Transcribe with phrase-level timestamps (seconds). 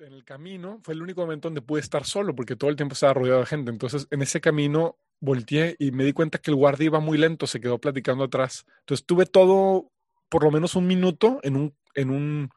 [0.00, 2.94] en el camino fue el único momento donde pude estar solo, porque todo el tiempo
[2.94, 3.70] estaba rodeado de gente.
[3.70, 7.46] Entonces, en ese camino volteé y me di cuenta que el guardia iba muy lento,
[7.46, 8.64] se quedó platicando atrás.
[8.80, 9.90] Entonces, tuve todo,
[10.28, 12.50] por lo menos un minuto, en un, en un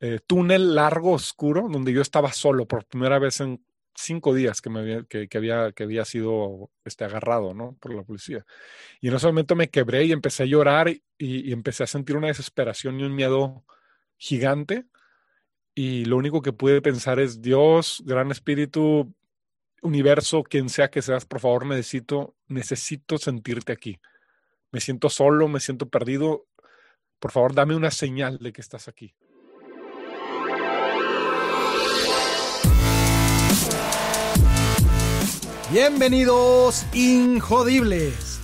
[0.00, 3.64] eh, túnel largo, oscuro, donde yo estaba solo por primera vez en
[3.94, 7.76] cinco días que, me había, que, había, que había sido este, agarrado ¿no?
[7.80, 8.44] por la policía.
[9.00, 12.16] Y en ese momento me quebré y empecé a llorar y, y empecé a sentir
[12.16, 13.64] una desesperación y un miedo
[14.16, 14.86] gigante
[15.74, 19.14] y lo único que pude pensar es, Dios, gran espíritu,
[19.80, 23.98] universo, quien sea que seas, por favor, necesito, necesito sentirte aquí.
[24.70, 26.46] Me siento solo, me siento perdido.
[27.18, 29.14] Por favor, dame una señal de que estás aquí.
[35.70, 38.40] Bienvenidos, Injodibles.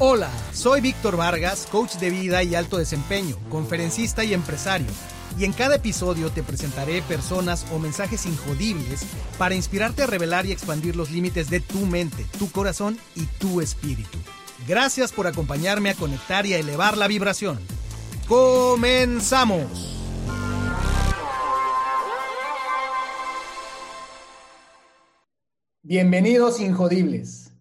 [0.00, 4.88] Hola, soy Víctor Vargas, coach de vida y alto desempeño, conferencista y empresario
[5.38, 9.04] y en cada episodio te presentaré personas o mensajes injodibles
[9.38, 13.60] para inspirarte a revelar y expandir los límites de tu mente, tu corazón y tu
[13.60, 14.18] espíritu.
[14.66, 17.58] Gracias por acompañarme a conectar y a elevar la vibración.
[18.28, 19.98] ¡Comenzamos!
[25.82, 27.52] Bienvenidos Injodibles.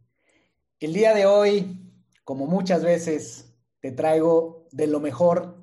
[0.80, 1.92] El día de hoy,
[2.24, 5.61] como muchas veces, te traigo de lo mejor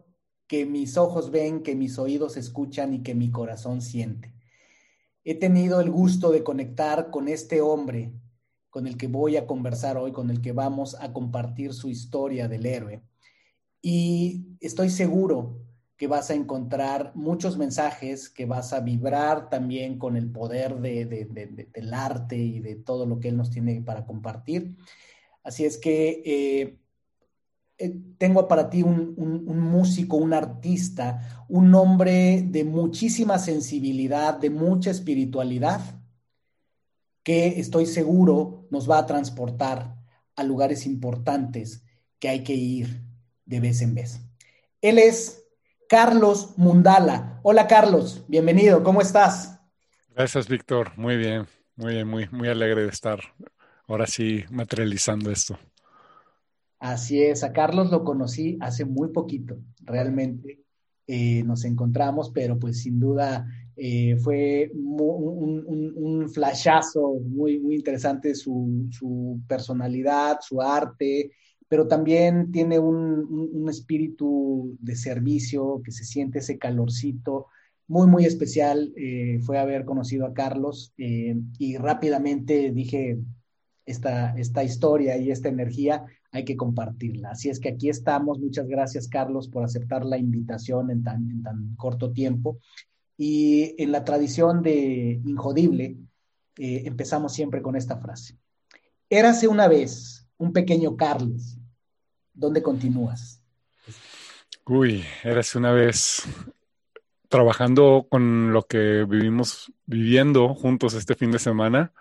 [0.48, 4.34] que mis ojos ven, que mis oídos escuchan y que mi corazón siente.
[5.24, 8.12] He tenido el gusto de conectar con este hombre
[8.70, 12.48] con el que voy a conversar hoy, con el que vamos a compartir su historia
[12.48, 13.02] del héroe.
[13.80, 15.60] Y estoy seguro
[15.96, 21.94] que vas a encontrar muchos mensajes, que vas a vibrar también con el poder del
[21.94, 24.76] arte y de todo lo que él nos tiene para compartir.
[25.42, 26.78] Así es que eh,
[28.18, 29.14] tengo para ti un,
[29.46, 35.80] músico, un artista, un hombre de muchísima sensibilidad, de mucha espiritualidad,
[37.22, 39.96] que estoy seguro nos va a transportar
[40.34, 41.84] a lugares importantes
[42.18, 43.02] que hay que ir
[43.44, 44.20] de vez en vez.
[44.80, 45.44] Él es
[45.88, 47.40] Carlos Mundala.
[47.42, 49.58] Hola Carlos, bienvenido, ¿cómo estás?
[50.14, 51.46] Gracias Víctor, muy bien,
[51.76, 53.20] muy bien, muy, muy alegre de estar
[53.86, 55.58] ahora sí materializando esto.
[56.78, 60.60] Así es, a Carlos lo conocí hace muy poquito, realmente
[61.08, 63.46] eh, nos encontramos, pero pues sin duda
[63.76, 71.32] eh, fue un, flashazo muy, muy interesante su, personalidad, su arte,
[71.66, 77.46] pero también tiene un, espíritu de servicio que se siente ese calorcito
[77.86, 78.92] muy, muy especial.
[78.96, 83.18] Eh, fue haber conocido a Carlos y rápidamente dije,
[83.86, 87.30] esta, esta historia y esta energía hay que compartirla.
[87.30, 88.38] Así es que aquí estamos.
[88.38, 92.58] Muchas gracias, Carlos, por aceptar la invitación en tan, tan corto tiempo.
[93.16, 95.96] Y en la tradición de Injodible,
[96.56, 98.36] eh, empezamos siempre con esta frase.
[99.10, 101.58] Érase una vez un pequeño Carlos.
[102.32, 103.42] ¿Dónde continúas?
[104.66, 106.22] Uy, érase una vez
[107.28, 111.92] trabajando con lo que vivimos viviendo juntos este fin de semana.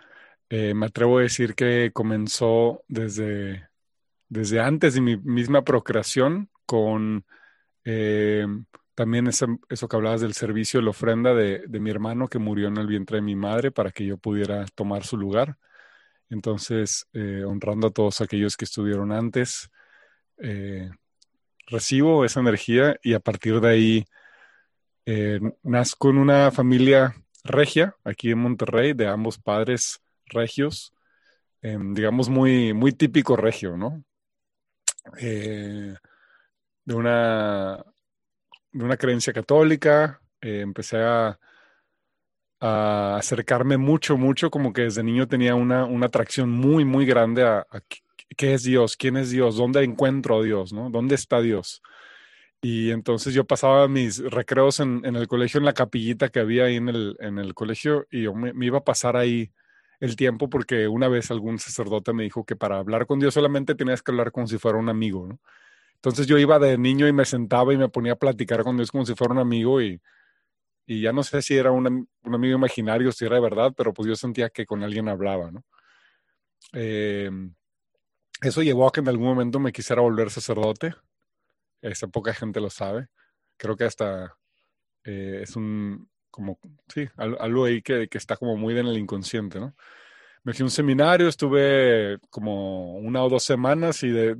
[0.49, 3.66] Eh, me atrevo a decir que comenzó desde
[4.29, 7.25] desde antes de mi misma procreación, con
[7.85, 8.45] eh,
[8.95, 12.87] también eso que hablabas del servicio, la ofrenda de, mi hermano que murió en el
[12.87, 15.57] vientre de mi madre para que yo pudiera tomar su lugar.
[16.29, 19.69] Entonces, eh, honrando a todos aquellos que estuvieron antes,
[20.39, 20.89] eh,
[21.67, 24.05] recibo esa energía y a partir de ahí
[25.63, 30.93] nazco en una familia regia aquí en Monterrey, de ambos padres regios,
[31.61, 34.03] digamos muy, muy típico regio, ¿no?
[35.19, 35.95] Eh,
[36.85, 37.83] de, una,
[38.71, 41.39] de una creencia católica, eh, empecé a,
[42.59, 47.67] acercarme mucho, mucho, como que desde niño tenía una, atracción muy, muy grande a,
[48.35, 50.89] qué es Dios, quién es Dios, dónde encuentro a Dios, ¿no?
[50.89, 51.83] ¿Dónde está Dios?
[52.59, 56.77] Y entonces yo pasaba mis recreos en, el colegio, en la capillita que había ahí
[56.77, 59.51] en el, en el colegio, y yo me, me, iba a pasar ahí
[59.99, 63.75] el tiempo porque una vez algún sacerdote me dijo que para hablar con Dios solamente
[63.75, 65.39] tenías que hablar como si fuera un amigo, ¿no?
[65.95, 68.91] Entonces yo iba de niño y me sentaba y me ponía a platicar con Dios
[68.91, 69.99] como si fuera un amigo y,
[70.85, 74.07] y ya no sé si era un, amigo imaginario, si era de verdad, pero pues
[74.07, 75.65] yo sentía que con alguien hablaba, ¿no?
[76.73, 77.29] Eh,
[78.41, 80.95] eso llevó a que en algún momento me quisiera volver sacerdote.
[81.81, 83.07] Esa poca gente lo sabe.
[83.57, 84.37] Creo que hasta
[85.03, 89.59] eh, es un, como, sí, algo ahí que, que, está como muy en el inconsciente,
[89.59, 89.75] ¿no?
[90.43, 94.37] Me fui a un seminario, estuve como una o dos semanas y, de,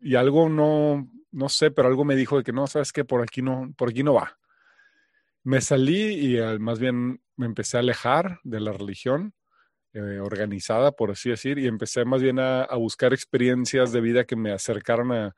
[0.00, 3.22] y algo no, no sé, pero algo me dijo de que no, sabes que por
[3.22, 4.38] aquí no, por aquí no va.
[5.44, 9.34] me salí y más bien me empecé a alejar de la religión
[9.92, 14.36] eh, organizada, por así decir, y empecé más bien a, buscar experiencias de vida que
[14.36, 15.36] me acercaron a,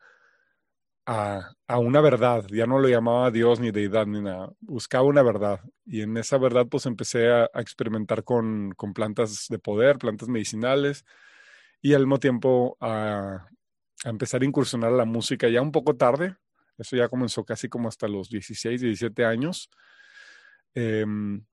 [1.08, 2.44] a, una verdad.
[2.50, 4.52] Ya no lo llamaba Dios ni deidad ni nada.
[4.60, 5.60] Buscaba una verdad.
[5.86, 11.04] Y en esa verdad pues empecé a, experimentar con, con, plantas de poder, plantas medicinales,
[11.80, 13.48] y al mismo tiempo a,
[14.04, 16.36] empezar a incursionar a la música ya un poco tarde.
[16.76, 19.70] Eso ya comenzó casi como hasta los 16, 17 años.
[20.74, 21.44] Em,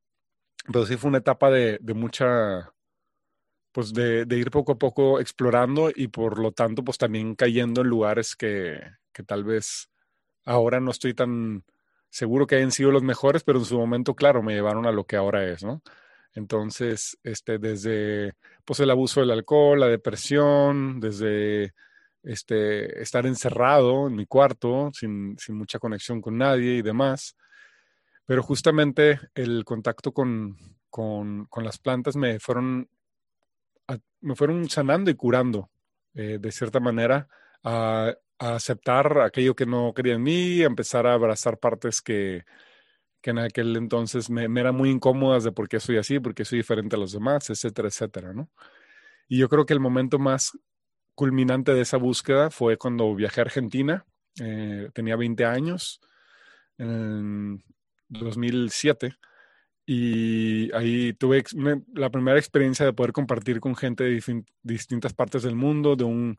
[0.71, 2.73] pero sí fue una etapa de, de mucha
[3.71, 7.87] pues de, ir poco a poco explorando y por lo tanto pues también cayendo en
[7.87, 8.79] lugares que,
[9.15, 9.89] que tal vez
[10.43, 11.63] ahora no estoy tan
[12.09, 15.05] seguro que hayan sido los mejores, pero en su momento, claro, me llevaron a lo
[15.05, 15.81] que ahora es, ¿no?
[16.33, 18.33] Entonces, este, desde
[18.65, 21.73] pues el abuso del alcohol, la depresión, desde
[22.23, 27.37] este, estar encerrado en mi cuarto, sin, sin mucha conexión con nadie y demás.
[28.25, 30.57] Pero justamente el contacto con,
[30.89, 32.89] con, con las plantas me fueron
[34.25, 35.69] me fueron sanando y curando,
[36.15, 37.27] eh, de cierta manera,
[37.63, 42.43] a, aceptar aquello que no quería en mí, a empezar a abrazar partes que,
[43.21, 46.45] que en aquel entonces me, eran muy incómodas de por qué soy así, por qué
[46.45, 48.49] soy diferente a los demás, etcétera, etcétera, ¿no?
[49.27, 50.51] Y yo creo que el momento más
[51.15, 54.05] culminante de esa búsqueda fue cuando viajé a Argentina,
[54.41, 56.01] eh, tenía 20 años,
[56.77, 57.63] en
[58.09, 59.15] 2007,
[59.87, 61.43] y ahí tuve
[61.93, 66.37] la primera experiencia de poder compartir con gente de distintas partes del mundo, de un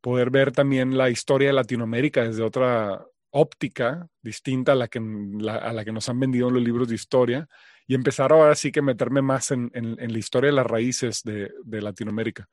[0.00, 5.72] poder ver también la historia de Latinoamérica desde otra óptica distinta a la que, a
[5.72, 7.48] la que nos han vendido los libros de historia
[7.86, 11.50] y empezar ahora sí que meterme más en, en, la historia de las raíces de,
[11.64, 12.48] de, Latinoamérica.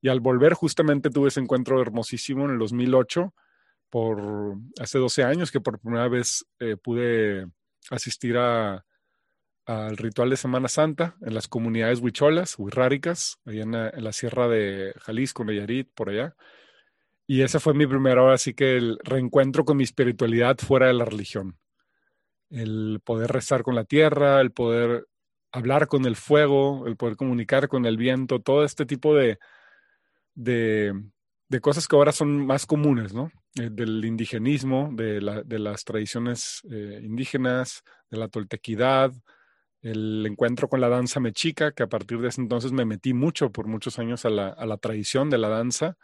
[0.00, 3.32] Y al volver justamente tuve ese encuentro hermosísimo en el 2008,
[3.90, 7.46] por hace 12 años que por primera vez eh, pude
[7.90, 8.84] asistir a,
[9.66, 14.94] al ritual de Semana Santa en las comunidades huicholas, huirráricas, allá en la, sierra de
[15.00, 16.36] Jalisco, Nayarit, por allá.
[17.26, 20.94] Y esa fue mi primera hora, así que el reencuentro con mi espiritualidad fuera de
[20.94, 21.58] la religión.
[22.50, 25.06] El poder rezar con la tierra, el poder
[25.50, 29.38] hablar con el fuego, el poder comunicar con el viento, todo este tipo de,
[30.34, 30.92] de,
[31.60, 33.32] cosas que ahora son más comunes, ¿no?
[33.56, 39.12] Eh, del indigenismo, de, las tradiciones eh, indígenas, de la toltequidad,
[39.80, 43.50] el encuentro con la danza mexica, que a partir de ese entonces me metí mucho,
[43.50, 45.96] por muchos años, a la, a la tradición de la danza,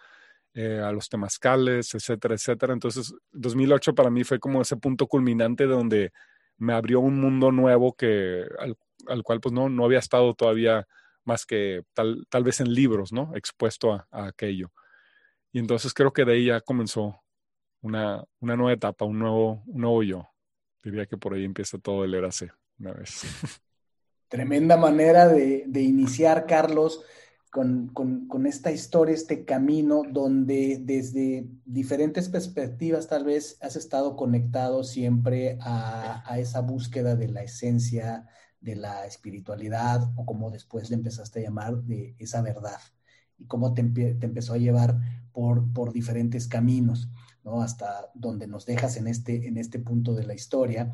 [0.54, 2.72] eh, a los temazcales, etcétera, etcétera.
[2.72, 6.12] Entonces, 2008 para mí fue como ese punto culminante donde
[6.58, 8.46] me abrió un mundo nuevo que,
[9.06, 10.87] al, cual pues no, no había estado todavía
[11.25, 13.32] más que tal, tal vez en libros, ¿no?
[13.34, 14.72] Expuesto a, aquello.
[15.52, 17.20] Y entonces creo que de ahí ya comenzó
[17.81, 20.28] una, una nueva etapa, un nuevo, un nuevo yo.
[20.82, 23.22] Diría que por ahí empieza todo el Erase una vez.
[24.28, 27.05] Tremenda manera de, iniciar, Carlos,
[27.52, 35.58] con, esta historia, este camino, donde desde diferentes perspectivas tal vez has estado conectado siempre
[35.60, 38.26] a, esa búsqueda de la esencia,
[38.62, 42.81] de la espiritualidad, o como después le empezaste a llamar, de esa verdad,
[43.37, 44.98] y cómo te, empezó a llevar
[45.31, 47.10] por, por diferentes caminos,
[47.44, 47.60] ¿no?
[47.60, 50.90] Hasta donde nos dejas en este, en este punto de la historia.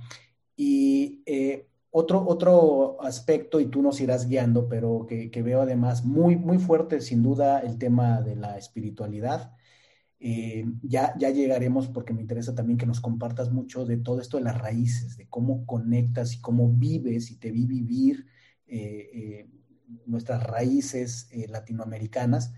[0.56, 6.36] Y eh, otro, otro aspecto, y tú nos irás guiando, pero que, veo además muy,
[6.36, 9.52] muy fuerte, sin duda, el tema de la espiritualidad.
[10.20, 14.36] Eh, ya, ya llegaremos porque me interesa también que nos compartas mucho de todo esto
[14.36, 18.26] de las raíces, de cómo conectas y cómo vives y te vi vivir
[18.66, 19.50] eh, eh,
[20.06, 22.52] nuestras raíces latinoamericanas,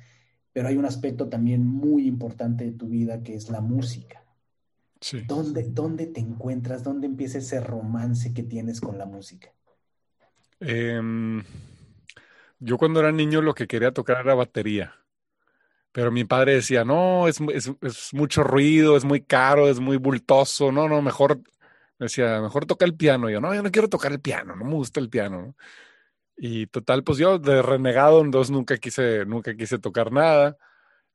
[0.52, 4.19] pero hay un aspecto también muy importante de tu vida que es la música.
[5.26, 6.84] ¿Dónde, te encuentras?
[6.84, 9.52] ¿Dónde empieza ese romance que tienes con la música?
[10.60, 11.42] Em,
[12.58, 14.94] yo cuando era niño lo que quería tocar era batería.
[15.92, 17.40] Pero mi padre decía, no, es,
[18.12, 20.70] mucho ruido, es muy caro, es muy bultoso.
[20.70, 21.40] No, no, mejor,
[21.98, 23.28] decía, mejor toca el piano.
[23.28, 25.56] yo, no, yo no quiero tocar el piano, no me gusta el piano.
[26.36, 30.56] Y total, pues yo de renegado, entonces nunca quise, nunca quise tocar nada.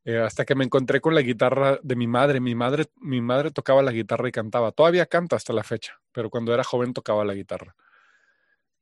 [0.05, 2.39] Eh, hasta que me encontré con la guitarra de mi madre.
[2.39, 4.71] Mi madre, mi madre tocaba la guitarra y cantaba.
[4.71, 7.75] Todavía canta hasta la fecha, pero cuando era joven tocaba la guitarra.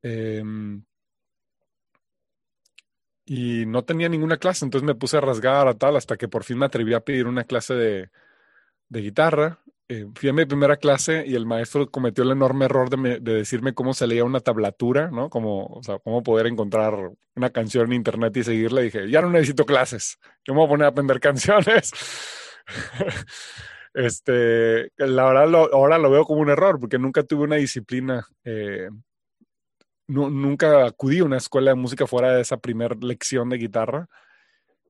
[0.03, 0.83] Em,
[3.25, 6.57] y no tenía ninguna clase, entonces me puse a rasgar tal hasta que por fin
[6.57, 8.09] me atreví a pedir una clase de,
[8.89, 9.59] de guitarra
[9.89, 13.73] eh, fui a mi primera clase y el maestro cometió el enorme error de, decirme
[13.73, 15.29] cómo se leía una tablatura, ¿no?
[15.29, 18.81] Como, o sea, cómo poder encontrar una canción en internet y seguirla.
[18.81, 21.91] Y dije, ya no necesito clases, yo me voy a poner a aprender canciones.
[23.93, 28.25] Este, la verdad, ahora lo veo como un error, porque nunca tuve una disciplina.
[28.43, 28.89] Eh,
[30.07, 34.07] nunca acudí a una escuela de música fuera de esa primera lección de guitarra.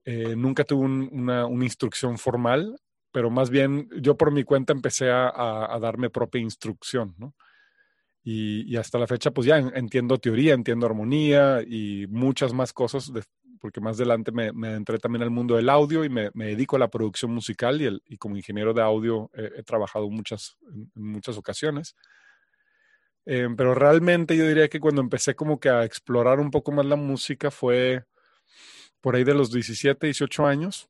[0.05, 2.77] Eh, nunca tuve una, instrucción formal,
[3.13, 7.35] pero más bien yo por mi cuenta empecé a, darme propia instrucción, ¿no?
[8.23, 13.11] Y, hasta la fecha, pues ya entiendo teoría, entiendo armonía y muchas más cosas,
[13.59, 16.79] porque más adelante me, me, entré también al mundo del audio y me, dedico a
[16.79, 21.95] la producción musical y, como ingeniero de audio he trabajado muchas, en, muchas ocasiones.
[23.25, 26.85] Eh, pero realmente yo diría que cuando empecé como que a explorar un poco más
[26.85, 28.03] la música fue
[29.01, 30.89] por ahí de los 17, 18 años,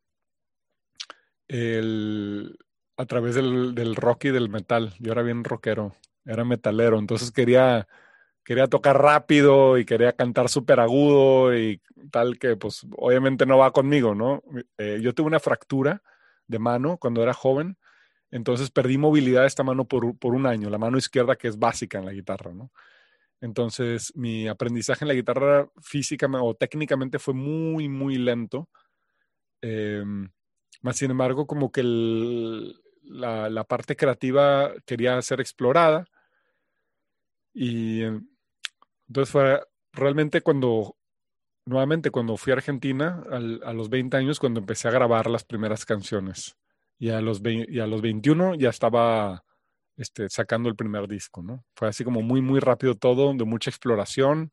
[2.98, 4.94] a través del, del rock y del metal.
[5.00, 5.94] Yo era bien rockero
[6.26, 7.88] era metalero, entonces quería,
[8.44, 11.82] quería tocar rápido y quería cantar súper agudo y
[12.12, 14.44] tal que pues obviamente no va conmigo, ¿no?
[14.78, 16.02] Eh, yo tuve una fractura
[16.48, 17.78] de mano cuando era joven,
[18.32, 21.60] entonces perdí movilidad de esta mano por, por un año, la mano izquierda que es
[21.60, 22.72] básica en la guitarra, ¿no?
[23.42, 28.70] Entonces mi aprendizaje en la guitarra física o técnicamente fue muy, muy lento.
[29.62, 30.30] Em,
[30.82, 36.06] más sin embargo, como que la, la, parte creativa quería ser explorada
[37.54, 38.02] y
[39.08, 39.62] entonces fue
[39.92, 40.98] realmente cuando,
[41.66, 45.86] nuevamente cuando fui a Argentina, a los 20 años, cuando empecé a grabar las primeras
[45.86, 46.58] canciones.
[46.98, 49.44] Y a los, y a los 21 ya estaba
[49.98, 51.66] este, sacando el primer disco, ¿no?
[51.76, 54.52] Fue así como muy, muy rápido todo, de mucha exploración.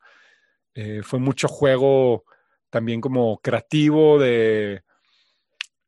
[0.74, 2.24] Eh, fue mucho juego
[2.70, 4.82] también como creativo de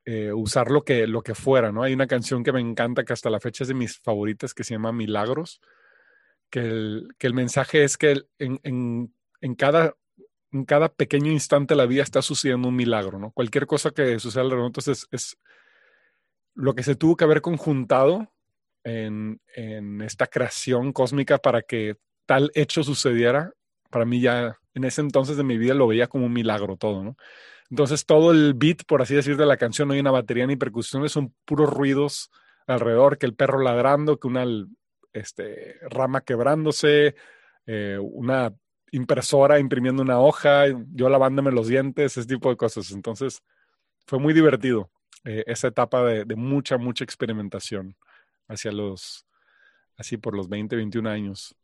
[0.04, 1.82] eh, usar lo que, lo que fuera, ¿no?
[1.82, 4.64] Hay una canción que me encanta, que hasta la fecha es de mis favoritas, que
[4.64, 5.60] se llama Milagros
[6.52, 9.96] que el, mensaje es que en, cada,
[10.52, 13.32] en cada pequeño instante de la vida está sucediendo un milagro, ¿no?
[13.32, 15.38] Cualquier cosa que suceda alrededor, entonces es,
[16.54, 18.30] lo que se tuvo que haber conjuntado
[18.84, 19.40] en,
[20.02, 23.54] esta creación cósmica para que tal hecho sucediera,
[23.88, 27.02] para mí ya en ese entonces de mi vida lo veía como un milagro todo,
[27.02, 27.16] ¿no?
[27.72, 30.56] Entonces todo el beat, por así decir, de la canción, no hay una batería ni
[30.56, 32.30] percusiones, son puros ruidos
[32.66, 34.44] alrededor, que el perro ladrando, que una
[35.14, 37.14] este, rama quebrándose,
[37.64, 38.54] eh, una
[38.90, 42.90] impresora imprimiendo una hoja, yo lavándome los dientes, ese tipo de cosas.
[42.90, 43.42] Entonces,
[44.06, 44.90] fue muy divertido
[45.24, 47.96] eh, esa etapa de, mucha, mucha experimentación
[48.48, 49.24] hacia los,
[49.96, 51.56] así por los 20, 21 años.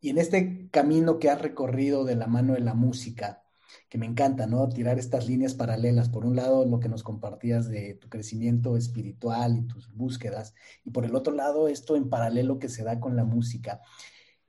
[0.00, 3.43] Y en este camino que has recorrido de la mano de la música,
[3.88, 4.68] que me encanta, ¿no?
[4.68, 6.08] Tirar estas líneas paralelas.
[6.08, 10.54] Por un lado, lo que nos compartías de tu crecimiento espiritual y tus búsquedas,
[10.84, 13.80] y por el otro lado, esto en paralelo que se da con la música.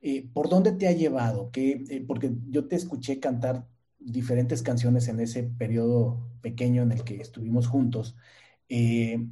[0.00, 1.50] Eh, ¿Por dónde te ha llevado?
[1.54, 3.66] Eh, porque yo te escuché cantar
[3.98, 8.16] diferentes canciones en ese periodo pequeño en el que estuvimos juntos.
[8.68, 9.26] Eh,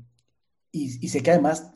[0.73, 1.73] y, sé que además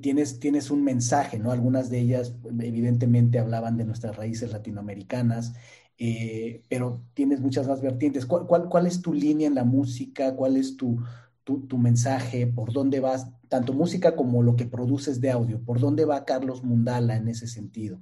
[0.00, 1.52] tienes, tienes un mensaje, ¿no?
[1.52, 5.54] Algunas de ellas evidentemente hablaban de nuestras raíces latinoamericanas,
[5.96, 8.26] eh, pero tienes muchas más vertientes.
[8.26, 10.34] ¿Cuál, es tu línea en la música?
[10.34, 10.98] ¿Cuál es tu,
[11.78, 12.46] mensaje?
[12.46, 13.28] ¿Por dónde vas?
[13.48, 15.60] Tanto música como lo que produces de audio.
[15.60, 18.00] ¿Por dónde va Carlos Mundala en ese sentido?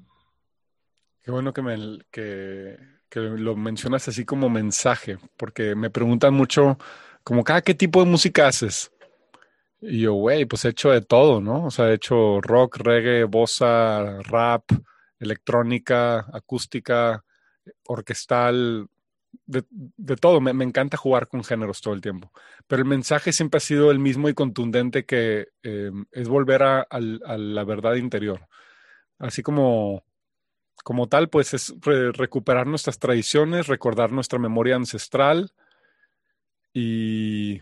[1.23, 2.79] Qué bueno que, me, que,
[3.15, 6.79] lo mencionas así como mensaje, porque me preguntan mucho,
[7.23, 8.91] como cada qué tipo de música haces.
[9.81, 11.67] Y yo, güey, pues he hecho de todo, ¿no?
[11.67, 14.65] O sea, he hecho rock, reggae, bossa, rap,
[15.19, 17.25] electrónica, acústica,
[17.87, 18.89] orquestal,
[19.47, 20.41] de, todo.
[20.41, 22.33] Me, encanta jugar con géneros todo el tiempo.
[22.67, 26.87] Pero el mensaje siempre ha sido el mismo y contundente que eh, es volver a,
[26.91, 28.49] la verdad interior.
[29.19, 30.05] Así como,
[30.85, 35.53] como tal, pues es recuperar nuestras tradiciones, recordar nuestra memoria ancestral
[36.73, 37.61] y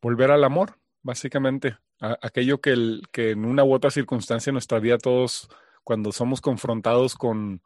[0.00, 1.78] volver al amor, básicamente.
[2.00, 5.48] aquello que, el, que en una u otra circunstancia en nuestra vida todos,
[5.84, 7.62] cuando somos confrontados con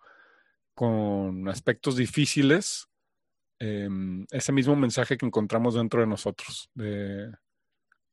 [0.77, 2.91] con aspectos difíciles,
[3.59, 7.33] em, ese mismo mensaje que encontramos dentro de nosotros, de,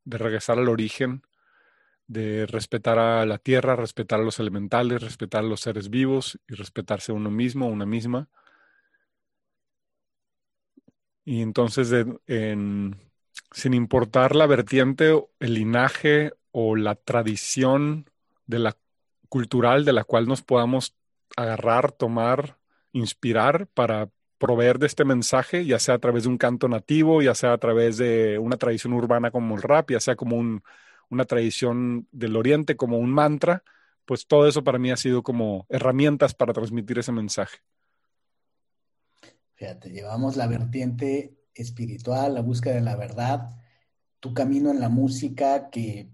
[0.06, 1.24] regresar al origen,
[2.08, 6.54] de respetar a la tierra, respetar a los elementales, respetar a los seres vivos y
[6.56, 8.30] respetarse uno mismo, una misma.
[11.26, 11.94] Y entonces,
[12.26, 18.10] sin importar la vertiente, el linaje o la tradición
[18.46, 18.78] de la
[19.28, 20.96] cultural de la cual nos podamos
[21.36, 22.58] agarrar, tomar,
[22.92, 27.34] inspirar para proveer de este mensaje, ya sea a través de un canto nativo, ya
[27.34, 30.62] sea a través de una tradición urbana como el rap, ya sea como
[31.10, 33.64] una tradición del oriente, como un mantra,
[34.06, 37.60] pues todo eso para mí ha sido como herramientas para transmitir ese mensaje.
[39.56, 43.56] Fíjate, llevamos la vertiente espiritual, la búsqueda de la verdad,
[44.20, 46.10] tu camino en la música que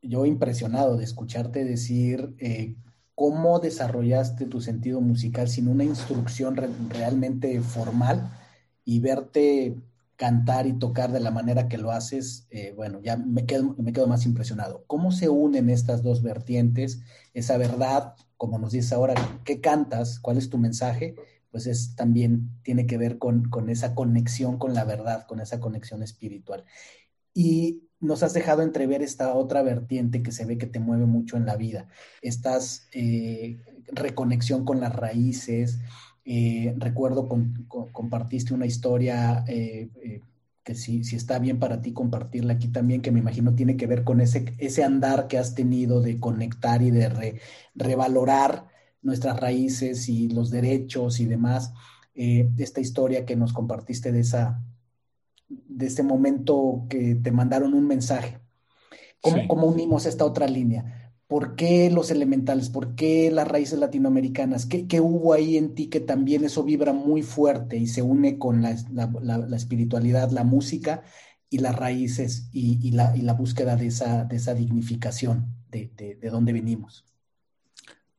[0.00, 2.76] yo impresionado de escucharte decir eh,
[3.14, 6.56] cómo desarrollaste tu sentido musical sin una instrucción
[6.90, 8.30] realmente formal
[8.84, 9.76] y verte
[10.16, 13.92] cantar y tocar de la manera que lo haces, eh, bueno, ya me quedo, me
[13.92, 14.84] quedo más impresionado.
[14.86, 17.02] ¿Cómo se unen estas dos vertientes?
[17.34, 20.20] Esa verdad, como nos dices ahora, ¿qué cantas?
[20.20, 21.16] ¿Cuál es tu mensaje?
[21.50, 25.60] Pues es también tiene que ver con, con esa conexión con la verdad, con esa
[25.60, 26.64] conexión espiritual.
[27.32, 31.36] Y nos has dejado entrever esta otra vertiente que se ve que te mueve mucho
[31.36, 31.88] en la vida,
[32.22, 33.58] estas eh,
[33.92, 35.78] reconexión con las raíces.
[36.26, 37.28] Eh, recuerdo
[37.68, 40.20] compartiste una historia eh,
[40.62, 44.04] que si, está bien para ti compartirla aquí también, que me imagino tiene que ver
[44.04, 47.40] con ese andar que has tenido de conectar y de
[47.74, 48.68] revalorar
[49.02, 51.74] nuestras raíces y los derechos y demás.
[52.14, 54.62] esta historia que nos compartiste de esa,
[55.48, 58.38] de este momento que te mandaron un mensaje.
[59.20, 61.12] ¿Cómo, unimos esta otra línea?
[61.26, 62.68] ¿Por qué los elementales?
[62.68, 64.66] ¿Por qué las raíces latinoamericanas?
[64.66, 68.60] ¿Qué, hubo ahí en ti que también eso vibra muy fuerte y se une con
[68.60, 68.70] la,
[69.56, 71.02] espiritualidad, la música
[71.48, 76.52] y las raíces y, la, búsqueda de esa, de esa dignificación de, de, de dónde
[76.52, 77.13] venimos?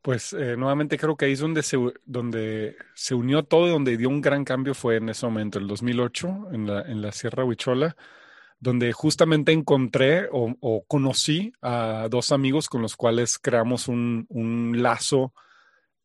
[0.06, 3.98] Pues eh, nuevamente creo que ahí es donde se, donde se unió todo y donde
[3.98, 7.44] dio un gran cambio fue en ese momento, el 2008, en la, en la Sierra
[7.44, 7.98] Huichola,
[8.60, 15.34] donde justamente encontré o, conocí a dos amigos con los cuales creamos un, un lazo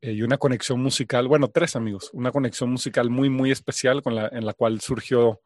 [0.01, 4.03] eh, y una conexión musical, bueno, tres amigos, una conexión musical muy, muy especial
[4.33, 5.43] en la cual surgió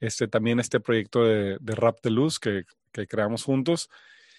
[0.00, 3.88] este, también este proyecto de, de Rap de Luz que, que creamos juntos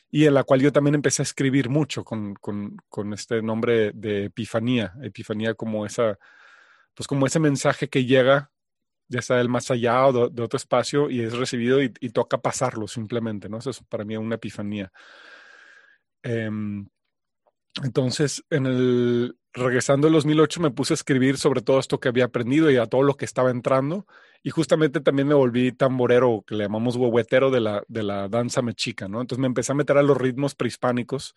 [0.09, 4.25] y en la cual yo también empecé a escribir mucho con, con, este nombre de
[4.25, 6.17] Epifanía, Epifanía como esa,
[6.93, 8.51] pues como ese mensaje que llega
[9.09, 12.87] ya sea del más allá o de, otro espacio y es recibido y, toca pasarlo
[12.87, 13.57] simplemente, ¿no?
[13.57, 14.91] Eso es para mí una epifanía.
[16.23, 16.87] Em,
[17.83, 22.25] entonces, en el, regresando al 2008 me puse a escribir sobre todo esto que había
[22.25, 24.05] aprendido y a todo lo que estaba entrando
[24.43, 28.61] y justamente también me volví tamborero, que le llamamos huehuetero de la, de la danza
[28.61, 29.19] mexica, ¿no?
[29.19, 31.35] Entonces me empecé a meter a los ritmos prehispánicos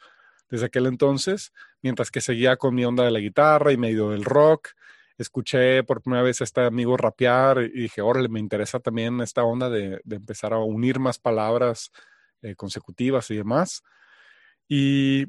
[0.51, 4.25] desde aquel entonces, mientras que seguía con mi onda de la guitarra y medio del
[4.25, 4.71] rock.
[5.17, 9.45] Escuché por primera vez a este amigo rapear y dije, órale, me interesa también esta
[9.45, 11.91] onda de, de empezar a unir más palabras
[12.43, 13.83] eh, consecutivas y demás.
[14.69, 15.27] Y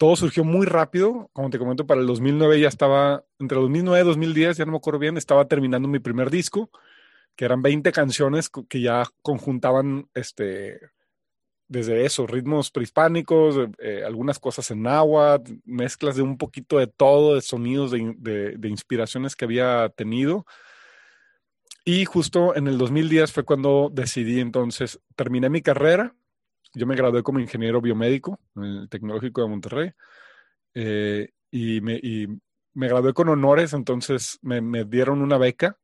[0.00, 1.28] todo surgió muy rápido.
[1.34, 4.78] Como te comento, para el 2009 ya estaba, entre 2009 y 2010, ya no me
[4.78, 6.70] acuerdo bien, estaba terminando mi primer disco,
[7.36, 10.80] que eran 20 canciones que ya conjuntaban este,
[11.68, 17.34] desde eso, ritmos prehispánicos, eh, algunas cosas en agua, mezclas de un poquito de todo,
[17.34, 20.46] de sonidos, de, de inspiraciones que había tenido.
[21.84, 26.14] Y justo en el 2010 fue cuando decidí entonces, terminé mi carrera
[26.74, 29.92] yo me gradué como ingeniero biomédico en el Tecnológico de Monterrey
[30.74, 32.00] eh, y, me,
[32.74, 35.76] me, gradué con honores, entonces me, me, dieron una beca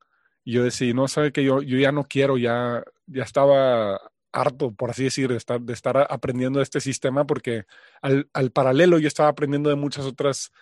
[0.44, 4.00] y yo decidí, no, sabe que yo, yo ya no quiero, ya, ya estaba
[4.32, 7.64] harto, por así decir, de estar, de estar aprendiendo este sistema porque
[8.00, 10.52] al, al paralelo yo estaba aprendiendo de muchas otras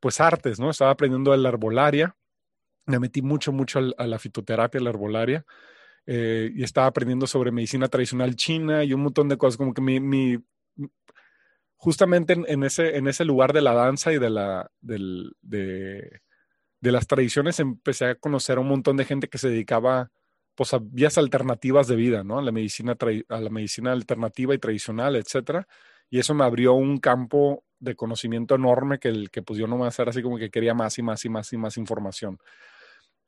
[0.00, 0.70] pues artes, ¿no?
[0.70, 2.16] Estaba aprendiendo de la arbolaria,
[2.86, 5.44] me metí mucho, mucho a la fitoterapia, a la arbolaria,
[6.06, 9.82] eh, y estaba aprendiendo sobre medicina tradicional china y un montón de cosas, como que
[9.82, 10.38] mi, mi
[11.76, 16.20] justamente en, ese, en ese lugar de la danza y de, la, del, de,
[16.80, 20.10] de, las tradiciones empecé a conocer a un montón de gente que se dedicaba
[20.54, 22.38] pues, a vías alternativas de vida, ¿no?
[22.38, 22.96] A la medicina,
[23.28, 25.68] a la medicina alternativa y tradicional, etcétera.
[26.08, 29.76] Y eso me abrió un campo de conocimiento enorme que, el, que pues yo no
[29.76, 32.38] me hacer así como que quería más y más y más y más información.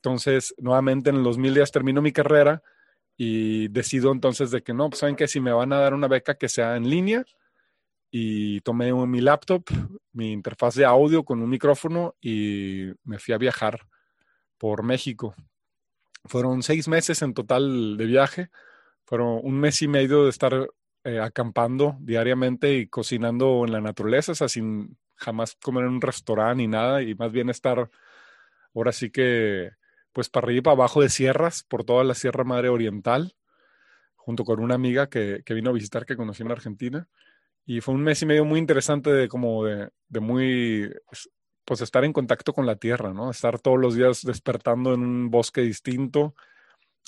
[0.03, 2.63] Entonces, nuevamente en el 2010 termino mi carrera
[3.17, 6.07] y decido entonces de que no, pues saben que si me van a dar una
[6.07, 7.25] beca que sea en línea
[8.11, 9.65] y tomé mi laptop,
[10.13, 13.81] mi interfaz de audio con un micrófono y me fui a viajar
[14.57, 15.35] por México.
[16.25, 18.51] Fueron seis meses en total de viaje,
[19.05, 20.69] fueron un mes y medio de estar
[21.05, 26.01] eh, acampando diariamente y cocinando en la naturaleza, o sea, sin jamás comer en un
[26.01, 27.91] restaurante ni nada, y más bien estar
[28.75, 29.71] ahora sí que
[30.13, 33.35] pues para arriba y abajo de sierras, por toda la Sierra Madre Oriental,
[34.17, 37.09] junto con una amiga que, que vino a visitar, que conocí en Argentina.
[37.65, 40.91] Y fue un mes y medio muy interesante de como de, de muy,
[41.65, 43.31] pues estar en contacto con la tierra, ¿no?
[43.31, 46.35] Estar todos los días despertando en un bosque distinto,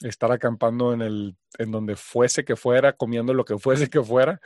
[0.03, 4.41] estar acampando en el, en donde fuese que fuera, comiendo lo que fuese que fuera.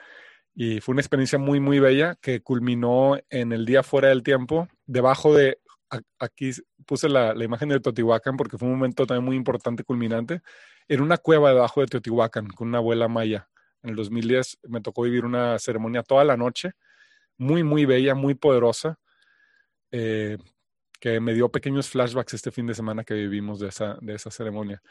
[0.55, 4.69] Y fue una experiencia muy, muy bella que culminó en el día fuera del tiempo,
[4.87, 5.59] debajo de
[6.19, 6.51] aquí
[6.87, 10.43] puse la, imagen de Teotihuacán porque fue un momento también muy importante, culminante,
[10.89, 13.49] en una cueva debajo de Teotihuacán con una abuela maya
[13.85, 16.73] en el 2010 me tocó vivir una ceremonia toda la noche,
[17.37, 18.99] muy, muy bella, muy poderosa,
[19.93, 20.39] eh,
[20.99, 24.31] que me dio pequeños flashbacks este fin de semana que vivimos de esa, de esa
[24.31, 24.83] ceremonia.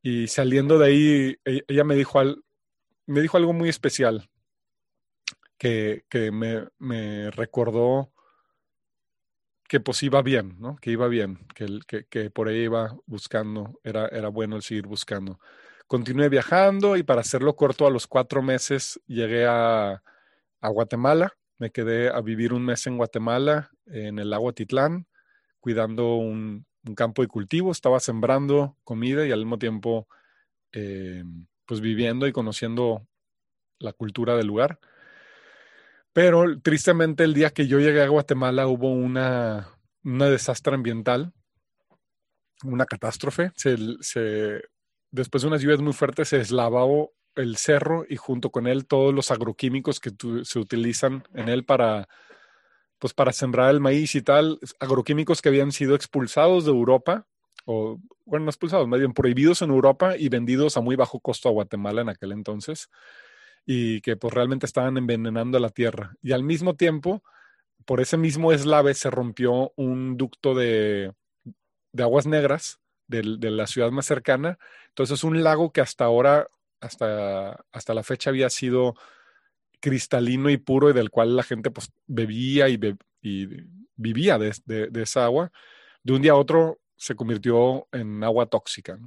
[0.00, 2.44] Y saliendo de ahí, e, ella me dijo, al,
[3.06, 4.30] me dijo algo muy especial
[5.58, 8.12] que, que me, me, recordó
[9.68, 10.76] que pues iba bien, ¿no?
[10.76, 14.86] Que iba bien, que, que, que, por ahí iba buscando, era, era bueno el seguir
[14.86, 15.38] buscando.
[15.86, 20.02] Continué viajando y para hacerlo corto, a los cuatro meses llegué a,
[20.60, 25.06] a Guatemala, me quedé a vivir un mes en Guatemala, en el lago Titlán,
[25.60, 30.08] cuidando un, un campo de cultivo, estaba sembrando comida y al mismo tiempo
[30.72, 31.24] eh,
[31.66, 33.06] pues viviendo y conociendo
[33.78, 34.80] la cultura del lugar.
[36.18, 39.68] Pero tristemente el día que yo llegué a Guatemala hubo una,
[40.02, 41.32] una desastre ambiental,
[42.64, 43.52] una catástrofe.
[43.54, 44.60] Se,
[45.12, 49.14] después de unas lluvias muy fuertes se deslavó el cerro y junto con él todos
[49.14, 50.10] los agroquímicos que
[50.42, 52.08] se utilizan en él para
[52.98, 57.28] pues para sembrar el maíz y tal, agroquímicos que habían sido expulsados de Europa,
[57.64, 61.48] o bueno, no expulsados, más bien prohibidos en Europa y vendidos a muy bajo costo
[61.48, 62.88] a Guatemala en aquel entonces,
[63.66, 66.14] y que pues realmente estaban envenenando la tierra.
[66.22, 67.22] Y al mismo tiempo,
[67.84, 71.12] por ese mismo eslave se rompió un ducto de,
[71.92, 74.58] de aguas negras de, de, la ciudad más cercana.
[74.88, 76.48] Entonces un lago que hasta ahora,
[76.80, 78.94] hasta, hasta la fecha había sido
[79.80, 83.46] cristalino y puro y del cual la gente pues bebía y, be y
[83.96, 85.50] vivía de, de, esa agua,
[86.02, 88.98] de un día a otro se convirtió en agua tóxica.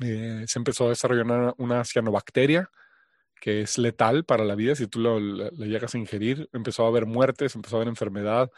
[0.00, 2.70] Eh, se empezó a desarrollar una, una, cianobacteria
[3.44, 6.48] que es letal para la vida si tú lo, le, llegas a ingerir.
[6.54, 8.50] Empezó a haber muertes, empezó a haber enfermedad.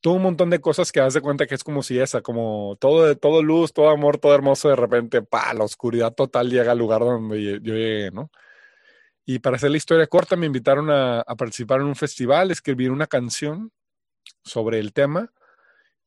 [0.00, 2.78] Todo un montón de cosas que das de cuenta que es como si esa, como
[2.80, 6.78] todo, todo luz, todo amor, todo hermoso, de repente, pa, la oscuridad total llega al
[6.78, 8.30] lugar donde yo llegué, ¿no?
[9.26, 12.90] Y para hacer la historia corta, me invitaron a, a, participar en un festival, escribir
[12.90, 13.72] una canción
[14.42, 15.30] sobre el tema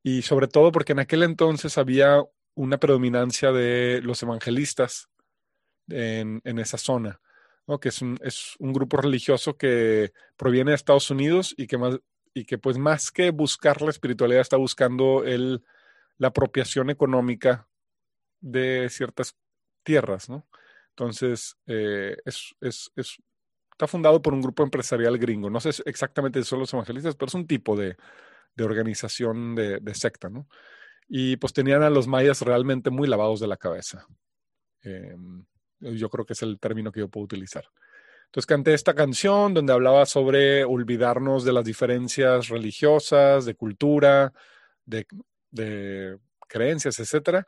[0.02, 2.24] y sobre todo porque en aquel entonces había
[2.56, 5.08] una predominancia de los evangelistas
[5.88, 7.22] en, en esa zona,
[7.68, 7.80] ¿no?
[7.80, 12.00] que es un, es un, grupo religioso que proviene de Estados Unidos y que, más,
[12.34, 15.64] y que pues más que buscar la espiritualidad está buscando el,
[16.18, 17.68] la apropiación económica
[18.40, 19.36] de ciertas
[19.84, 20.48] tierras, ¿no?
[20.90, 23.18] Entonces, eh, es, es, es,
[23.72, 25.50] está fundado por un grupo empresarial gringo.
[25.50, 27.96] No sé exactamente si son los evangelistas, pero es un tipo de,
[28.56, 30.48] de organización de, de, secta, ¿no?
[31.08, 34.06] Y pues tenían a los mayas realmente muy lavados de la cabeza.
[34.84, 35.16] Eh,
[35.82, 37.66] yo creo que es el término que yo puedo utilizar.
[38.26, 44.32] Entonces canté esta canción donde hablaba sobre olvidarnos de las diferencias religiosas, de cultura,
[44.86, 45.06] de,
[45.52, 46.18] de
[46.48, 47.46] creencias, etcétera,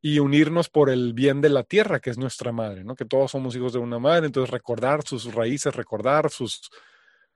[0.00, 2.94] y unirnos por el bien de la tierra, que es nuestra madre, ¿no?
[2.94, 6.70] Que todos somos hijos de una madre, entonces recordar sus raíces, recordar sus,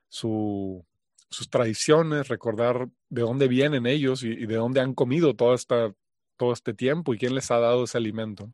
[0.08, 0.84] su,
[1.28, 5.92] sus tradiciones, recordar de dónde vienen ellos y, y, de dónde han comido todo, esta,
[6.36, 8.52] todo este tiempo y quién les ha dado ese alimento.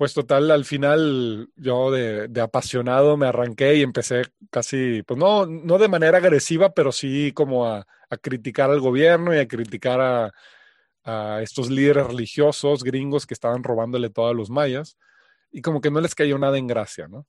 [0.00, 5.76] Pues total, al final yo de, apasionado me arranqué y empecé casi, pues no, no
[5.76, 7.86] de manera agresiva, pero sí como a,
[8.22, 10.32] criticar al gobierno y a criticar
[11.04, 14.96] a, estos líderes religiosos gringos que estaban robándole todo a los mayas
[15.52, 17.26] y como que no les cayó nada en gracia, ¿no?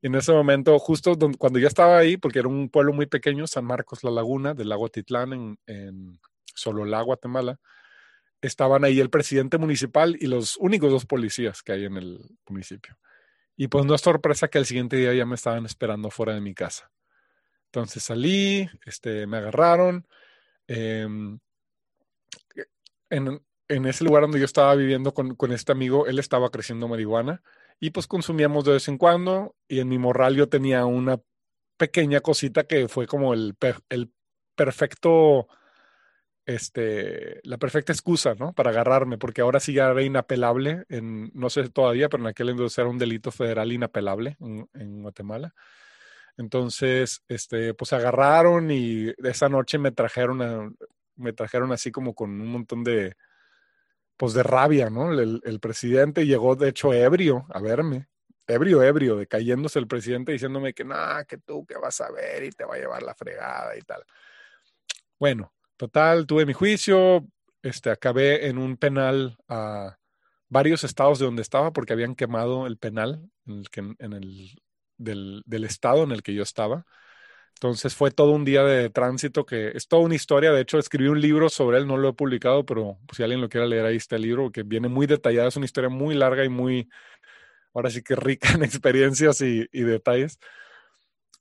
[0.00, 3.48] Y en ese momento, justo cuando yo estaba ahí, porque era un pueblo muy pequeño,
[3.48, 6.20] San Marcos La Laguna, del lago Titlán, en, en
[6.54, 7.58] Sololá, Guatemala,
[8.42, 12.98] estaban ahí el presidente municipal y los únicos dos policías que hay en el municipio.
[13.56, 16.40] Y pues no es sorpresa que el siguiente día ya me estaban esperando fuera de
[16.40, 16.90] mi casa.
[17.66, 20.06] Entonces salí, este, me agarraron.
[20.68, 21.06] Eh,
[23.10, 26.88] en, en, ese lugar donde yo estaba viviendo con, con, este amigo, él estaba creciendo
[26.88, 27.42] marihuana
[27.78, 31.20] y pues consumíamos de vez en cuando y en mi morral yo tenía una
[31.76, 33.56] pequeña cosita que fue como el,
[33.88, 34.12] el
[34.54, 35.48] perfecto,
[36.46, 38.52] este, la perfecta excusa, ¿no?
[38.52, 42.50] Para agarrarme, porque ahora sí ya era inapelable, en, no sé todavía, pero en aquel
[42.50, 45.54] entonces era un delito federal inapelable en, Guatemala.
[46.36, 50.70] Entonces, este, pues agarraron y esa noche me trajeron a,
[51.16, 53.16] me trajeron así como con un montón de,
[54.16, 55.12] pues de rabia, ¿no?
[55.12, 58.08] El, el, presidente llegó de hecho ebrio a verme,
[58.46, 62.44] ebrio, ebrio, de cayéndose el presidente diciéndome que nada, que tú que vas a ver
[62.44, 64.04] y te va a llevar la fregada y tal.
[65.18, 65.52] Bueno,
[65.82, 67.26] total, tuve mi juicio,
[67.60, 69.98] este, acabé en un penal a
[70.48, 74.52] varios estados de donde estaba porque habían quemado el penal en el, que, en el
[74.96, 76.86] del, estado en el que yo estaba.
[77.54, 80.52] Entonces fue todo un día de tránsito que es toda una historia.
[80.52, 83.40] De hecho, escribí un libro sobre él, no lo he publicado, pero pues, si alguien
[83.40, 85.48] lo quiere leer, ahí está el libro, que viene muy detallado.
[85.48, 86.88] Es una historia muy larga y muy,
[87.74, 90.38] ahora sí que rica en experiencias y, detalles.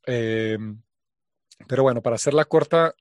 [0.07, 0.81] Em,
[1.67, 2.95] pero bueno, para hacerla corta,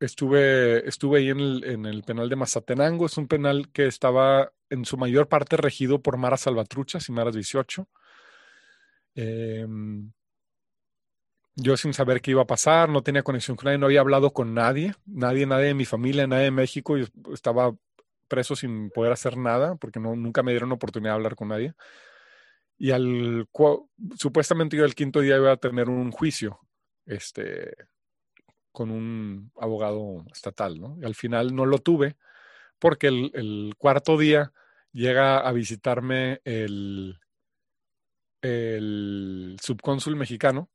[0.00, 3.06] estuve, estuve ahí en el, en el, penal de Mazatenango.
[3.06, 7.34] Es un penal que estaba en su mayor parte regido por Maras Salvatruchas y Maras
[7.34, 7.88] 18.
[9.14, 10.12] Em,
[11.56, 14.32] yo sin saber qué iba a pasar, no tenía conexión con nadie, no había hablado
[14.32, 16.98] con nadie, nadie, nadie de mi familia, nadie de México.
[16.98, 17.74] Yo estaba
[18.28, 21.74] preso sin poder hacer nada porque no, nunca me dieron oportunidad de hablar con nadie.
[22.78, 23.48] Y al
[24.18, 26.60] supuestamente yo el quinto día iba a tener un juicio
[27.06, 27.74] este,
[28.76, 30.98] con un abogado estatal, ¿no?
[31.00, 32.16] Y al final no lo tuve
[32.78, 34.52] porque el, cuarto día
[34.92, 37.18] llega a visitarme el,
[39.62, 40.68] subcónsul mexicano.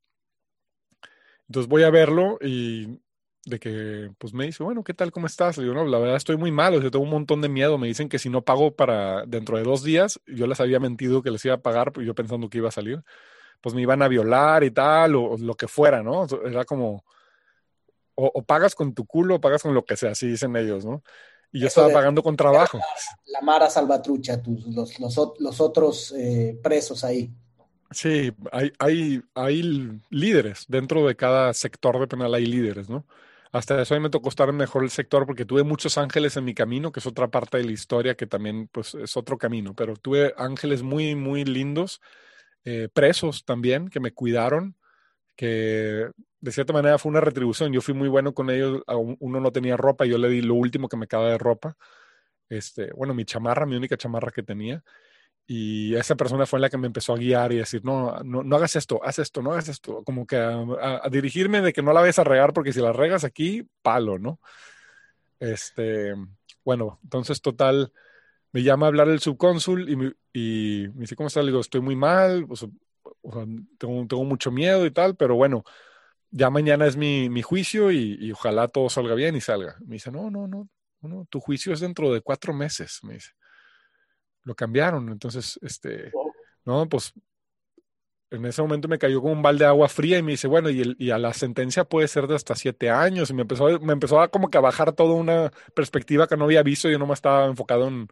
[1.47, 2.99] Entonces voy a verlo y
[3.45, 5.11] de que pues me dice, bueno, ¿qué tal?
[5.11, 5.57] ¿Cómo estás?
[5.57, 7.77] Le digo, no, la verdad estoy muy malo, yo tengo un montón de miedo.
[7.77, 11.21] Me dicen que si no pago para dentro de dos días, yo les había mentido
[11.21, 13.03] que les iba a pagar, yo pensando que iba a salir,
[13.61, 16.25] pues me iban a violar y tal, o, lo que fuera, ¿no?
[16.43, 17.05] Era como,
[18.27, 21.03] o, pagas con tu culo o pagas con lo que sea, así dicen ellos, ¿no?
[21.51, 22.79] Y yo estaba pagando con trabajo.
[23.25, 27.29] La, Mara Salvatrucha, tus, los, los, otros eh, presos ahí.
[27.91, 30.65] Sí, hay, hay, hay líderes.
[30.69, 33.05] Dentro de cada sector de penal hay líderes, ¿no?
[33.51, 36.45] Hasta eso a mí me tocó estar mejor el sector porque tuve muchos ángeles en
[36.45, 39.75] mi camino, que es otra parte de la historia que también pues, es otro camino,
[39.75, 42.01] pero tuve ángeles muy, muy lindos,
[42.63, 44.77] eh, presos también, que me cuidaron,
[45.41, 47.73] que de cierta manera fue una retribución.
[47.73, 50.87] Yo fui muy bueno con ellos, uno no tenía ropa, yo le di lo último
[50.87, 51.75] que me quedaba de ropa,
[52.47, 54.83] este, bueno, mi chamarra, mi única chamarra que tenía.
[55.47, 58.55] Y esa persona fue la que me empezó a guiar y decir, no, no, no
[58.55, 60.03] hagas esto, haz esto, no hagas esto.
[60.03, 63.23] Como que a, dirigirme de que no la vayas a regar porque si la regas
[63.23, 64.39] aquí, palo, ¿no?
[65.39, 66.13] Este,
[66.63, 67.91] bueno, entonces total,
[68.51, 71.43] me llama a hablar el subcónsul y me, y me dice, ¿cómo estás?
[71.43, 72.45] Le digo, estoy muy mal,
[73.77, 75.63] tengo, tengo, mucho miedo y tal, pero bueno,
[76.31, 79.77] ya mañana es mi, mi juicio y, y, ojalá todo salga bien y salga.
[79.85, 80.69] Me dice, no, no, no,
[81.01, 83.31] no, tu juicio es dentro de cuatro meses, me dice
[84.43, 85.09] lo cambiaron.
[85.09, 86.11] Entonces, este,
[86.65, 87.13] no, pues
[88.29, 90.69] en ese momento me cayó como un balde de agua fría y me dice, bueno,
[90.69, 93.29] y, el, y a la sentencia puede ser de hasta siete años.
[93.29, 96.45] Y me empezó, me empezó a como que a bajar toda una perspectiva que no
[96.45, 96.89] había visto.
[96.89, 98.07] Yo no me estaba enfocado en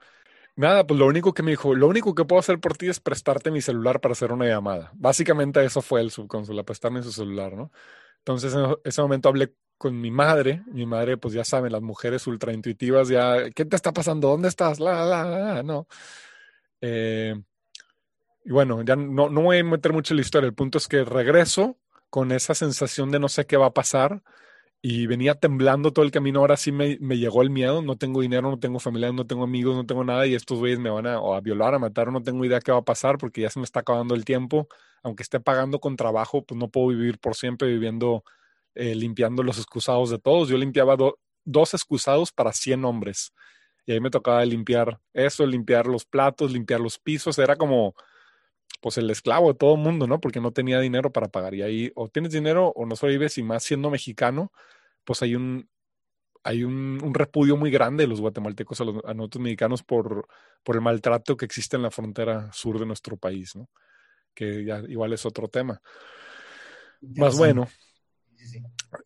[0.60, 0.86] nada.
[0.86, 3.52] Pues lo único que me dijo, lo único que puedo hacer por ti es prestarte
[3.52, 4.91] mi celular para hacer una llamada.
[4.95, 7.72] Básicamente eso fue el subconsul, prestarme su celular, ¿no?
[8.19, 10.63] Entonces en ese momento hablé con mi madre.
[10.67, 14.30] Mi madre, pues ya saben, las mujeres ultra intuitivas, ya, ¿qué te está pasando?
[14.30, 14.80] ¿Dónde estás?
[14.80, 15.88] La, la, la, no.
[16.82, 17.36] Eh,
[18.45, 20.48] y bueno, ya no, no voy a meter mucho en la historia.
[20.48, 21.78] El punto es que regreso
[22.10, 24.24] con esa sensación de no sé qué va a pasar
[24.81, 26.39] y venía temblando todo el camino.
[26.39, 27.81] Ahora sí me, me, llegó el miedo.
[27.81, 30.79] No tengo dinero, no tengo familia, no tengo amigos, no tengo nada y estos güeyes
[30.79, 32.11] me van a, a violar, a matar.
[32.11, 34.67] No tengo idea qué va a pasar porque ya se me está acabando el tiempo.
[35.03, 38.23] Aunque esté pagando con trabajo, pues no puedo vivir por siempre viviendo
[38.75, 40.47] eh, limpiando los excusados de todos.
[40.49, 40.95] Yo limpiaba
[41.43, 43.33] dos excusados para 100 hombres.
[43.85, 47.37] Y ahí me tocaba limpiar eso, limpiar los platos, limpiar los pisos.
[47.39, 47.95] Era como,
[48.82, 50.19] pues, el esclavo de todo el mundo, ¿no?
[50.19, 51.53] Porque no tenía dinero para pagar.
[51.55, 54.51] Y ahí, o tienes dinero o no sobrevives, y más siendo mexicano,
[55.03, 55.69] pues hay un,
[56.43, 60.27] hay un, repudio muy grande de los guatemaltecos a, los, a nosotros mexicanos por,
[60.63, 63.69] por el maltrato que existe en la frontera sur de nuestro país, ¿no?
[64.34, 65.82] Que ya igual es otro tema.
[67.01, 67.67] Más bueno,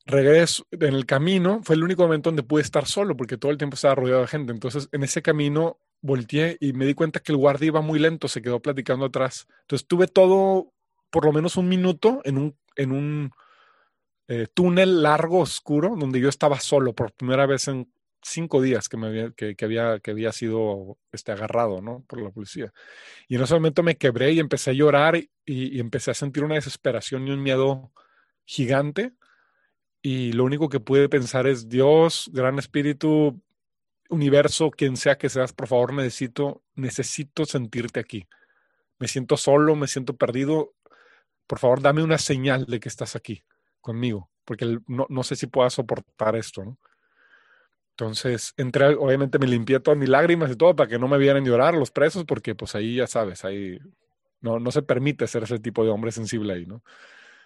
[0.06, 3.58] Regreso en el camino, fue el único momento donde pude estar solo porque todo el
[3.58, 4.54] tiempo estaba rodeado de gente.
[4.54, 8.28] Entonces, en ese camino volteé y me di cuenta que el guardia iba muy lento,
[8.28, 9.48] se quedó platicando atrás.
[9.62, 10.72] Entonces, tuve todo
[11.10, 13.32] por lo menos un minuto en un, en un
[14.28, 18.98] eh, túnel largo, oscuro, donde yo estaba solo por primera vez en cinco días que,
[18.98, 22.04] me había, que, había, que había sido este, agarrado ¿no?
[22.08, 22.72] por la policía.
[23.28, 26.44] Y en ese momento me quebré y empecé a llorar y, y empecé a sentir
[26.44, 27.92] una desesperación y un miedo
[28.46, 29.13] gigante
[30.06, 33.42] y lo único que pude pensar es, Dios, gran espíritu,
[34.13, 38.28] universo, quien sea que seas, por favor, necesito, necesito sentirte aquí.
[38.99, 40.73] Me siento solo, me siento perdido.
[41.47, 43.43] Por favor, dame una señal de que estás aquí
[43.82, 46.78] conmigo, porque no, no sé si pueda soportar esto.
[47.91, 51.45] Entonces, entré, obviamente me limpié todas mis lágrimas y todo para que no me vieran
[51.45, 53.78] llorar los presos, porque pues ahí ya sabes, ahí
[54.41, 56.84] no, no se permite ser ese tipo de hombre sensible ahí, ¿no?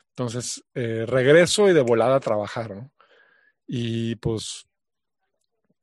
[0.09, 2.91] Entonces, eh, regreso y de volada a trabajar, ¿no?
[3.67, 4.67] Y pues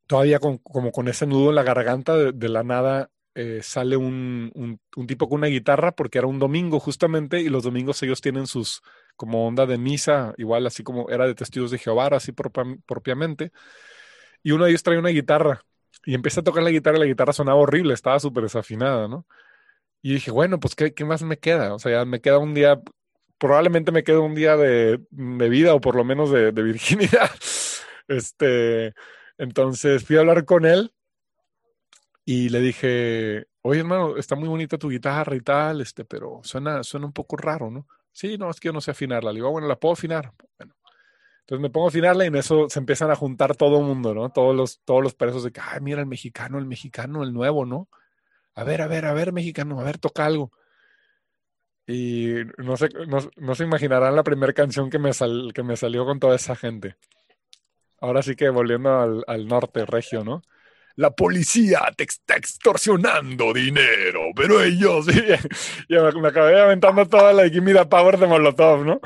[0.06, 4.78] todavía con, como con ese nudo en la garganta, de, la nada eh, sale un,
[4.96, 8.46] un, tipo con una guitarra porque era un domingo justamente y los domingos ellos tienen
[8.46, 8.82] sus
[9.16, 13.52] como onda de misa, igual así como era de testigos de Jehová, así propiamente.
[14.42, 15.62] Y uno de ellos trae una guitarra
[16.04, 19.26] y empieza a tocar la guitarra y la guitarra sonaba horrible, estaba súper desafinada, ¿no?
[20.02, 21.74] Y dije, bueno, pues, ¿qué, ¿qué, más me queda?
[21.74, 22.80] O sea, me queda un día,
[23.38, 27.30] probablemente me queda un día de, de vida o por lo menos de, virginidad.
[28.06, 28.92] Este,
[29.38, 30.92] entonces fui a hablar con él
[32.24, 36.82] y le dije, oye hermano, está muy bonita tu guitarra y tal, este, pero suena,
[36.82, 37.86] suena un poco raro, ¿no?
[38.12, 39.32] Sí, no, es que yo no sé afinarla.
[39.32, 40.32] Le digo, ah, bueno, ¿la puedo afinar?
[40.56, 40.74] Bueno.
[41.40, 44.14] Entonces me pongo a afinarla y en eso se empiezan a juntar todo el mundo,
[44.14, 44.30] ¿no?
[44.30, 47.66] Todos los, todos los presos de que, ay, mira el mexicano, el mexicano, el nuevo,
[47.66, 47.88] ¿no?
[48.54, 50.52] A ver, a ver, a ver, mexicano, a ver, toca algo.
[51.86, 52.88] Y no se,
[53.36, 55.10] no, se imaginarán la primera canción que me,
[55.52, 56.96] que me salió con toda esa gente.
[58.04, 60.42] Ahora sí que volviendo al, al norte, regio, ¿no?
[60.96, 65.06] la policía te está extorsionando dinero, pero ellos,
[65.88, 69.00] y, me, acabé aventando toda la Gimme Power de Molotov, ¿no?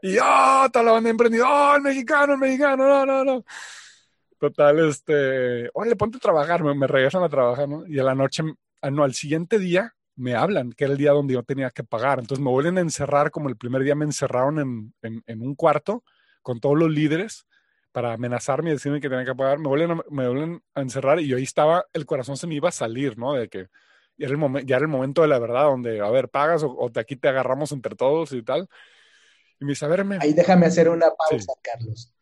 [0.00, 3.44] Y, ah, oh, toda la banda emprendido, oh, el mexicano, el mexicano, no, no, no.
[4.38, 7.86] Total, este, oye, ponte a trabajar, me, regresan a trabajar, ¿no?
[7.86, 8.44] Y a la noche,
[8.82, 11.82] ah, no, al siguiente día me hablan, que era el día donde yo tenía que
[11.82, 12.20] pagar.
[12.20, 15.56] Entonces me vuelven a encerrar, como el primer día me encerraron en, en, en un
[15.56, 16.04] cuarto
[16.42, 17.46] con todos los líderes
[17.94, 21.20] para amenazarme y decirme que tenía que pagar, me vuelven, a, me vuelven a encerrar
[21.20, 23.34] y yo ahí estaba, el corazón se me iba a salir, ¿no?
[23.34, 23.68] De que
[24.18, 26.64] ya era el, momento ya era el momento de la verdad, donde, a ver, pagas
[26.64, 28.68] o, de aquí te agarramos entre todos y tal.
[29.60, 32.12] Y me dice, a ver, Ahí déjame hacer una pausa, Carlos,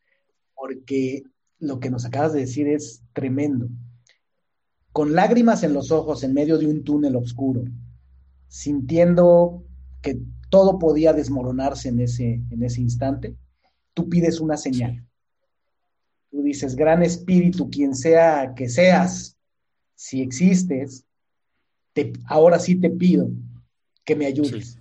[0.54, 1.22] porque
[1.58, 3.66] lo que nos acabas de decir es tremendo.
[4.92, 7.64] Con lágrimas en los ojos, en medio de un túnel oscuro,
[8.46, 9.64] sintiendo
[10.02, 10.18] que
[10.50, 13.38] todo podía desmoronarse en ese, en ese instante,
[13.94, 15.06] tú pides una señal.
[16.32, 19.36] Tú dices, gran espíritu, quien sea que seas,
[19.94, 21.04] si existes,
[21.92, 23.28] te, ahora sí te pido
[24.02, 24.78] que me ayudes.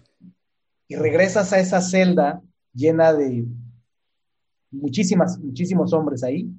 [0.87, 2.41] Y regresas a esa celda
[2.73, 3.45] llena de
[4.71, 6.49] muchísimas, muchísimos hombres ahí,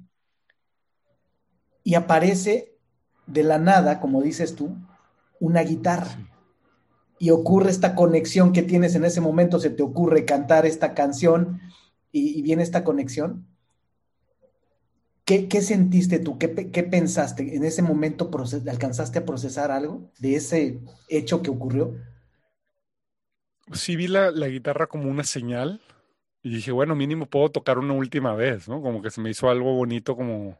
[1.83, 2.77] y aparece
[3.25, 4.77] de la nada, como dices tú,
[5.39, 6.29] una guitarra.
[7.17, 11.59] Y ocurre esta conexión que tienes en ese momento, se te ocurre cantar esta canción
[12.11, 13.47] y, y viene esta conexión.
[15.25, 16.37] ¿Qué, sentiste tú?
[16.37, 17.55] ¿Qué, pensaste?
[17.55, 18.29] ¿En ese momento
[18.69, 21.95] alcanzaste a procesar algo de ese hecho que ocurrió?
[23.71, 25.79] Sí, vi la, guitarra como una señal
[26.41, 28.81] y dije, bueno, mínimo puedo tocar una última vez, ¿no?
[28.81, 30.59] Como que se me hizo algo bonito, como,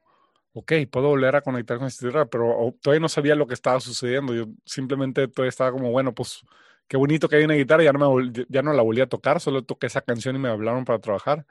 [0.53, 3.81] ok, puedo volver a conectar con esta guitarra, pero todavía no sabía lo que estaba
[3.81, 4.33] sucediendo.
[4.33, 6.41] Yo simplemente todavía estaba como, bueno, pues
[6.87, 9.41] qué bonito que hay una guitarra, ya no, me, ya no la volví a tocar,
[9.41, 11.45] solo toqué esa canción y me hablaron para trabajar.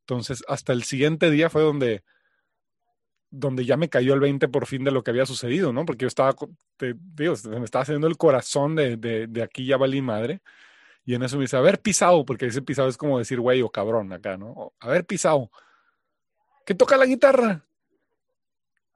[0.00, 2.02] Entonces, hasta el siguiente día fue donde
[3.30, 5.84] donde ya me cayó el 20 por fin de lo que había sucedido, ¿no?
[5.84, 6.34] Porque yo estaba,
[6.78, 10.40] digo, me estaba haciendo el corazón de, de, aquí ya valí madre.
[11.04, 13.62] Y en eso me dice, a ver, pisado, porque ese pisado es como decir güey
[13.62, 14.72] o cabrón acá, ¿no?
[14.80, 15.50] A ver, pisado.
[16.64, 17.64] ¿Qué toca la guitarra?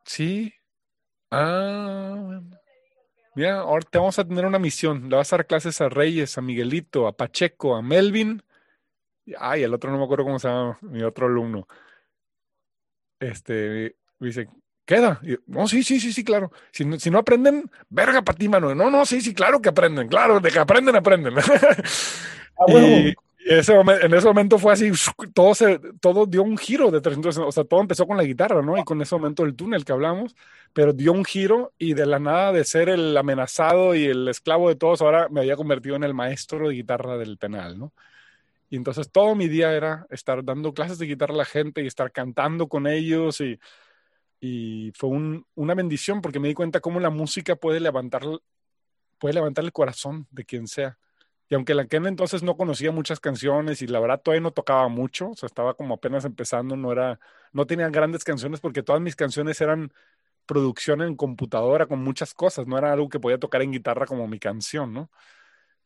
[0.04, 0.52] Sí.
[1.30, 2.40] Ah,
[3.36, 5.08] mira, ahora te vamos a tener una misión.
[5.08, 8.42] Le vas a dar clases a Reyes, a Miguelito, a Pacheco, a Melvin.
[9.38, 11.68] Ay, el otro no me acuerdo cómo se llama, mi otro alumno.
[13.20, 14.48] Este, me dice,
[14.84, 15.20] queda.
[15.46, 16.52] no, sí, sí, sí, sí, claro.
[16.70, 18.74] Si no, si no aprenden, verga para ti, mano.
[18.74, 20.08] No, no, sí, sí, claro que aprenden.
[20.08, 21.34] Claro, de que aprenden, aprenden.
[22.62, 23.14] Ah, y,
[23.46, 24.90] ese en ese momento fue así,
[25.34, 28.60] todo, se, todo dio un giro de 300, o sea, todo empezó con la guitarra,
[28.60, 28.76] ¿no?
[28.76, 30.36] Y con ese momento el túnel que hablamos,
[30.74, 34.68] pero dio un giro y de la nada de ser el amenazado y el esclavo
[34.68, 37.92] de todos, ahora me había convertido en el maestro de guitarra del penal, ¿no?
[38.68, 41.86] Y entonces todo mi día era estar dando clases de guitarra a la gente y
[41.86, 43.58] estar cantando con ellos y
[44.40, 48.22] y fue una bendición porque me di cuenta cómo la música puede levantar,
[49.18, 50.98] puede levantar el corazón de quien sea.
[51.48, 54.88] Y aunque la aquel entonces no conocía muchas canciones y la verdad todavía no tocaba
[54.88, 57.18] mucho, o sea, estaba como apenas empezando, no era,
[57.52, 59.92] no tenía grandes canciones porque todas mis canciones eran
[60.46, 64.26] producción en computadora con muchas cosas, no era algo que podía tocar en guitarra como
[64.28, 65.10] mi canción, ¿no?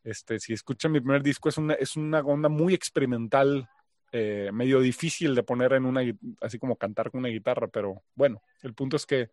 [0.04, 3.68] Este, si escuchan mi primer disco, es una, es una onda muy experimental,
[4.16, 6.02] eh, medio difícil de poner en una,
[6.40, 9.30] así como cantar con una guitarra, pero bueno, el punto es que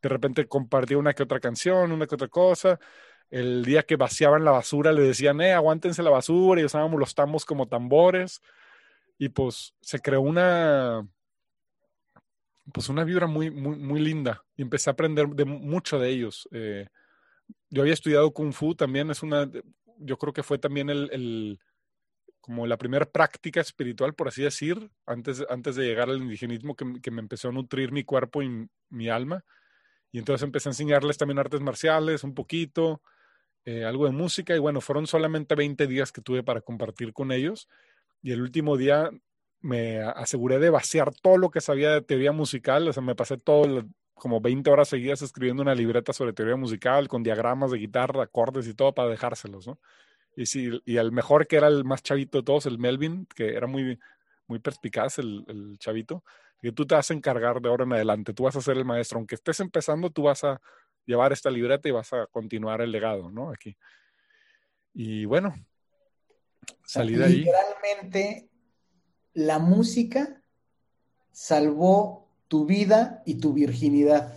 [0.00, 2.80] de repente compartía una que otra canción, una que otra cosa.
[3.28, 7.14] El día que vaciaban la basura le decían, eh, aguántense la basura y usábamos los
[7.14, 8.40] tambos como tambores.
[9.18, 11.06] Y pues se creó una,
[12.72, 16.48] pues una vibra muy, muy, muy linda y empecé a aprender de mucho de ellos.
[16.52, 16.86] Eh,
[17.68, 19.50] yo había estudiado Kung Fu también, es una,
[19.98, 21.60] yo creo que fue también el
[22.42, 27.00] como la primera práctica espiritual, por así decir, antes, antes de llegar al indigenismo, que,
[27.00, 29.44] que, me empezó a nutrir mi cuerpo y mi alma.
[30.10, 33.00] Y entonces empecé a enseñarles también artes marciales, un poquito,
[33.64, 34.56] eh, algo de música.
[34.56, 37.68] Y bueno, fueron solamente 20 días que tuve para compartir con ellos.
[38.22, 39.08] Y el último día
[39.60, 42.88] me aseguré de vaciar todo lo que sabía de teoría musical.
[42.88, 43.84] O sea, me pasé todo,
[44.14, 48.66] como 20 horas seguidas escribiendo una libreta sobre teoría musical, con diagramas de guitarra, acordes
[48.66, 49.78] y todo para dejárselos, ¿no?
[50.36, 53.54] Y sí, y el mejor que era el más chavito de todos, el Melvin, que
[53.54, 53.98] era muy,
[54.46, 56.24] muy perspicaz el, el chavito,
[56.60, 58.84] que tú te vas a encargar de ahora en adelante, tú vas a ser el
[58.84, 60.60] maestro, aunque estés empezando, tú vas a
[61.04, 63.50] llevar esta libreta y vas a continuar el legado, ¿no?
[63.50, 63.76] Aquí.
[64.94, 65.54] Y bueno,
[66.84, 67.36] salí de ahí.
[67.38, 68.48] Literalmente,
[69.34, 70.42] la música
[71.30, 74.32] salvó tu vida y tu virginidad.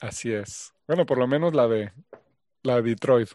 [0.00, 0.72] Así es.
[0.86, 1.92] Bueno, por lo menos la de
[2.62, 3.28] la de Detroit.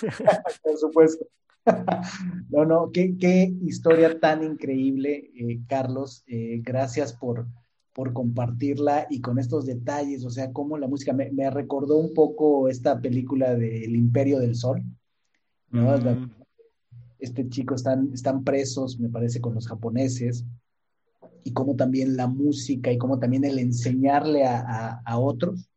[0.62, 1.26] por supuesto.
[2.50, 6.24] no, no, qué, qué, historia tan increíble, eh, Carlos.
[6.26, 7.46] Eh, gracias por,
[7.92, 12.14] por compartirla y con estos detalles, o sea, cómo la música me, me recordó un
[12.14, 14.82] poco esta película de El Imperio del Sol.
[15.70, 15.96] ¿no?
[15.96, 16.30] Mm.
[17.18, 20.44] Este chico están, están presos, me parece, con los japoneses,
[21.44, 25.69] y cómo también la música y cómo también el enseñarle a, a, a otros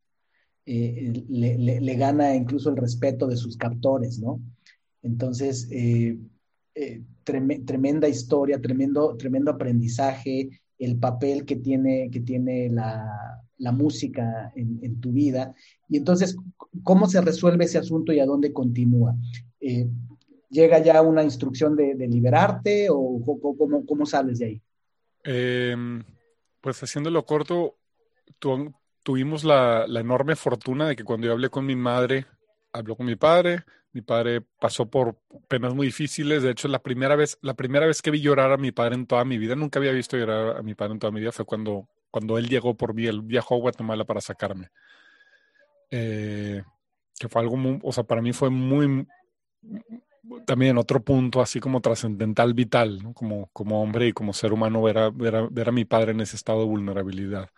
[0.65, 4.39] eh, le, gana incluso el respeto de sus captores, ¿no?
[5.01, 6.17] Entonces, eh,
[6.75, 13.41] eh, tremenda historia, tremendo, tremendo aprendizaje, el papel que tiene, que tiene la,
[13.73, 15.53] música en, tu vida.
[15.87, 16.35] Y entonces,
[16.83, 19.15] ¿cómo se resuelve ese asunto y a dónde continúa?
[20.49, 23.19] ¿Llega ya una instrucción de, liberarte o
[23.87, 24.61] cómo, sales de ahí?
[25.23, 25.75] Eh,
[26.61, 27.77] pues haciéndolo corto,
[28.39, 32.25] tu, tuvimos la, la, enorme fortuna de que cuando yo hablé con mi madre,
[32.71, 36.41] habló con mi padre, mi padre pasó por penas muy difíciles.
[36.41, 39.05] De hecho, la primera vez, la primera vez que vi llorar a mi padre en
[39.05, 41.45] toda mi vida, nunca había visto llorar a mi padre en toda mi vida, fue
[41.45, 44.69] cuando, cuando él llegó por mí, él viajó a Guatemala para sacarme.
[45.91, 46.63] Eh,
[47.19, 49.05] que fue algo muy, o sea, para mí fue muy,
[50.45, 53.13] también otro punto así como trascendental, vital, ¿no?
[53.13, 56.11] como, como hombre y como ser humano, ver a, ver, a, ver a mi padre
[56.13, 57.49] en ese estado de vulnerabilidad.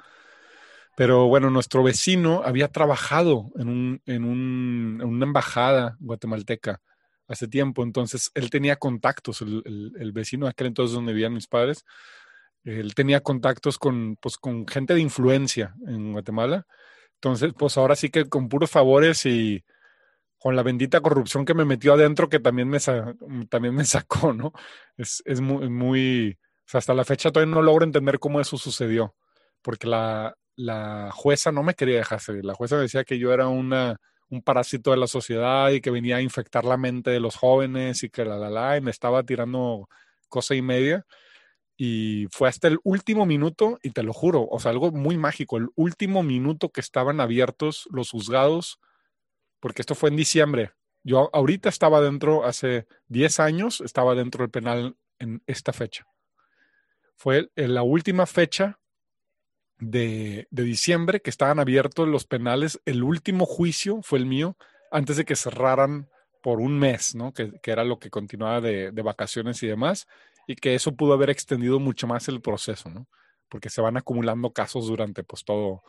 [0.96, 6.82] Pero bueno, nuestro vecino había trabajado en, un, en, un, en una embajada guatemalteca
[7.28, 11.84] hace tiempo, entonces él tenía contactos, el, el, vecino aquel entonces donde vivían mis padres,
[12.64, 16.66] él tenía contactos con, pues, con gente de influencia en Guatemala.
[17.16, 19.64] Entonces, pues ahora sí que con puros favores y
[20.40, 22.80] con la bendita corrupción que me metió adentro, que también me,
[23.50, 24.52] también me sacó, ¿no?
[24.98, 26.38] Es, es muy, muy,
[26.74, 29.16] hasta la fecha todavía no logro entender cómo eso sucedió,
[29.62, 32.46] porque la, la jueza no me quería dejar salir.
[32.46, 34.00] La jueza decía que yo era una,
[34.30, 38.04] un parásito de la sociedad y que venía a infectar la mente de los jóvenes
[38.04, 39.88] y que la, la, la, y me estaba tirando
[40.30, 41.06] cosa y media.
[41.78, 45.58] Y fue hasta el último minuto, y te lo juro, o sea, algo muy mágico,
[45.58, 48.80] el último minuto que estaban abiertos los juzgados,
[49.60, 50.72] porque esto fue en diciembre.
[51.04, 56.08] Yo ahorita estaba dentro, hace 10 años, estaba dentro del penal en esta fecha.
[57.18, 58.80] Fue en la última fecha
[59.80, 62.80] de, de, diciembre que estaban abiertos los penales.
[62.86, 64.58] El último juicio fue el mío
[64.92, 66.10] antes de que cerraran
[66.42, 67.34] por un mes, ¿no?
[67.34, 70.08] Que, que era lo que continuaba de, de, vacaciones y demás,
[70.48, 73.08] y que eso pudo haber extendido mucho más el proceso, ¿no?
[73.50, 75.84] Porque se van acumulando casos durante pues todo,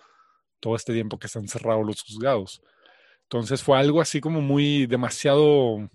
[0.60, 2.62] todo este tiempo que están cerrados los juzgados.
[3.22, 5.90] Entonces fue algo así como muy demasiado,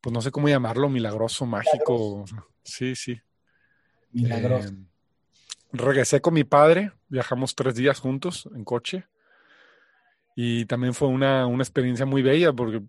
[0.00, 2.24] pues no sé cómo llamarlo, milagroso, mágico.
[2.64, 3.20] Sí, sí.
[4.10, 4.68] Milagroso.
[4.68, 4.91] Eh,
[5.72, 9.06] regresé con mi padre, viajamos tres días juntos en coche.
[10.34, 12.82] Y también fue una, una experiencia muy bella porque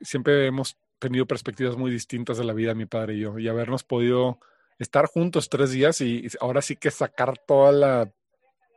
[0.00, 3.84] siempre hemos tenido perspectivas muy distintas de la vida, mi padre y yo, y habernos
[3.84, 4.38] podido
[4.78, 8.12] estar juntos tres días y, ahora sí que sacar toda la,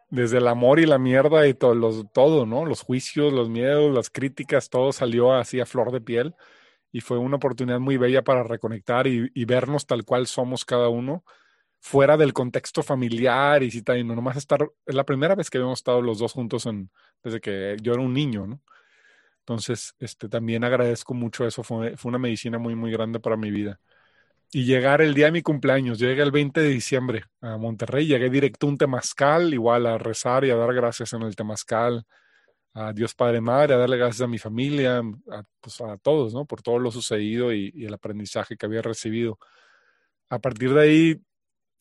[0.09, 2.65] desde el amor y la mierda y todo, los, todo, ¿no?
[2.65, 6.36] Los juicios, los miedos, las críticas, todo salió así a flor de piel.
[6.91, 11.25] Y fue una oportunidad muy bella para reconectar y vernos tal cual somos cada uno
[11.86, 15.59] fuera del contexto familiar y si también no nomás estar, es la primera vez que
[15.59, 16.89] habíamos estado los dos juntos en,
[17.23, 18.59] desde que yo era un niño, ¿no?
[19.41, 23.51] Entonces, este, también agradezco mucho eso, fue, fue una medicina muy, muy grande para mi
[23.51, 23.79] vida.
[24.51, 28.31] Y llegar el día de mi cumpleaños, llegué el 20 de diciembre a Monterrey, llegué
[28.31, 32.03] directo a un temazcal, igual a rezar y a dar gracias en el temazcal,
[32.73, 36.45] a Dios Padre Madre, a darle gracias a mi familia, a, pues a todos, ¿no?
[36.45, 39.38] Por todo lo sucedido y, y el aprendizaje que había recibido.
[40.29, 41.21] A partir de ahí,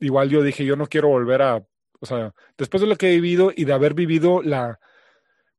[0.01, 1.57] igual yo dije, yo no quiero volver a,
[2.01, 4.78] o sea, después de lo que he vivido y de haber vivido la,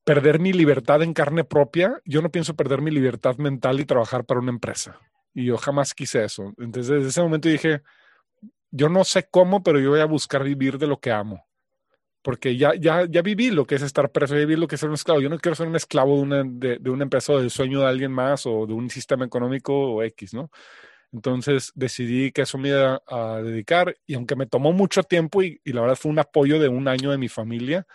[0.06, 4.24] perder mi libertad en carne propia, yo no pienso perder mi libertad mental y trabajar
[4.24, 5.00] para una empresa.
[5.34, 6.54] Y yo jamás quise eso.
[6.60, 7.82] Entonces, desde ese momento dije,
[8.70, 11.46] yo no sé cómo, pero yo voy a buscar vivir de lo que amo.
[12.22, 14.82] Porque ya, ya, ya viví lo que es estar preso, ya viví lo que es
[14.82, 15.22] ser un esclavo.
[15.22, 17.82] Yo no quiero ser un esclavo de una, de, de una empresa o del sueño
[17.82, 20.52] de alguien más o de un sistema económico o X, ¿no?
[21.16, 25.62] Entonces decidí que eso me iba a dedicar y aunque me tomó mucho tiempo y,
[25.64, 27.88] y, la verdad fue un apoyo de un año de mi familia,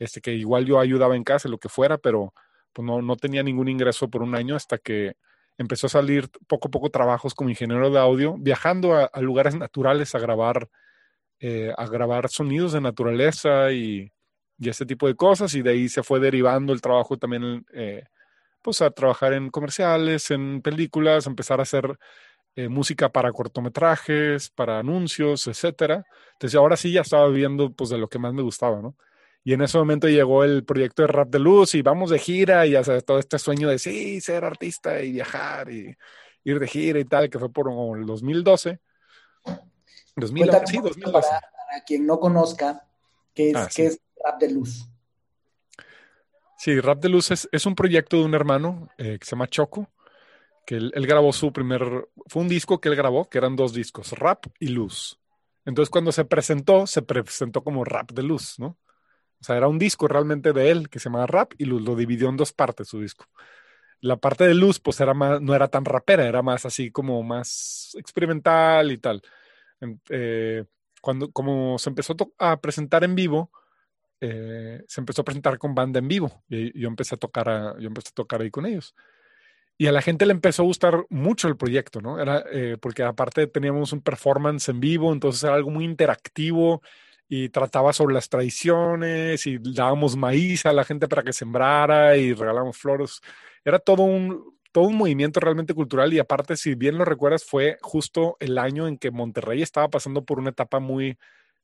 [0.00, 2.34] este, que igual yo ayudaba en casa, lo que fuera, pero
[2.72, 5.14] pues no, no tenía ningún ingreso por un año hasta que
[5.58, 10.14] empezó a salir poco a poco trabajos como ingeniero de audio, viajando a, lugares naturales
[10.16, 10.68] a grabar,
[11.38, 14.12] eh, a grabar sonidos de naturaleza y,
[14.58, 18.02] y, ese tipo de cosas, y de ahí se fue derivando el trabajo también, eh,
[18.60, 21.96] pues a trabajar en comerciales, en películas, empezar a hacer
[22.56, 26.06] eh, música para cortometrajes, para anuncios, etcétera.
[26.32, 28.96] Entonces ahora sí ya estaba viviendo pues de lo que más me gustaba, ¿no?
[29.44, 32.66] Y en ese momento llegó el proyecto de Rap de Luz y vamos de gira
[32.66, 35.96] y hacer todo este sueño de sí, ser artista y viajar y
[36.44, 38.80] ir de gira y tal, que fue por el 2012.
[40.16, 41.28] 2012 sí, 2012.
[41.28, 42.88] Para, quien no conozca,
[43.34, 44.88] ¿qué es, ah, es Rap de Luz?
[46.58, 49.46] Sí, Rap de Luz es, es un proyecto de un hermano eh, que se llama
[49.46, 49.88] Choco,
[50.66, 54.12] que él, grabó su primer, fue un disco que él grabó, que eran dos discos,
[54.12, 55.18] Rap y Luz.
[55.64, 58.76] Entonces cuando se presentó, se presentó como Rap de Luz, ¿no?
[59.40, 62.28] O sea, era un disco realmente de él que se llamaba Rap y lo, dividió
[62.28, 63.26] en dos partes su disco.
[64.00, 67.22] La parte de Luz, pues era más, no era tan rapera, era más así como
[67.22, 69.22] más experimental y tal.
[70.10, 70.64] Eh,
[71.00, 73.50] cuando, como se empezó a presentar en vivo,
[74.20, 77.86] eh, se empezó a presentar con banda en vivo y yo empecé a tocar, yo
[77.86, 78.94] empecé a tocar ahí con ellos.
[79.78, 82.20] Y a la gente le empezó a gustar mucho el proyecto, ¿no?
[82.20, 86.82] Era eh, porque aparte teníamos un performance en vivo, entonces era algo muy interactivo
[87.28, 92.32] y trataba sobre las tradiciones y dábamos maíz a la gente para que sembrara y
[92.32, 93.20] regalamos flores.
[93.64, 97.78] Era todo un, todo un movimiento realmente cultural y aparte, si bien lo recuerdas, fue
[97.82, 101.18] justo el año en que Monterrey estaba pasando por una etapa muy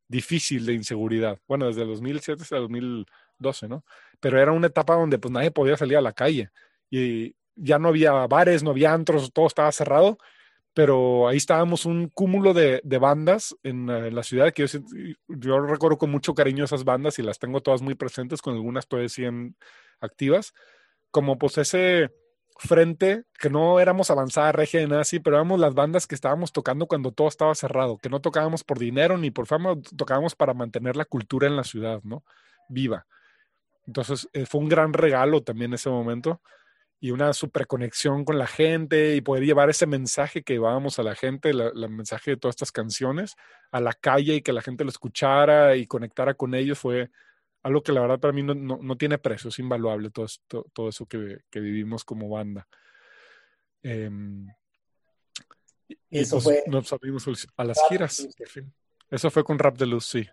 [0.08, 1.38] difícil de inseguridad.
[1.48, 3.84] Bueno, desde el 2007 hasta el 2012, ¿no?
[4.20, 6.50] Pero era una etapa donde pues nadie podía salir a la calle
[6.90, 10.18] y ya no había bares, no había antros, todo estaba cerrado
[10.74, 14.66] pero ahí estábamos un cúmulo de, bandas en, la ciudad que
[15.28, 18.86] yo, recuerdo con mucho cariño esas bandas y las tengo todas muy presentes, con algunas
[18.86, 19.56] todavía siguen
[20.00, 20.54] activas,
[21.10, 22.10] como pues ese
[22.58, 26.52] frente que no éramos avanzada regia de nada así, pero éramos las bandas que estábamos
[26.52, 30.54] tocando cuando todo estaba cerrado, que no tocábamos por dinero ni por fama, tocábamos para
[30.54, 32.24] mantener la cultura en la ciudad, ¿no?
[32.68, 33.06] Viva.
[33.86, 36.40] Entonces eh, fue un gran regalo también ese momento
[37.02, 41.16] y una superconexión con la gente y poder llevar ese mensaje que llevábamos a la
[41.16, 43.34] gente, el mensaje de todas estas canciones,
[43.72, 47.10] a la calle y que la gente lo escuchara y conectara con ellos fue
[47.64, 50.28] algo que la verdad para mí no, no, tiene precio, es invaluable todo,
[50.72, 52.68] todo eso que, que, vivimos como banda.
[53.82, 54.46] Em,
[56.08, 56.92] y eso pues fue nos
[57.56, 58.28] a las giras,
[59.10, 60.28] Eso fue con Rap de Luz, sí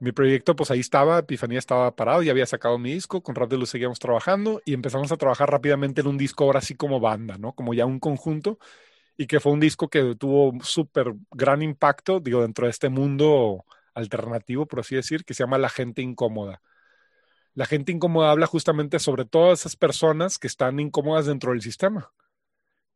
[0.00, 3.50] mi proyecto, pues ahí estaba, Epifanía estaba parado, ya había sacado mi disco, con Rap
[3.50, 7.00] de Luz seguíamos trabajando y empezamos a trabajar rápidamente en un disco ahora sí como
[7.00, 7.52] banda, ¿no?
[7.54, 8.58] Como ya un conjunto
[9.16, 13.66] y que fue un disco que tuvo súper gran impacto, digo, dentro de este mundo
[13.94, 16.62] alternativo, por así decir, que se llama La Gente Incómoda.
[17.54, 22.12] La gente incómoda habla justamente sobre todas esas personas que están incómodas dentro del sistema.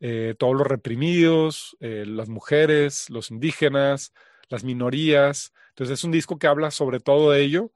[0.00, 4.12] Eh, todos los reprimidos, eh, las mujeres, los indígenas,
[4.48, 5.52] las minorías.
[5.74, 7.72] Entonces es un disco que habla sobre todo ello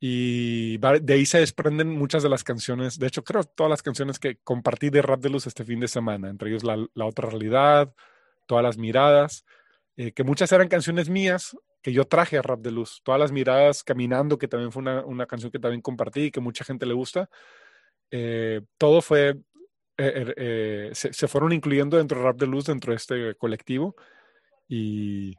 [0.00, 4.18] y de ahí se desprenden muchas de las canciones, de hecho creo todas las canciones
[4.18, 7.94] que compartí de Rap de Luz este fin de semana, entre ellos La, Otra Realidad,
[8.46, 9.44] Todas las Miradas,
[9.96, 13.32] eh, que muchas eran canciones mías que yo traje a Rap de Luz, Todas las
[13.32, 16.94] Miradas Caminando, que también fue una, canción que también compartí y que mucha gente le
[16.94, 17.28] gusta,
[18.10, 19.36] eh, todo fue,
[19.96, 23.96] eh, se, se, fueron incluyendo dentro de Rap de Luz, dentro de este colectivo
[24.68, 25.34] y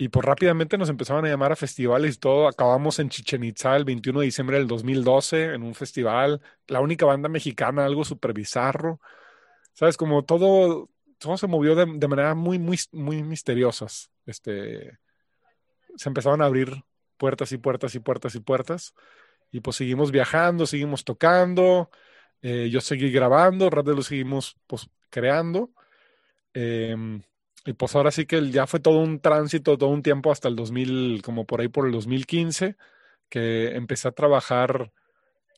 [0.00, 2.48] y pues rápidamente nos empezaban a llamar a festivales y todo.
[2.48, 6.40] Acabamos en Chichen Itza el 21 de diciembre del 2012 en un festival.
[6.68, 8.98] La única banda mexicana, algo súper bizarro.
[9.74, 9.98] ¿Sabes?
[9.98, 10.88] Como todo,
[11.18, 14.10] todo se movió de, manera muy, muy, muy misteriosas.
[14.24, 14.98] Este,
[15.96, 16.82] se empezaban a abrir
[17.18, 18.94] puertas y puertas y puertas y puertas.
[19.50, 21.90] Y pues seguimos viajando, seguimos tocando.
[22.40, 25.74] Eh, yo seguí grabando, Rap lo seguimos pues, creando.
[26.54, 26.96] Eh,
[27.66, 30.56] y pues ahora sí que ya fue todo un tránsito, todo un tiempo hasta el
[30.56, 32.76] 2000, como por ahí por el 2015,
[33.28, 34.92] que empecé a trabajar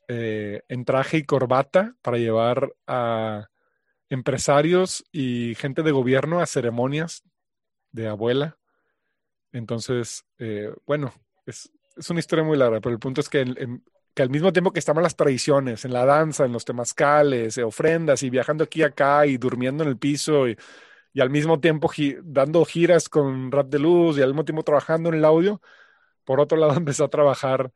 [0.09, 3.49] eh, en traje y corbata para llevar a
[4.09, 7.23] empresarios y gente de gobierno a ceremonias
[7.93, 8.59] de abuela.
[9.53, 11.15] Entonces, eh, bueno,
[11.47, 11.71] es,
[12.11, 13.45] una historia muy larga, pero el punto es que,
[14.15, 18.23] que al mismo tiempo que estaban las tradiciones, en la danza, en los temazcales, ofrendas
[18.23, 20.57] y viajando aquí acá y durmiendo en el piso y
[21.13, 21.91] y al mismo tiempo
[22.23, 25.61] dando giras con Rap de Luz y al mismo tiempo trabajando en el audio,
[26.25, 27.73] por otro lado empecé a trabajar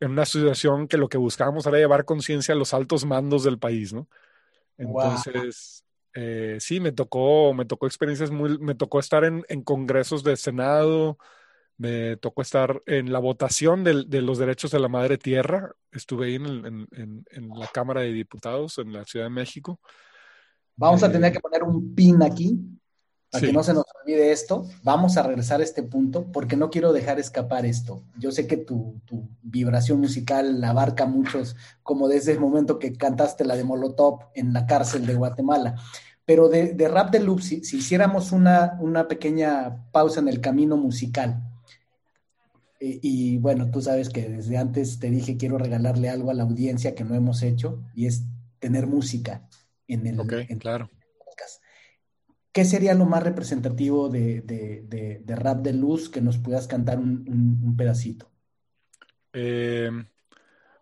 [0.00, 3.58] en una asociación que lo que buscábamos era llevar conciencia a los altos mandos del
[3.58, 4.08] país, ¿no?
[4.76, 10.24] Entonces, eh, sí, me tocó, me tocó experiencias muy, me tocó estar en, en congresos
[10.24, 11.18] de Senado,
[11.76, 15.74] Me tocó estar en la votación de, de los derechos de la madre tierra.
[15.92, 19.80] Estuve ahí en, en, en, en, la Cámara de Diputados en la Ciudad de México.
[20.76, 22.58] Vamos a tener que poner un pin aquí
[23.30, 23.46] para sí.
[23.46, 24.66] que no se nos olvide esto.
[24.82, 28.02] Vamos a regresar a este punto porque no quiero dejar escapar esto.
[28.18, 33.44] Yo sé que tu, tu vibración musical abarca muchos, como desde el momento que cantaste
[33.44, 35.76] la de Molotov en la cárcel de Guatemala.
[36.26, 40.40] Pero de, de Rap de Loop, si, si hiciéramos una, una, pequeña pausa en el
[40.40, 41.42] camino musical,
[42.80, 46.42] y, y, bueno, tú sabes que desde antes te dije quiero regalarle algo a la
[46.42, 48.24] audiencia que no hemos hecho, y es
[48.58, 49.42] tener música
[49.88, 50.90] en el, okay, en claro.
[51.18, 51.62] podcast.
[52.52, 56.66] ¿Qué sería lo más representativo de, de, de, de, Rap de Luz que nos puedas
[56.66, 58.30] cantar un, un, un pedacito?
[59.32, 59.90] Eh,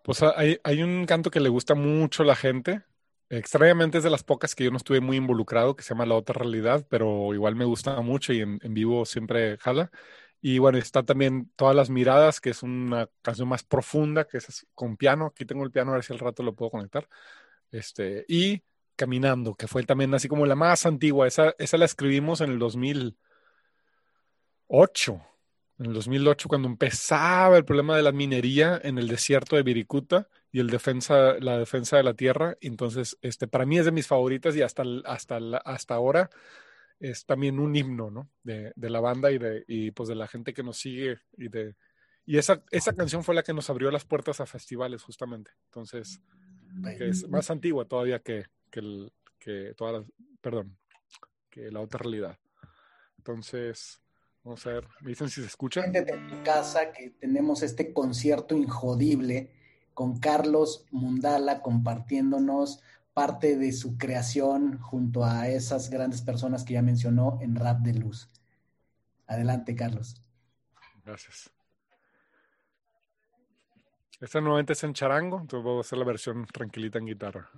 [0.03, 2.83] pues hay, hay un canto que le gusta mucho a la gente,
[3.29, 6.13] Extrañamente es de las pocas que yo no estuve muy involucrado, que se llama La
[6.13, 9.89] Otra Realidad, pero igual me gusta mucho y en, en, vivo siempre jala.
[10.39, 14.67] Y bueno, está también Todas las Miradas, que es una canción más profunda, que es
[14.75, 15.27] con piano.
[15.27, 17.09] Aquí tengo el piano, a ver si al rato lo puedo conectar.
[17.71, 18.61] Este, y
[18.95, 21.27] Caminando, que fue también así como la más antigua.
[21.27, 25.21] Esa, esa la escribimos en el 2008.
[25.79, 30.29] En el 2008, cuando empezaba el problema de la minería en el desierto de Viricuta
[30.51, 32.55] y el defensa, la defensa de la tierra.
[32.61, 36.29] Entonces, este, para mí es de mis favoritas y hasta, hasta, hasta ahora
[36.99, 38.29] es también un himno, ¿no?
[38.43, 41.49] De, de, la banda y, de, y pues de la gente que nos sigue y
[41.49, 41.75] de...
[42.25, 45.51] Y esa, esa canción fue la que nos abrió las puertas a festivales, justamente.
[45.65, 46.21] Entonces,
[46.97, 50.05] que es más antigua todavía que, que, el, que toda la,
[50.41, 50.75] perdón,
[51.49, 52.37] que la otra realidad.
[53.19, 54.01] Entonces,
[54.43, 55.83] vamos a ver, me dicen si se escucha.
[55.83, 59.51] De tu casa que tenemos este concierto injodible
[59.93, 62.81] con Carlos Mundala compartiéndonos
[63.13, 67.93] parte de su creación junto a esas grandes personas que ya mencionó en Rap de
[67.93, 68.27] Luz.
[69.27, 70.19] Adelante, Carlos.
[71.05, 71.51] Gracias.
[74.19, 77.51] Esta nuevamente es en charango, entonces voy a hacer la versión tranquilita en guitarra.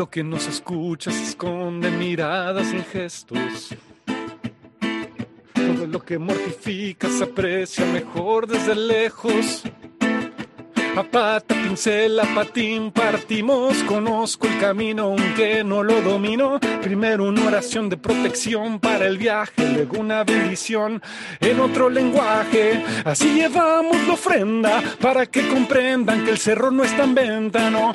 [0.00, 3.74] Lo que nos escucha se esconde miradas y gestos.
[5.52, 9.62] Todo lo que mortifica se aprecia mejor desde lejos.
[10.96, 16.58] A pata, pincel, a patín partimos, conozco el camino aunque no lo domino.
[16.82, 21.02] Primero una oración de protección para el viaje, luego una bendición
[21.40, 22.82] en otro lenguaje.
[23.04, 27.92] Así llevamos la ofrenda para que comprendan que el cerro no está en venta, no.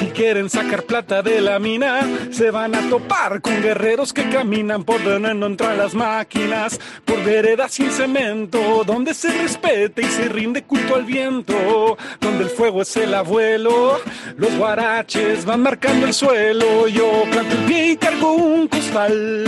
[0.00, 4.82] Si quieren sacar plata de la mina, se van a topar con guerreros que caminan
[4.82, 10.62] por donde entran las máquinas, por veredas sin cemento, donde se respete y se rinde
[10.62, 14.00] culto al viento donde el fuego es el abuelo.
[14.38, 16.88] Los guaraches van marcando el suelo.
[16.88, 19.44] Yo planto el pie y cargo un costal.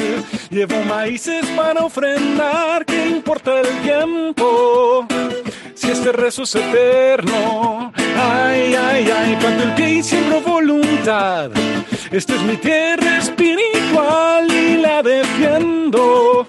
[0.50, 2.84] Llevo maíces para ofrendar.
[2.84, 5.06] ¿Qué importa el tiempo?
[5.82, 7.92] Si este rezo es eterno.
[8.16, 11.50] Ay, ay, ay, planto el pie y siembro voluntad.
[12.12, 16.46] Esta es mi tierra espiritual y la defiendo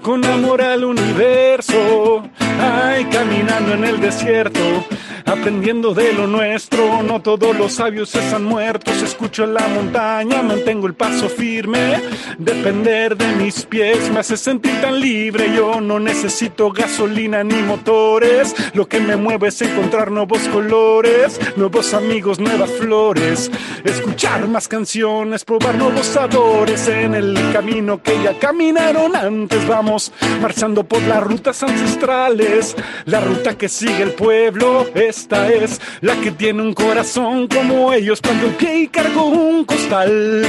[0.00, 2.22] con amor al universo.
[2.58, 4.86] Ay, caminando en el desierto,
[5.24, 7.02] aprendiendo de lo nuestro.
[7.02, 9.02] No todos los sabios están muertos.
[9.02, 12.00] Escucho la montaña, mantengo el paso firme.
[12.38, 15.52] Depender de mis pies me hace sentir tan libre.
[15.54, 18.54] Yo no necesito gasolina ni motores.
[18.74, 23.50] Lo que me mueve es encontrar nuevos colores, nuevos amigos, nuevas flores.
[23.84, 29.66] Escuchar más canciones, probar nuevos sabores en el camino que ya caminaron antes.
[29.66, 34.86] Vamos marchando por las rutas ancestrales, la ruta que sigue el pueblo.
[35.16, 38.20] Esta es la que tiene un corazón como ellos.
[38.20, 40.44] Cuando y cargo un costal,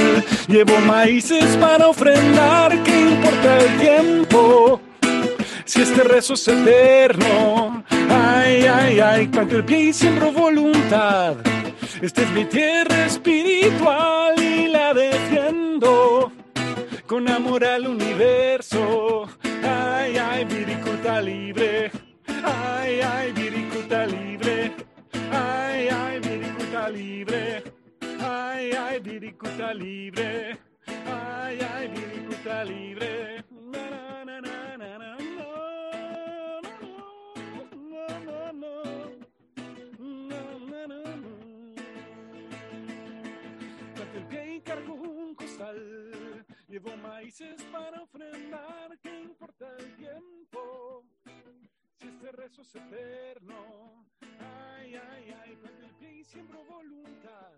[0.48, 2.82] llevo maíces para ofrendar.
[2.82, 4.80] ¿Qué importa el tiempo?
[5.64, 11.36] Si este rezo es eterno, ay, ay, ay, planto el pie y siembro voluntad.
[12.02, 16.32] Esta es mi tierra espiritual y la defiendo
[17.06, 19.28] con amor al universo.
[19.62, 21.92] Ay, ay, viricuta libre.
[22.46, 24.72] Ay, ay, Viricuta libre.
[25.32, 27.62] Ay, ay, Viricuta libre.
[28.20, 30.58] Ay, ay, Viricuta libre.
[30.86, 33.44] Ay, ay, Viricuta libre.
[33.50, 35.16] Na, na, na, na, na,
[44.64, 51.04] Cargo un costal, llevo maíces para ofrendar, que importa el tiempo.
[51.98, 54.06] Si este rezo es eterno,
[54.38, 57.54] ay, ay, ay, con el pie y siembro voluntad.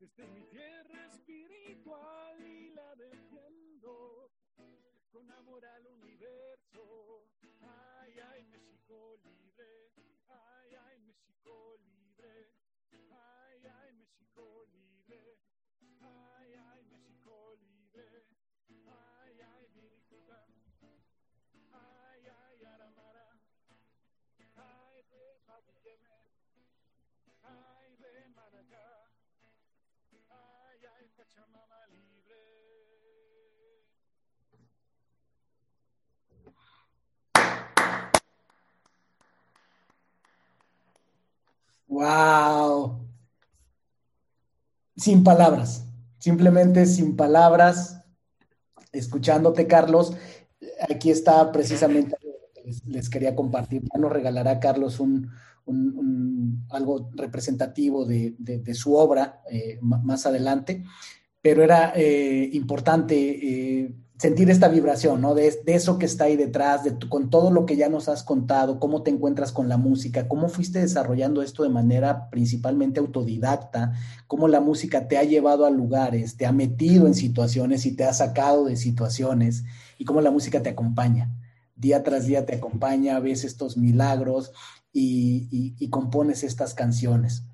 [0.00, 4.30] Esta es mi tierra espiritual y la defiendo
[5.10, 7.26] con amor al universo.
[7.60, 9.92] Ay, ay, México libre,
[10.28, 12.50] ay, ay, México libre,
[13.10, 15.38] ay, ay, México libre,
[16.00, 18.24] ay, ay, México libre,
[41.88, 43.04] Wow.
[44.96, 45.86] Sin palabras,
[46.18, 48.02] simplemente sin palabras,
[48.92, 50.12] escuchándote, Carlos.
[50.88, 52.16] Aquí está precisamente
[52.86, 53.82] les, quería compartir.
[53.82, 55.30] Ya nos regalará Carlos un,
[56.70, 60.84] algo representativo de su obra eh, más adelante,
[61.42, 63.14] pero era eh, importante
[63.82, 65.34] eh, sentir esta vibración, ¿no?
[65.34, 68.24] De, eso que está ahí detrás, de tu, con todo lo que ya nos has
[68.24, 73.92] contado, cómo te encuentras con la música, cómo fuiste desarrollando esto de manera principalmente autodidacta,
[74.26, 78.04] cómo la música te ha llevado a lugares, te ha metido en situaciones y te
[78.04, 79.64] ha sacado de situaciones,
[79.98, 81.30] y cómo la música te acompaña.
[81.76, 84.52] Día tras día te acompaña, ves estos milagros
[84.92, 87.44] y compones estas canciones.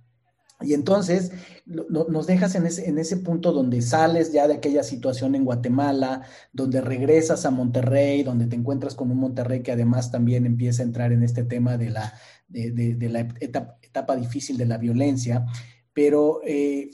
[0.65, 1.33] Y entonces
[1.67, 6.23] nos dejas en ese, en ese, punto donde sales ya de aquella situación en Guatemala,
[6.53, 10.87] donde regresas a Monterrey, donde te encuentras con un Monterrey que además también empieza a
[10.87, 12.15] entrar en este tema de la,
[12.49, 15.47] de, la etapa, etapa, difícil de la violencia,
[15.93, 16.91] pero eh,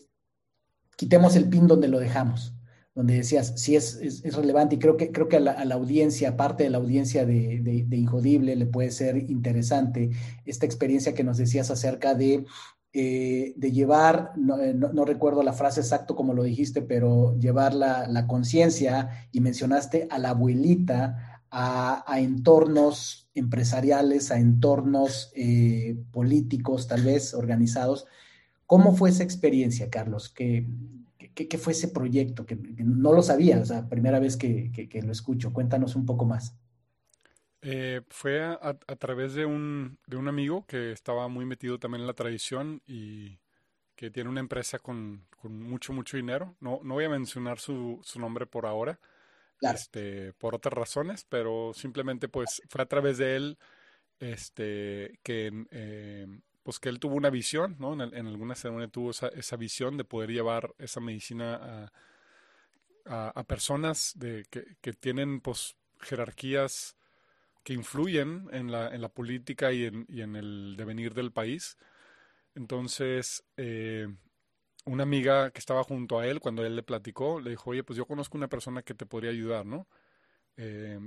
[0.97, 2.55] quitemos el pin donde lo dejamos
[2.95, 5.77] donde decías, sí es, es, relevante y creo que, creo que a la, a la
[5.77, 10.11] audiencia, parte de la audiencia de, de, de, Injodible, le puede ser interesante
[10.45, 12.45] esta experiencia que nos decías acerca de
[12.93, 17.73] eh, de llevar, no, no, no, recuerdo la frase exacto como lo dijiste, pero llevar
[17.73, 26.03] la, la conciencia y mencionaste a la abuelita a, a entornos empresariales, a entornos eh,
[26.11, 28.07] políticos, tal vez organizados.
[28.67, 30.29] ¿Cómo fue esa experiencia, Carlos?
[30.29, 30.67] ¿Qué,
[31.35, 32.47] qué, fue ese proyecto?
[32.47, 35.53] Que, no lo sabía, o sea, primera vez que, que lo escucho.
[35.53, 36.57] Cuéntanos un poco más.
[37.63, 42.03] Eh, fue a, a, través de un, de un amigo que estaba muy metido también
[42.03, 43.39] en la tradición y
[43.97, 46.57] que tiene una empresa con, con mucho, mucho dinero.
[46.61, 48.99] No, no voy a mencionar su, su nombre por ahora,
[49.59, 49.77] claro.
[49.77, 53.59] este, por otras razones, pero simplemente pues fue a través de él
[54.21, 56.27] este, que, eh,
[56.63, 57.93] pues que él tuvo una visión, ¿no?
[57.93, 61.93] En, en alguna ceremonia tuvo esa, esa, visión de poder llevar esa medicina a,
[63.05, 66.97] a, a personas de, que, que tienen pues jerarquías
[67.63, 71.77] que influyen en la, en la política y en, y en, el devenir del país.
[72.55, 74.09] Entonces, eh,
[74.87, 77.97] una amiga que estaba junto a él, cuando él le platicó, le dijo, oye, pues
[77.97, 79.89] yo conozco una persona que te podría ayudar, ¿no?
[80.57, 80.99] Eh,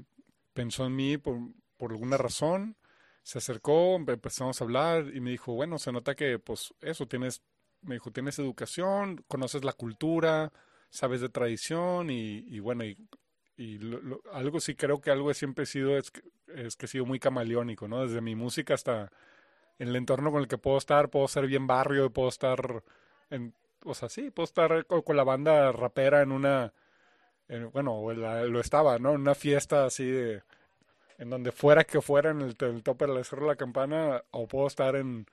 [0.54, 1.38] pensó en mí por,
[1.78, 2.78] por, alguna razón,
[3.24, 7.42] se acercó, empezamos a hablar y me dijo, bueno, se nota que, pues, eso, tienes,
[7.82, 10.52] me dijo, tienes educación, conoces la cultura,
[10.90, 12.98] sabes de tradición y, bueno, y
[14.32, 17.20] algo sí creo que algo siempre he sido es que, es que he sido muy
[17.20, 18.06] camaleónico, ¿no?
[18.06, 19.12] Desde mi música hasta
[19.80, 22.84] en el entorno con el que puedo estar, puedo ser bien barrio, puedo estar
[23.30, 23.54] en,
[23.86, 26.74] o sea, sí, puedo estar con, la banda rapera en una,
[27.48, 29.12] en, bueno, la, lo estaba, ¿no?
[29.12, 30.44] En una fiesta así de,
[31.18, 34.24] en donde fuera que fuera, en el, el tope de la Cerro de la Campana,
[34.32, 35.26] o puedo estar en,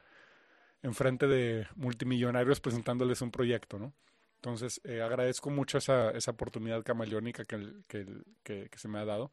[0.83, 3.93] en frente de multimillonarios presentándoles un proyecto, ¿no?
[4.37, 8.07] Entonces, eh, agradezco mucho esa, esa oportunidad camaleónica que, que,
[8.43, 9.31] que, que, se me ha dado.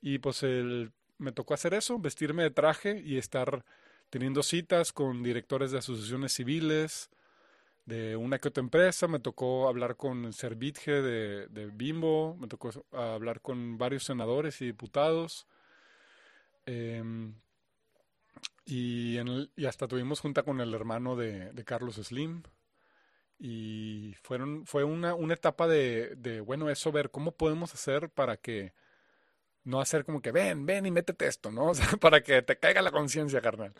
[0.00, 3.64] Y pues el, me tocó hacer eso, vestirme de traje y estar
[4.10, 7.10] teniendo citas con directores de asociaciones civiles,
[7.86, 9.08] de una que otra empresa.
[9.08, 14.66] Me tocó hablar con Servitje de, de Bimbo, me tocó hablar con varios senadores y
[14.66, 15.46] diputados.
[16.66, 17.32] Eh,
[18.70, 19.18] y,
[19.66, 22.42] hasta tuvimos junta con el hermano de, Carlos Slim
[23.38, 28.72] y fueron, fue una, una etapa de, bueno, eso, ver cómo podemos hacer para que
[29.64, 31.66] no hacer como que ven, ven y métete esto, ¿no?
[31.70, 33.74] O sea, para que te caiga la conciencia, carnal.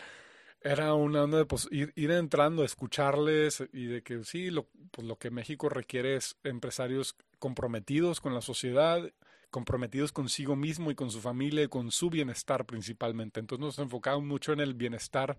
[0.62, 5.06] Era una onda de pues, ir, ir, entrando, escucharles y de que sí, lo, pues,
[5.06, 9.10] lo que México requiere es empresarios comprometidos con la sociedad,
[9.50, 13.40] comprometidos consigo mismo y con su familia y con su bienestar principalmente.
[13.40, 15.38] Entonces nos enfocamos mucho en el bienestar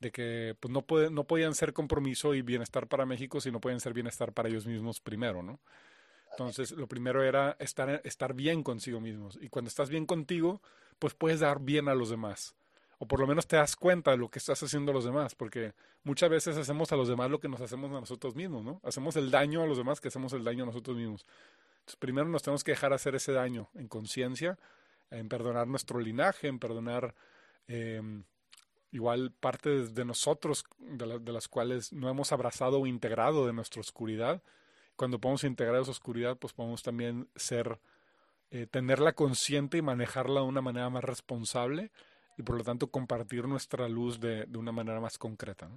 [0.00, 3.60] de que pues, no, puede, no podían ser compromiso y bienestar para México si no
[3.60, 5.60] pueden ser bienestar para ellos mismos primero, ¿no?
[6.30, 9.38] Entonces, lo primero era estar, estar bien consigo mismos.
[9.40, 10.62] Y cuando estás bien contigo,
[10.98, 12.54] pues puedes dar bien a los demás.
[12.98, 15.34] O por lo menos te das cuenta de lo que estás haciendo a los demás,
[15.34, 15.72] porque
[16.04, 18.80] muchas veces hacemos a los demás lo que nos hacemos a nosotros mismos, ¿no?
[18.84, 21.24] Hacemos el daño a los demás que hacemos el daño a nosotros mismos.
[21.80, 24.58] Entonces, primero nos tenemos que dejar hacer ese daño en conciencia,
[25.10, 27.14] en perdonar nuestro linaje, en perdonar
[27.68, 28.24] em,
[28.92, 34.42] igual parte de nosotros de, las cuales no hemos abrazado o integrado de nuestra oscuridad.
[35.00, 37.80] Cuando podemos integrar esa oscuridad, pues podemos también ser,
[38.50, 41.90] eh, tenerla consciente y manejarla de una manera más responsable
[42.36, 45.70] y por lo tanto compartir nuestra luz de, de una manera más concreta.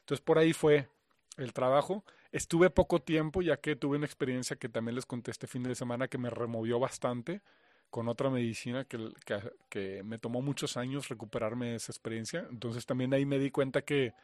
[0.00, 0.88] Entonces por ahí fue
[1.36, 2.02] el trabajo.
[2.30, 5.74] Estuve poco tiempo ya que tuve una experiencia que también les conté este fin de
[5.74, 7.42] semana que me removió bastante
[7.90, 9.12] con otra medicina que,
[9.68, 12.46] que, me tomó muchos años recuperarme de esa experiencia.
[12.50, 14.14] Entonces también ahí me di cuenta que,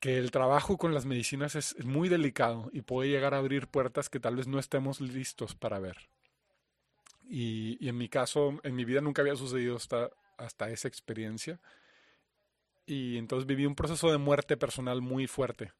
[0.00, 4.08] que el trabajo con las medicinas es, muy delicado y puede llegar a abrir puertas
[4.08, 6.08] que tal vez no estemos listos para ver.
[7.28, 11.60] Y, en mi caso, en mi vida nunca había sucedido hasta, hasta esa experiencia.
[12.86, 15.72] Y entonces viví un proceso de muerte personal muy fuerte.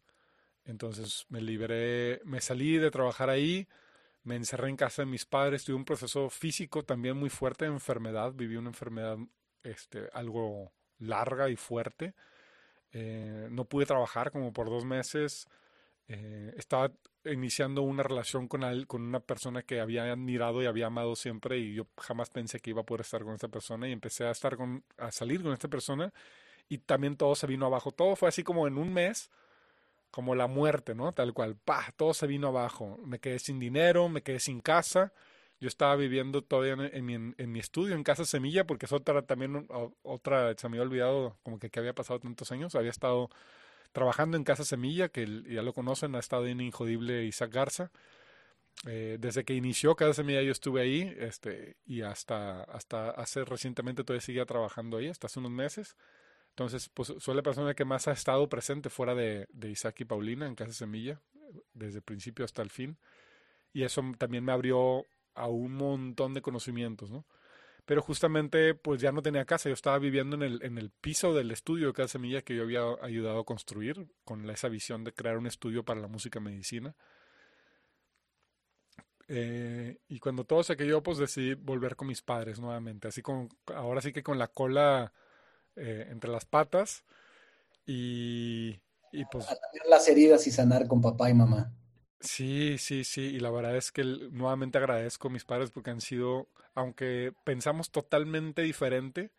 [0.64, 3.66] Entonces me liberé, me salí de trabajar ahí,
[4.22, 7.72] me encerré en casa de mis padres, tuve un proceso físico también muy fuerte de
[7.72, 9.16] enfermedad, viví una enfermedad
[9.62, 12.14] este, algo larga y fuerte.
[12.92, 15.48] Eh, no pude trabajar como por dos meses.
[16.08, 16.90] Eh, estaba
[17.24, 21.74] iniciando una relación con, con una persona que había admirado y había amado siempre y
[21.74, 24.56] yo jamás pensé que iba a poder estar con esta persona y empecé a estar
[24.56, 26.12] con, a salir con esta persona
[26.68, 27.92] y también todo se vino abajo.
[27.92, 29.30] Todo fue así como en un mes
[30.10, 31.12] como la muerte, ¿no?
[31.12, 32.98] Tal cual, pa, todo se vino abajo.
[33.04, 35.12] Me quedé sin dinero, me quedé sin casa.
[35.60, 39.22] Yo estaba viviendo todavía en, mi, en mi, estudio, en Casa Semilla, porque es otra
[39.22, 39.66] también,
[40.02, 42.74] otra, se me había olvidado como que, que había pasado tantos años.
[42.74, 43.28] Había estado
[43.92, 47.90] trabajando en Casa Semilla, que ya lo conocen, ha estado en Injodible Isaac Garza.
[48.86, 54.04] Eh, desde que inició Casa Semilla yo estuve ahí, este, y hasta, hasta hace recientemente
[54.04, 55.96] todavía seguía trabajando ahí, hasta hace unos meses.
[56.50, 60.46] Entonces, pues soy la persona que más ha estado presente fuera de, Isaac y Paulina
[60.46, 61.20] en Casa Semilla,
[61.74, 62.98] desde el principio hasta el fin.
[63.72, 67.26] Y eso también me abrió a un montón de conocimientos, ¿no?
[67.86, 71.34] Pero justamente, pues ya no tenía casa, yo estaba viviendo en el, en el piso
[71.34, 75.12] del estudio de Casa Semilla que yo había ayudado a construir, con esa visión de
[75.12, 76.94] crear un estudio para la música medicina.
[79.32, 83.08] Eh, y cuando todo se cayó, pues decidí volver con mis padres nuevamente.
[83.08, 85.12] Así como, ahora sí que con la cola
[85.76, 87.04] eh, entre las patas
[87.86, 88.80] y,
[89.12, 89.46] y pues...
[89.88, 91.72] las heridas y sanar con papá y mamá.
[92.20, 96.02] Sí, sí, sí, y la verdad es que nuevamente agradezco a mis padres porque han
[96.02, 99.32] sido, aunque pensamos totalmente diferente,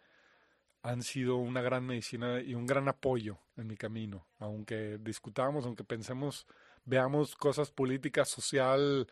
[0.84, 4.28] han sido una gran medicina y un gran apoyo en mi camino.
[4.40, 6.48] Aunque discutamos, aunque pensemos,
[6.86, 9.08] veamos cosas políticas, social,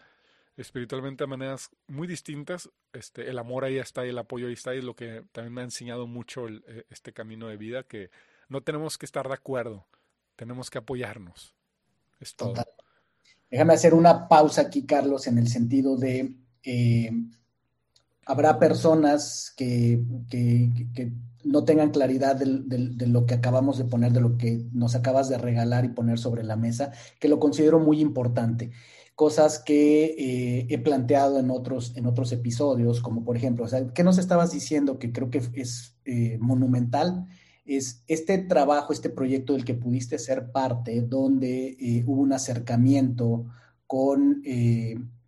[0.58, 4.76] espiritualmente de maneras muy distintas, este, el amor ahí está y el apoyo ahí está
[4.76, 8.12] y es lo que también me ha enseñado mucho eh, este camino de vida, que
[8.50, 9.88] no tenemos que estar de acuerdo,
[10.36, 11.56] tenemos que apoyarnos.
[12.36, 12.56] Todo.
[13.50, 17.12] Déjame hacer una pausa aquí, Carlos, en el sentido de, eh,
[18.26, 21.12] habrá personas que, que,
[21.46, 25.38] no tengan claridad de lo que acabamos de poner, de lo que nos acabas de
[25.38, 28.72] regalar y poner sobre la mesa, que lo considero muy importante
[29.20, 33.86] cosas que eh, he planteado en otros, en otros episodios, como por ejemplo, o sea,
[33.94, 37.26] ¿qué nos estabas diciendo que creo que es eh, monumental?
[37.78, 43.46] Es este trabajo, este proyecto del que pudiste ser parte, donde eh, hubo un acercamiento
[43.88, 44.44] con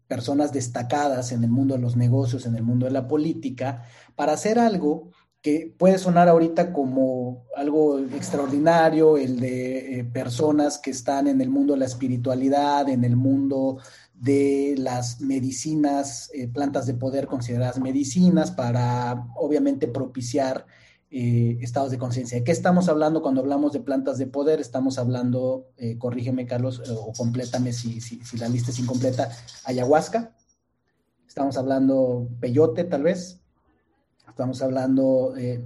[0.08, 3.86] personas destacadas en el mundo de los negocios, en el mundo de la política,
[4.16, 5.12] para hacer algo
[5.42, 11.50] que puede sonar ahorita como algo extraordinario, el de eh, personas que están en el
[11.50, 13.80] mundo de la espiritualidad, en el mundo
[14.14, 20.68] de las medicinas, eh, plantas de poder consideradas medicinas para obviamente propiciar
[21.12, 22.40] eh, estados de conciencia.
[22.40, 24.60] ¿De qué estamos hablando cuando hablamos de plantas de poder?
[24.60, 25.68] Estamos hablando,
[26.00, 29.30] corrígeme Carlos, o complétame si, si la lista es incompleta,
[29.66, 30.36] ayahuasca.
[31.28, 33.42] Estamos hablando peyote tal vez.
[34.32, 35.62] Estamos hablando eh,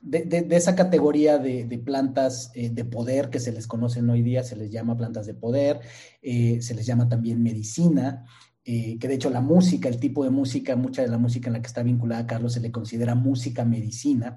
[0.00, 4.56] de, esa categoría de, plantas eh, de poder que se les conocen hoy día, se
[4.56, 5.80] les llama plantas de poder,
[6.22, 8.24] eh, se les llama también medicina,
[8.62, 11.60] que de hecho la música, el tipo de música, mucha de la música en la
[11.60, 14.36] que está vinculada Carlos se le considera música medicina.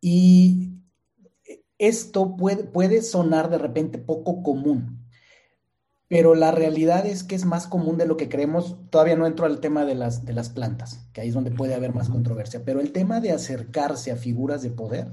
[0.00, 0.76] Y
[1.78, 5.06] esto puede, puede sonar de repente poco común,
[6.08, 8.76] pero la realidad es que es más común de lo que creemos.
[8.90, 11.74] Todavía no entro al tema de las, de las plantas, que ahí es donde puede
[11.74, 15.12] haber más controversia, pero el tema de acercarse a figuras de poder,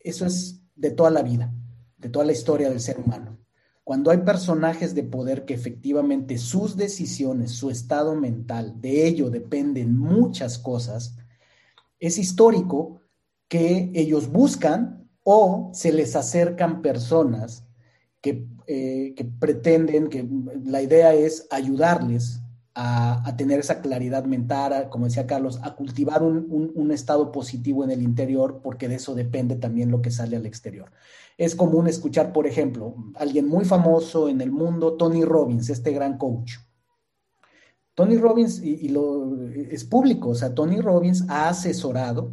[0.00, 1.52] eso es de toda la vida,
[1.96, 3.38] de toda la historia del ser humano.
[3.82, 9.98] cuando hay personajes de poder que efectivamente sus decisiones, su estado mental, de ello dependen
[9.98, 11.16] muchas cosas,
[11.98, 12.99] es histórico
[13.50, 17.66] que ellos buscan o se les acercan personas
[18.20, 20.24] que, eh, pretenden, que
[20.64, 22.40] la idea es ayudarles
[22.76, 28.02] a, tener esa claridad mental, como decía Carlos, a cultivar un, estado positivo en el
[28.02, 30.92] interior, porque de eso depende también lo que sale al exterior.
[31.36, 36.18] Es común escuchar, por ejemplo, alguien muy famoso en el mundo, Tony Robbins, este gran
[36.18, 36.52] coach.
[37.94, 42.32] Tony Robbins, y, lo, es público, o sea, Tony Robbins ha asesorado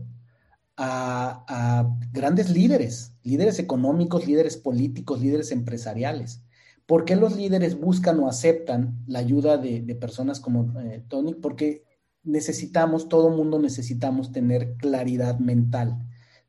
[0.78, 6.44] a, grandes líderes, líderes económicos, líderes políticos, líderes empresariales.
[6.86, 11.34] ¿Por qué los líderes buscan o aceptan la ayuda de, personas como eh, Tony?
[11.34, 11.84] Porque
[12.24, 16.00] necesitamos, todo mundo necesitamos tener claridad mental.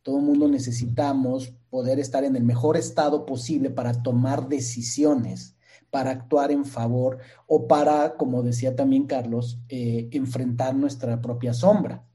[0.03, 5.57] Todo mundo necesitamos poder estar en el mejor estado posible para tomar decisiones,
[5.91, 12.08] para actuar en favor o para, como decía también Carlos, eh, enfrentar nuestra propia sombra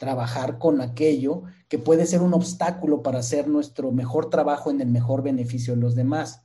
[0.00, 4.88] trabajar con aquello que puede ser un obstáculo para hacer nuestro mejor trabajo en el
[4.88, 6.42] mejor beneficio de los demás.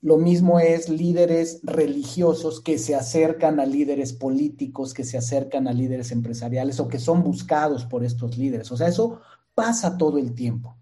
[0.00, 5.72] Lo mismo es líderes religiosos que se acercan a líderes políticos, que se acercan a
[5.72, 8.70] líderes empresariales o que son buscados por estos líderes.
[8.70, 9.20] O sea, eso
[9.56, 10.76] pasa todo el tiempo.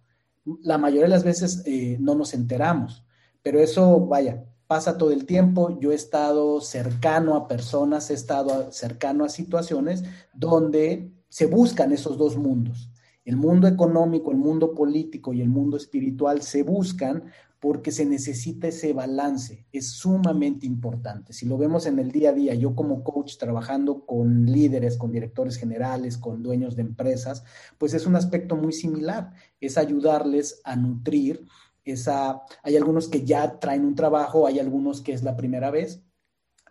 [0.62, 3.06] La mayoría de las veces eh, no nos enteramos,
[3.42, 5.78] pero eso, vaya, pasa todo el tiempo.
[5.80, 10.04] Yo he estado cercano a personas, he estado cercano a situaciones
[10.34, 12.90] donde se buscan esos dos mundos.
[13.24, 17.24] El mundo económico, el mundo político y el mundo espiritual se buscan
[17.60, 19.66] porque se necesita ese balance.
[19.70, 21.32] Es sumamente importante.
[21.32, 25.12] Si lo vemos en el día a día, yo como coach trabajando con líderes, con
[25.12, 27.44] directores generales, con dueños de empresas,
[27.78, 29.32] pues es un aspecto muy similar.
[29.60, 31.46] Es ayudarles a nutrir
[31.84, 32.42] esa...
[32.62, 36.02] Hay algunos que ya traen un trabajo, hay algunos que es la primera vez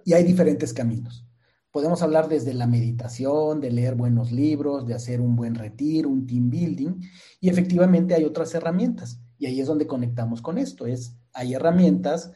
[0.03, 1.28] y hay diferentes caminos.
[1.72, 6.26] Podemos hablar desde la meditación, de leer buenos libros, de hacer un buen retiro, un
[6.26, 6.99] team building,
[7.39, 9.22] y efectivamente hay otras herramientas.
[9.38, 10.88] Y ahí es donde conectamos con esto.
[10.88, 12.32] Es, hay herramientas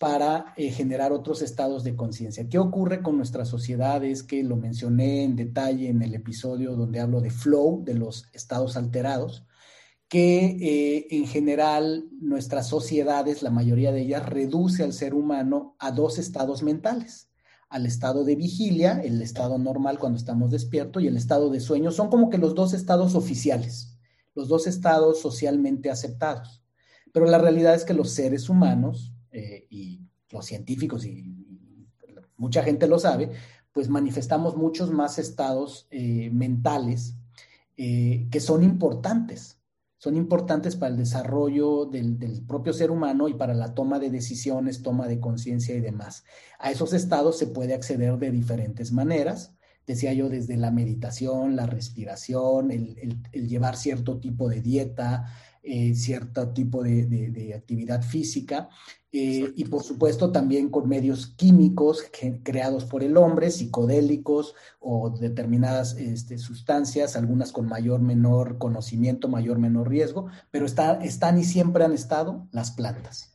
[0.00, 2.48] para eh, generar otros estados de conciencia.
[2.48, 4.24] ¿Qué ocurre con nuestras sociedades?
[4.24, 8.76] Que lo mencioné en detalle en el episodio donde hablo de flow, de los estados
[8.76, 9.46] alterados,
[10.08, 15.92] que eh, en general nuestras sociedades, la mayoría de ellas, reduce al ser humano a
[15.92, 17.31] dos estados mentales
[17.72, 21.90] al estado de vigilia, el estado normal cuando estamos despiertos y el estado de sueño.
[21.90, 23.96] Son como que los dos estados oficiales,
[24.34, 26.62] los dos estados socialmente aceptados.
[27.12, 31.34] Pero la realidad es que los seres humanos eh, y los científicos y,
[32.36, 33.30] mucha gente lo sabe,
[33.72, 37.14] pues manifestamos muchos más estados eh, mentales
[37.78, 39.61] eh, que son importantes
[40.02, 44.82] son importantes para el desarrollo del, propio ser humano y para la toma de decisiones,
[44.82, 46.24] toma de conciencia y demás.
[46.58, 49.54] A esos estados se puede acceder de diferentes maneras.
[49.86, 55.26] Decía yo, desde la meditación, la respiración, el llevar cierto tipo de dieta,
[55.62, 58.68] eh, cierto tipo de, actividad física
[59.12, 62.02] eh, y por supuesto también con medios químicos
[62.42, 69.58] creados por el hombre, psicodélicos o determinadas este, sustancias, algunas con mayor, menor conocimiento, mayor,
[69.58, 73.31] menor riesgo, pero están y siempre han estado las plantas.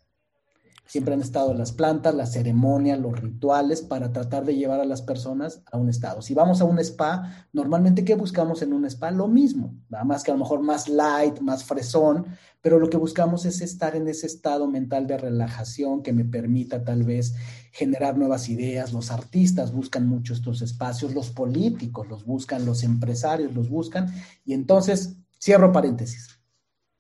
[0.88, 5.02] Siempre han estado las plantas, las ceremonias, los rituales para tratar de llevar a las
[5.02, 6.22] personas a un estado.
[6.22, 9.12] Si vamos a un spa, normalmente ¿qué buscamos en un spa?
[9.12, 12.26] Lo mismo, nada más que a lo mejor más light, más fresón,
[12.62, 16.84] pero lo que buscamos es estar en ese estado mental de relajación que me permita
[16.84, 17.36] tal vez
[17.72, 18.94] generar nuevas ideas.
[18.94, 24.14] Los artistas buscan mucho estos espacios, los políticos los buscan, los empresarios los buscan.
[24.46, 26.40] Y entonces, cierro paréntesis.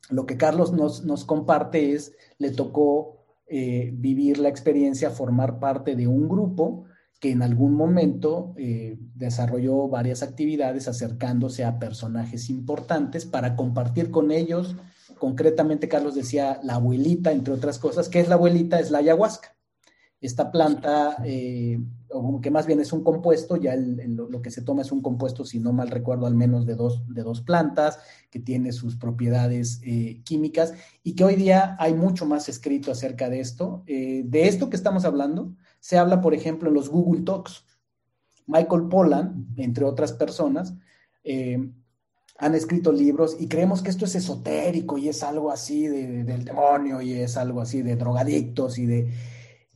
[0.09, 3.16] Lo que Carlos nos, nos comparte es, le tocó
[3.49, 6.85] eh, vivir la experiencia, formar parte de un grupo
[7.19, 14.31] que en algún momento eh, desarrolló varias actividades acercándose a personajes importantes para compartir con
[14.31, 14.75] ellos.
[15.17, 18.09] Concretamente, Carlos decía la abuelita, entre otras cosas.
[18.09, 18.79] ¿Qué es la abuelita?
[18.79, 19.55] Es la ayahuasca.
[20.21, 21.79] Esta planta, eh,
[22.09, 25.45] o que más bien es un compuesto, ya lo que se toma es un compuesto,
[25.45, 27.99] si no mal recuerdo, al menos de dos, de dos plantas,
[28.29, 33.29] que tiene sus propiedades eh, químicas y que hoy día hay mucho más escrito acerca
[33.29, 33.83] de esto.
[33.87, 37.65] Eh, de esto que estamos hablando, se habla, por ejemplo, en los Google Talks.
[38.45, 40.73] Michael Pollan, entre otras personas,
[42.37, 47.01] han escrito libros y creemos que esto es esotérico y es algo así del demonio
[47.01, 49.11] y es algo así de drogadictos y de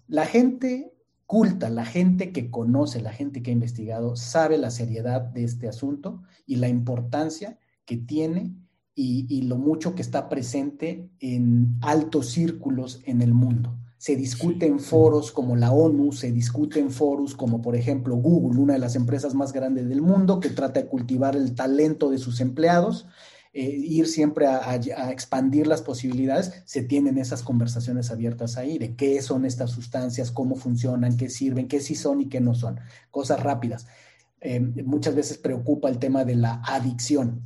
[0.07, 0.90] la gente
[1.31, 5.69] culta, la gente que conoce, la gente que ha investigado, sabe la seriedad de este
[5.69, 8.53] asunto y la importancia que tiene
[8.95, 13.77] y, lo mucho que está presente en altos círculos en el mundo.
[13.97, 18.59] se discute en foros como la ONU, se discute en foros como por ejemplo Google,
[18.59, 22.17] una de las empresas más grandes del mundo que trata de cultivar el talento de
[22.17, 23.07] sus empleados,
[23.53, 24.75] eh, ir siempre a,
[25.11, 30.55] expandir las posibilidades, se tienen esas conversaciones abiertas ahí de qué son estas sustancias, cómo
[30.55, 32.79] funcionan, qué sirven, qué sí son y qué no son,
[33.09, 33.87] cosas rápidas.
[34.39, 37.41] Eh, muchas veces preocupa el tema de la adicción.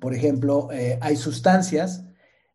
[0.00, 2.04] Por ejemplo, eh, hay sustancias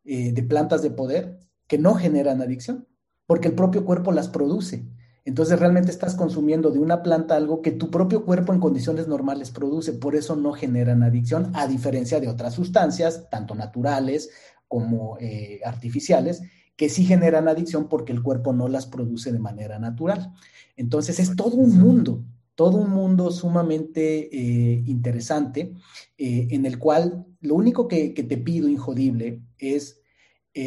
[0.04, 1.38] de plantas de poder
[1.68, 2.88] que no generan adicción
[3.28, 4.86] porque el propio cuerpo las produce.
[5.28, 9.52] Entonces realmente estás consumiendo de una planta algo que tu propio cuerpo en condiciones normales
[9.52, 14.30] produce, por eso no generan adicción, a diferencia de otras sustancias, tanto naturales
[14.70, 16.44] como eh, artificiales,
[16.78, 20.32] que sí generan adicción porque el cuerpo no las produce de manera natural.
[20.78, 22.24] Entonces es todo un mundo,
[22.56, 25.74] todo un mundo sumamente eh, interesante,
[26.18, 30.00] eh, en el cual lo único que, que te pido, injodible, es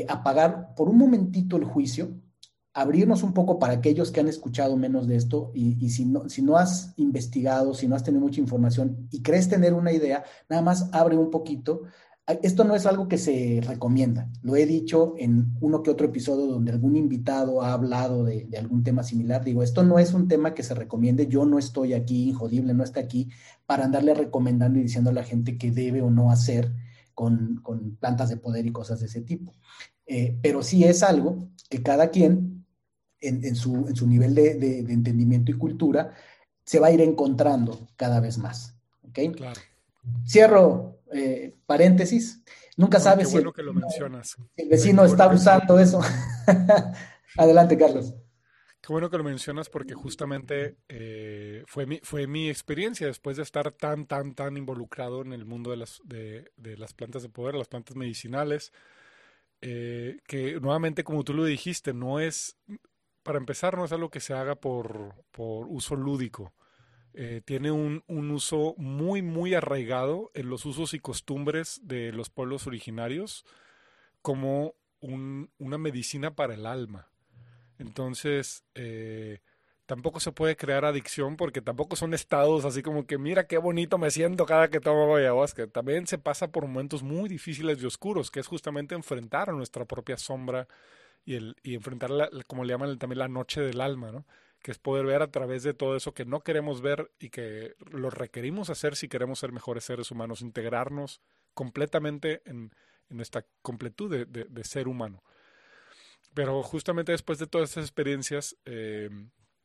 [0.06, 2.19] apagar por un momentito el juicio,
[2.72, 6.42] abrirnos un poco para aquellos que han escuchado menos de esto y, si, no, si
[6.42, 10.62] no has investigado, si no has tenido mucha información y crees tener una idea, nada
[10.62, 11.82] más abre un poquito.
[12.42, 14.30] Esto no es algo que se recomienda.
[14.42, 18.84] Lo he dicho en uno que otro episodio donde algún invitado ha hablado de, algún
[18.84, 19.44] tema similar.
[19.44, 21.26] Digo, esto no es un tema que se recomiende.
[21.26, 23.30] Yo no estoy aquí, injodible, no está aquí
[23.66, 26.72] para andarle recomendando y diciendo a la gente que debe o no hacer
[27.14, 29.52] con, plantas de poder y cosas de ese tipo.
[30.06, 32.59] Eh, pero sí es algo que cada quien
[33.20, 36.14] en, su, en su, nivel de, de, entendimiento y cultura,
[36.64, 38.76] se va a ir encontrando cada vez más.
[39.02, 39.18] ¿Ok?
[39.36, 39.60] Claro.
[40.26, 42.42] Cierro eh, paréntesis.
[42.76, 44.36] Nunca sabes si, el, que lo mencionas.
[44.56, 46.00] el vecino está usando eso.
[47.36, 48.14] Adelante, Carlos.
[48.80, 53.42] Qué bueno que lo mencionas porque justamente eh, fue, mi, fue mi experiencia después de
[53.42, 57.28] estar tan, tan, tan involucrado en el mundo de las, de, de las plantas de
[57.28, 58.72] poder, las plantas medicinales,
[59.60, 62.56] eh, que nuevamente, como tú lo dijiste, no es,
[63.22, 66.52] para empezar, no es algo que se haga por, uso lúdico.
[67.12, 72.66] Eh, tiene un, uso muy, muy arraigado en los usos y costumbres de los pueblos
[72.66, 73.44] originarios
[74.22, 77.08] como una medicina para el alma.
[77.78, 79.40] Entonces, eh,
[79.86, 83.98] tampoco se puede crear adicción porque tampoco son estados así como que mira qué bonito
[83.98, 85.66] me siento cada que tomo ayahuasca.
[85.66, 89.86] También se pasa por momentos muy difíciles y oscuros, que es justamente enfrentar a nuestra
[89.86, 90.68] propia sombra
[91.24, 92.10] y, el, y enfrentar,
[92.46, 94.26] como le llaman también, la noche del alma, ¿no?
[94.62, 97.74] que es poder ver a través de todo eso que no queremos ver y que
[97.90, 101.20] lo requerimos hacer si queremos ser mejores seres humanos, integrarnos
[101.54, 102.72] completamente en,
[103.08, 105.22] en nuestra completud de, de, ser humano.
[106.34, 109.08] Pero justamente después de todas estas experiencias, eh,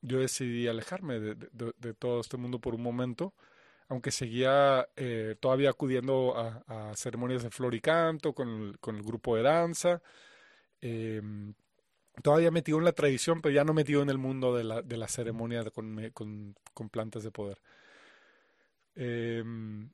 [0.02, 3.34] yo decidí alejarme de, de, todo este mundo por un momento,
[3.88, 9.04] aunque seguía eh, todavía acudiendo a, a, ceremonias de flor y canto con con el
[9.04, 10.02] grupo de danza.
[10.88, 11.56] Em,
[12.22, 14.98] todavía metido en la tradición, pero ya no metido en el mundo de la, de
[14.98, 17.60] la ceremonia con, con, con, plantas de poder.
[18.94, 19.90] Em,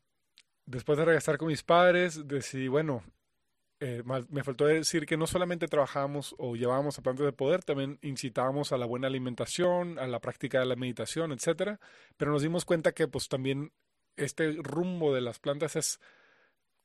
[0.65, 3.05] después de regresar con mis padres, decidí, bueno,
[3.79, 7.97] eh, me faltó decir que no solamente trabajábamos o llevábamos a plantas de poder, también
[8.01, 11.79] incitábamos a la buena alimentación, a la práctica de la meditación, etcétera,
[12.17, 13.71] pero nos dimos cuenta que pues también
[14.17, 16.01] este rumbo de las plantas es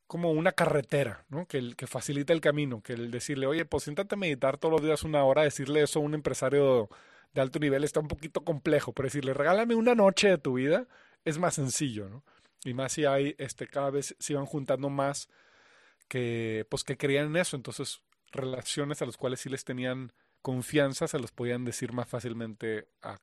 [0.07, 1.47] como una carretera, ¿no?
[1.47, 5.03] Que, que facilita el camino, que el decirle, oye, pues siéntate meditar todos los días
[5.03, 6.89] una hora, decirle eso a un empresario
[7.35, 10.87] de alto nivel está un poquito complejo, pero decirle, regálame una noche de tu vida,
[11.25, 12.25] es más sencillo, ¿no?
[12.65, 15.29] Y más si hay, este, cada vez se van juntando más
[16.09, 18.03] que, pues, que creían en eso, entonces
[18.33, 20.13] relaciones a las cuales sí les tenían
[20.43, 23.19] confianza se los podían decir más fácilmente a,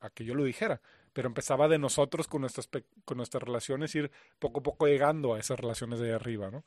[0.00, 0.80] a que yo lo dijera
[1.18, 2.68] pero empezaba de nosotros con nuestras,
[3.04, 4.08] con nuestras relaciones, ir
[4.38, 6.64] poco a poco llegando a esas relaciones de arriba, ¿no?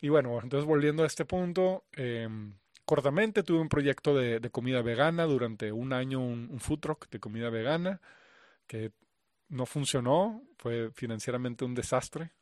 [0.00, 2.54] Y bueno, entonces volviendo a este punto, em,
[2.86, 7.50] cortamente tuve un proyecto de, comida vegana durante un año, un, food truck de comida
[7.50, 8.00] vegana,
[8.66, 8.92] que
[9.50, 12.32] no funcionó, fue financieramente un desastre,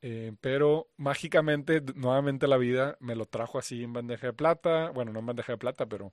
[0.00, 5.12] eh, pero mágicamente, nuevamente la vida me lo trajo así en bandeja de plata, bueno,
[5.12, 6.10] no en bandeja de plata, pero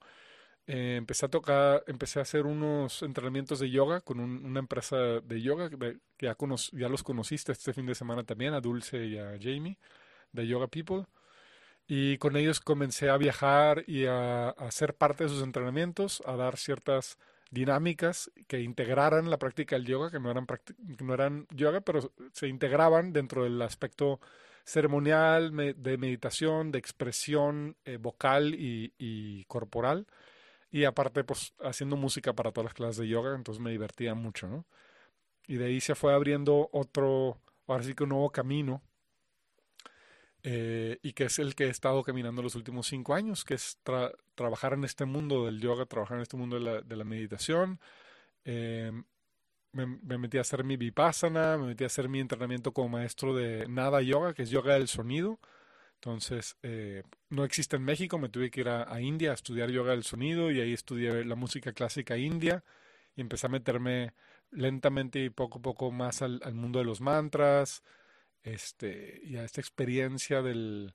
[0.65, 5.41] eh, empecé a tocar, empecé a hacer unos entrenamientos de yoga con una empresa de
[5.41, 6.37] yoga que ya,
[6.71, 9.77] ya los conociste este fin de semana también, a Dulce y a Jamie,
[10.31, 11.05] de Yoga People.
[11.87, 16.57] Y con ellos comencé a viajar y a, hacer parte de sus entrenamientos, a dar
[16.57, 17.17] ciertas
[17.51, 20.47] dinámicas que integraran la práctica del yoga, que no eran,
[21.01, 24.21] no eran yoga, pero se integraban dentro del aspecto
[24.65, 30.07] ceremonial, de meditación, de expresión eh, vocal y corporal
[30.73, 34.47] y aparte, pues haciendo música para todas las clases de yoga, entonces me divertía mucho,
[34.47, 34.65] ¿no?
[35.47, 38.81] Y de ahí se fue abriendo otro, ahora sí que un nuevo camino,
[40.41, 43.77] eh, y que es el que he estado caminando los últimos cinco años, que es
[44.33, 47.79] trabajar en este mundo del yoga, trabajar en este mundo de la, de la meditación.
[48.43, 48.91] Eh,
[49.73, 53.35] me, me, metí a hacer mi vipassana, me metí a hacer mi entrenamiento como maestro
[53.35, 55.39] de nada yoga, que es yoga del sonido.
[56.03, 59.91] Entonces, eh, no existe en México, me tuve que ir a, India a estudiar yoga
[59.91, 62.61] del sonido y ahí estudié la música clásica india
[63.15, 64.13] y empecé a meterme
[64.51, 67.83] lentamente y poco a poco más al, al mundo de los mantras
[68.43, 70.93] este, y a esta experiencia del,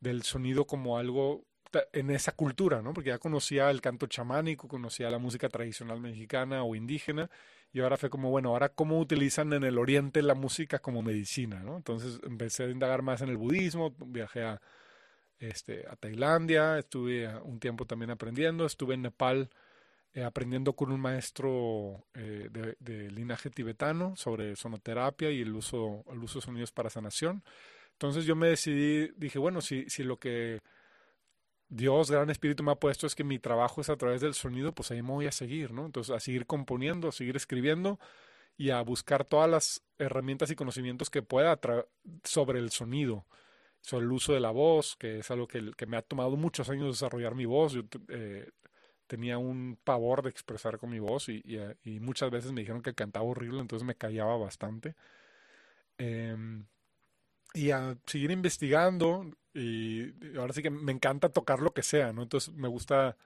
[0.00, 1.44] del sonido como algo
[1.92, 2.94] en esa cultura, ¿no?
[2.94, 7.28] Porque ya conocía el canto chamánico, conocía la música tradicional mexicana o indígena,
[7.72, 11.60] y ahora fue como, bueno, ahora cómo utilizan en el oriente la música como medicina,
[11.60, 11.76] ¿no?
[11.76, 14.60] Entonces empecé a indagar más en el budismo, viajé a,
[15.38, 19.50] este, a Tailandia, estuve un tiempo también aprendiendo, estuve en Nepal
[20.12, 26.04] eh, aprendiendo con un maestro eh, de, de, linaje tibetano sobre sonoterapia y el uso,
[26.10, 27.44] el uso de sonidos para sanación.
[27.92, 30.60] Entonces yo me decidí, dije, bueno, si, si lo que
[31.70, 34.72] Dios, gran espíritu, me ha puesto es que mi trabajo es a través del sonido,
[34.74, 35.86] pues ahí me voy a seguir, ¿no?
[35.86, 38.00] Entonces, a seguir componiendo, a seguir escribiendo
[38.56, 41.58] y a buscar todas las herramientas y conocimientos que pueda
[42.24, 43.24] sobre el sonido,
[43.80, 46.88] sobre el uso de la voz, que es algo que, me ha tomado muchos años
[46.88, 47.72] desarrollar mi voz.
[47.72, 48.50] Yo eh,
[49.06, 51.42] tenía un pavor de expresar con mi voz y,
[51.84, 54.96] y, muchas veces me dijeron que cantaba horrible, entonces me callaba bastante.
[55.98, 56.36] Eh,
[57.54, 62.22] y a seguir investigando y ahora sí que me encanta tocar lo que sea, ¿no?
[62.22, 63.16] Entonces me gusta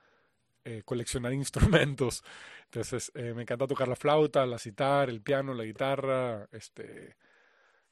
[0.65, 2.25] eh, coleccionar instrumentos.
[2.65, 7.17] Entonces eh, me encanta tocar la flauta, la citar, el piano, la guitarra, este,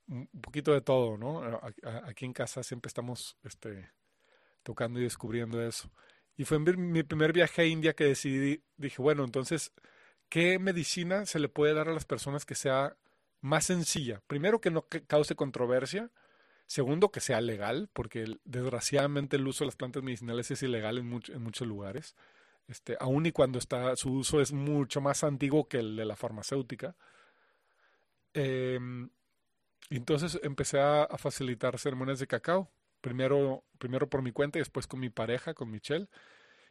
[0.09, 1.43] un poquito de todo, ¿no?
[2.05, 3.91] Aquí en casa siempre estamos este,
[4.63, 5.91] tocando y descubriendo eso.
[6.37, 9.73] Y fue mi primer viaje a India que decidí, dije, bueno, entonces,
[10.29, 12.97] ¿qué medicina se le puede dar a las personas que sea
[13.43, 14.23] más sencilla?
[14.27, 16.11] Primero, que no cause controversia
[16.67, 21.09] Segundo, que sea legal, porque desgraciadamente el uso de las plantas medicinales es ilegal en,
[21.09, 22.17] much, en muchos lugares.
[22.69, 26.17] Este, aun y cuando está, su uso es mucho más antiguo que el de la
[26.17, 26.97] farmacéutica.
[28.35, 28.79] Eh,
[29.91, 32.71] entonces empecé a, a, facilitar ceremonias de cacao,
[33.03, 36.09] primero, primero por mi cuenta y después con mi pareja, con Michelle.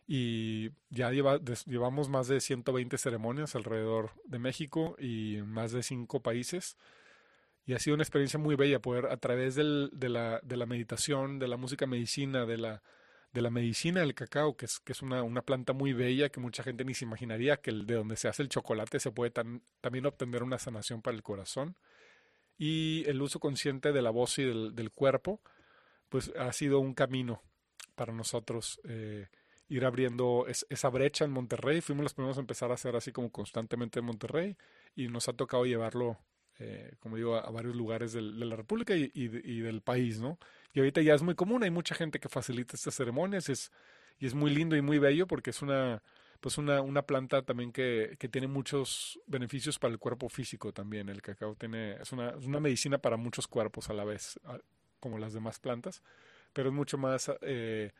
[0.07, 5.83] Y ya lleva, des, llevamos más de 120 ceremonias alrededor de México y más de
[5.83, 6.77] cinco países.
[7.71, 11.55] Y ha sido una experiencia muy bella poder a través de, la, meditación, de la
[11.55, 16.63] música medicina, de la, medicina del cacao, que es, una, planta muy bella que mucha
[16.63, 20.05] gente ni se imaginaría que el, de donde se hace el chocolate se puede también
[20.05, 21.77] obtener una sanación para el corazón.
[22.57, 25.39] Y el uso consciente de la voz y del, cuerpo,
[26.09, 27.41] pues ha sido un camino
[27.95, 29.29] para nosotros eh,
[29.69, 31.79] ir abriendo es, esa brecha en Monterrey.
[31.79, 34.57] Fuimos los primeros a empezar a hacer así como constantemente en Monterrey
[34.93, 36.19] y nos ha tocado llevarlo
[36.63, 40.37] eh, como digo, a, varios lugares de la República y, del país, ¿no?
[40.73, 43.49] Y ahorita ya es muy común, hay mucha gente que facilita estas ceremonias
[44.19, 46.03] y es muy lindo y muy bello porque es una,
[46.39, 51.09] pues una, una planta también que, que tiene muchos beneficios para el cuerpo físico también.
[51.09, 54.39] El cacao tiene, es una, es una medicina para muchos cuerpos a la vez,
[54.99, 56.03] como las demás plantas,
[56.53, 57.91] pero es mucho más eh,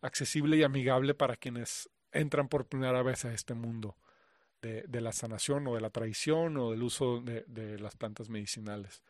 [0.00, 3.94] accesible y amigable para quienes entran por primera vez a este mundo
[4.62, 8.28] de, de, la sanación o de la tradición o del uso de, de, las plantas
[8.30, 9.02] medicinales.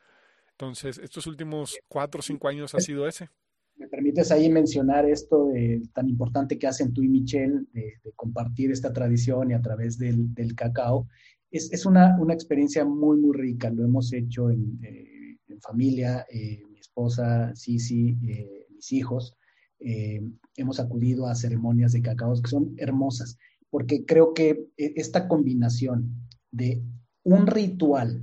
[0.52, 3.28] Entonces, estos últimos cuatro o cinco años ha sido ese.
[3.76, 8.70] ¿Me permites ahí mencionar esto de, tan importante que hacen tú y Michelle de, compartir
[8.70, 11.06] esta tradición y a través del, del cacao?
[11.50, 13.70] Es, es una, una, experiencia muy, muy rica.
[13.70, 19.36] Lo hemos hecho en, eh, en familia, eh, mi esposa, Sisi, eh, mis hijos.
[19.78, 20.22] Eh,
[20.56, 23.38] hemos acudido a ceremonias de cacao que son hermosas
[23.70, 26.82] porque creo que e, esta combinación de
[27.24, 28.22] un ritual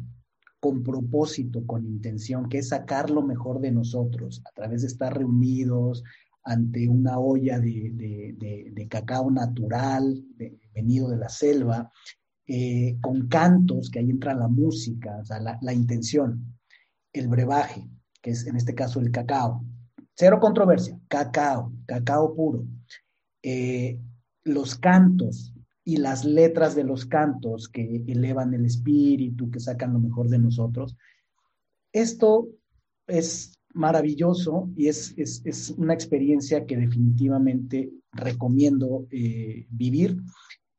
[0.59, 5.17] con propósito, con intención, que es sacar lo mejor de nosotros a través de estar
[5.17, 6.03] reunidos
[6.43, 10.23] ante una olla de, cacao natural,
[10.73, 11.91] venido de la selva,
[12.47, 15.21] eh, con cantos, que ahí entra la música,
[15.61, 16.57] la, intención,
[17.13, 17.87] el brebaje,
[18.21, 19.65] que es en este caso el cacao.
[20.15, 22.65] Cero controversia, cacao, cacao puro.
[23.41, 23.99] Eh,
[24.43, 25.53] los cantos
[25.85, 30.39] y las letras de los cantos que elevan el espíritu, que sacan lo mejor de
[30.39, 30.95] nosotros.
[31.91, 32.47] Esto
[33.07, 40.17] es maravilloso y es, es, es una experiencia que definitivamente recomiendo eh, vivir.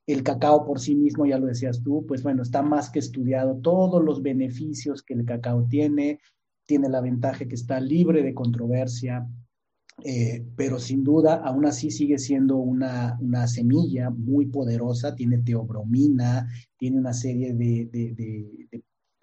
[0.07, 3.57] El cacao por sí mismo, ya lo decías tú, pues bueno, está más que estudiado
[3.57, 6.21] todos los beneficios que el cacao tiene,
[6.67, 9.27] tiene la ventaja que está libre de controversia,
[10.03, 16.49] eh, pero sin duda aún así sigue siendo una, una, semilla muy poderosa, tiene teobromina,
[16.77, 17.89] tiene una serie de,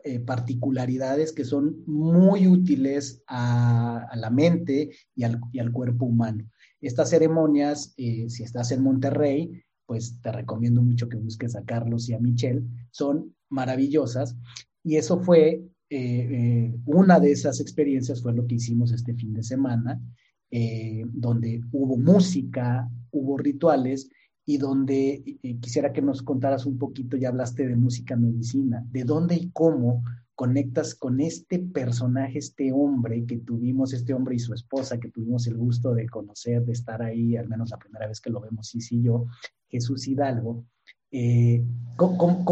[0.03, 6.49] eh, particularidades que son muy útiles a, la mente y al, y al, cuerpo humano.
[6.79, 12.09] Estas ceremonias, eh, si estás en Monterrey, pues te recomiendo mucho que busques a Carlos
[12.09, 14.35] y a Michelle, son maravillosas.
[14.83, 19.43] Y eso fue, eh, una de esas experiencias fue lo que hicimos este fin de
[19.43, 20.01] semana,
[20.51, 24.09] donde hubo música, hubo rituales
[24.45, 29.35] y donde quisiera que nos contaras un poquito, ya hablaste de música medicina, de dónde
[29.35, 30.03] y cómo
[30.41, 35.45] conectas con este personaje, este hombre que tuvimos, este hombre y su esposa, que tuvimos
[35.45, 38.67] el gusto de conocer, de estar ahí, al menos la primera vez que lo vemos,
[38.67, 39.27] sí, sí, yo,
[39.69, 40.65] Jesús Hidalgo.
[41.11, 41.63] Eh,
[41.95, 42.43] ¿cómo,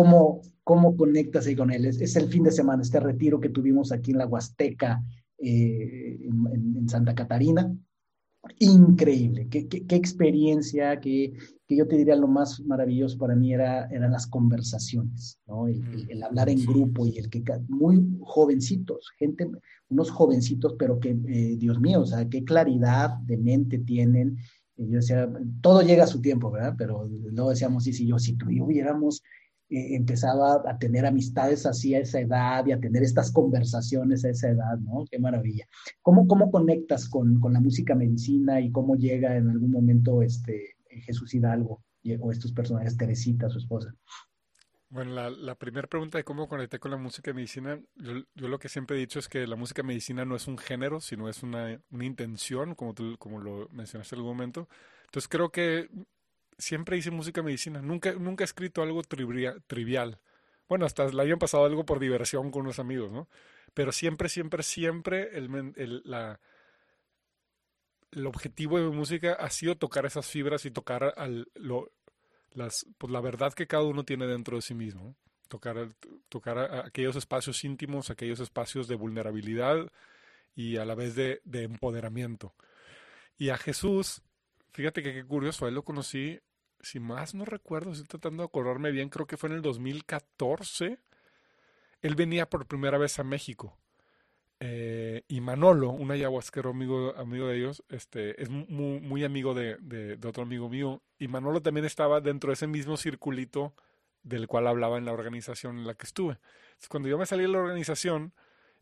[0.64, 1.86] cómo, conectas ahí con él?
[1.88, 5.04] Es, el fin de semana, este retiro que tuvimos aquí en la Huasteca,
[5.40, 7.76] eh, en, Santa Catarina,
[8.60, 11.34] increíble, qué, qué, experiencia, que,
[11.68, 15.68] que, yo te diría lo más maravilloso para mí era, eran las conversaciones, ¿no?
[15.68, 19.50] el, hablar en grupo y el que muy jovencitos, gente,
[19.90, 24.38] unos jovencitos, pero que, eh, Dios mío, o sea, qué claridad de mente tienen.
[24.78, 25.30] yo decía,
[25.62, 26.76] todo llega a su tiempo, ¿verdad?
[26.78, 29.22] Pero luego decíamos, sí, sí, yo, si tú y yo hubiéramos
[29.70, 34.30] eh, empezaba a tener amistades así a esa edad y a tener estas conversaciones a
[34.30, 35.06] esa edad, ¿no?
[35.10, 35.66] Qué maravilla.
[36.02, 40.76] ¿Cómo, cómo conectas con, con la música medicina y cómo llega en algún momento este
[40.90, 41.84] Jesús Hidalgo
[42.20, 43.94] o estos personajes, Teresita, su esposa?
[44.90, 48.58] Bueno, la, la primera pregunta de cómo conecté con la música medicina, yo, yo, lo
[48.58, 51.44] que siempre he dicho es que la música medicina no es un género, sino es
[51.44, 54.68] una, una intención, como tú como lo mencionaste en algún momento.
[55.06, 55.90] Entonces creo que
[56.60, 57.82] siempre hice música medicina.
[57.82, 60.20] Nunca, nunca he escrito algo trivial.
[60.68, 63.28] Bueno, hasta el año pasado algo por diversión con unos amigos, ¿no?
[63.74, 66.40] Pero siempre, siempre, siempre el, el, la,
[68.12, 71.92] el objetivo de mi música ha sido tocar esas fibras y tocar al, lo,
[72.52, 75.16] las, pues la verdad que cada uno tiene dentro de sí mismo.
[75.48, 75.96] Tocar,
[76.30, 79.92] tocar aquellos espacios íntimos, aquellos espacios de vulnerabilidad
[80.56, 82.54] y a la vez de, de empoderamiento.
[83.38, 84.22] Y a Jesús,
[84.74, 86.40] fíjate que qué curioso, a él lo conocí
[86.82, 91.00] si más no recuerdo, estoy tratando de acordarme bien, creo que fue en el 2014,
[92.02, 93.78] él venía por primera vez a México.
[94.62, 100.28] Eh, y Manolo, un ayahuasquero amigo, amigo de ellos, este, es muy, amigo de, de,
[100.28, 101.02] otro amigo mío.
[101.18, 103.74] Y Manolo también estaba dentro de ese mismo circulito
[104.24, 106.34] del cual hablaba en la organización en la que estuve.
[106.34, 108.34] Entonces, cuando yo me salí de la organización,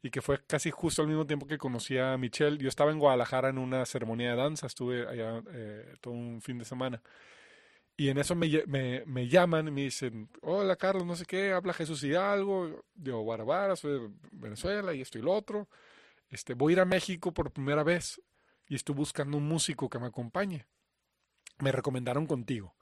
[0.02, 3.00] y que fue casi justo al mismo tiempo que conocí a Michelle, yo estaba en
[3.00, 7.02] Guadalajara en una ceremonia de danza, estuve allá eh, todo un fin de semana.
[7.98, 11.52] Y en eso me, me, me, llaman y me dicen, hola Carlos, no sé qué,
[11.52, 15.68] habla Jesús Hidalgo, digo, Guarabara, soy de Venezuela y esto y lo otro.
[16.30, 18.22] Este, voy a ir a México por primera vez
[18.68, 20.68] y estoy buscando un músico que me acompañe.
[21.58, 22.76] Me recomendaron contigo.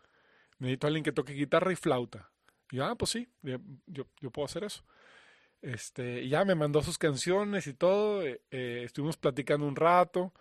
[0.60, 2.30] Necesito a alguien que toque guitarra y flauta.
[2.70, 4.84] Y yo, ah, pues sí, yo, yo puedo hacer eso.
[5.62, 8.22] Este, y ya me mandó sus canciones y todo.
[8.22, 10.34] Eh, eh, estuvimos platicando un rato.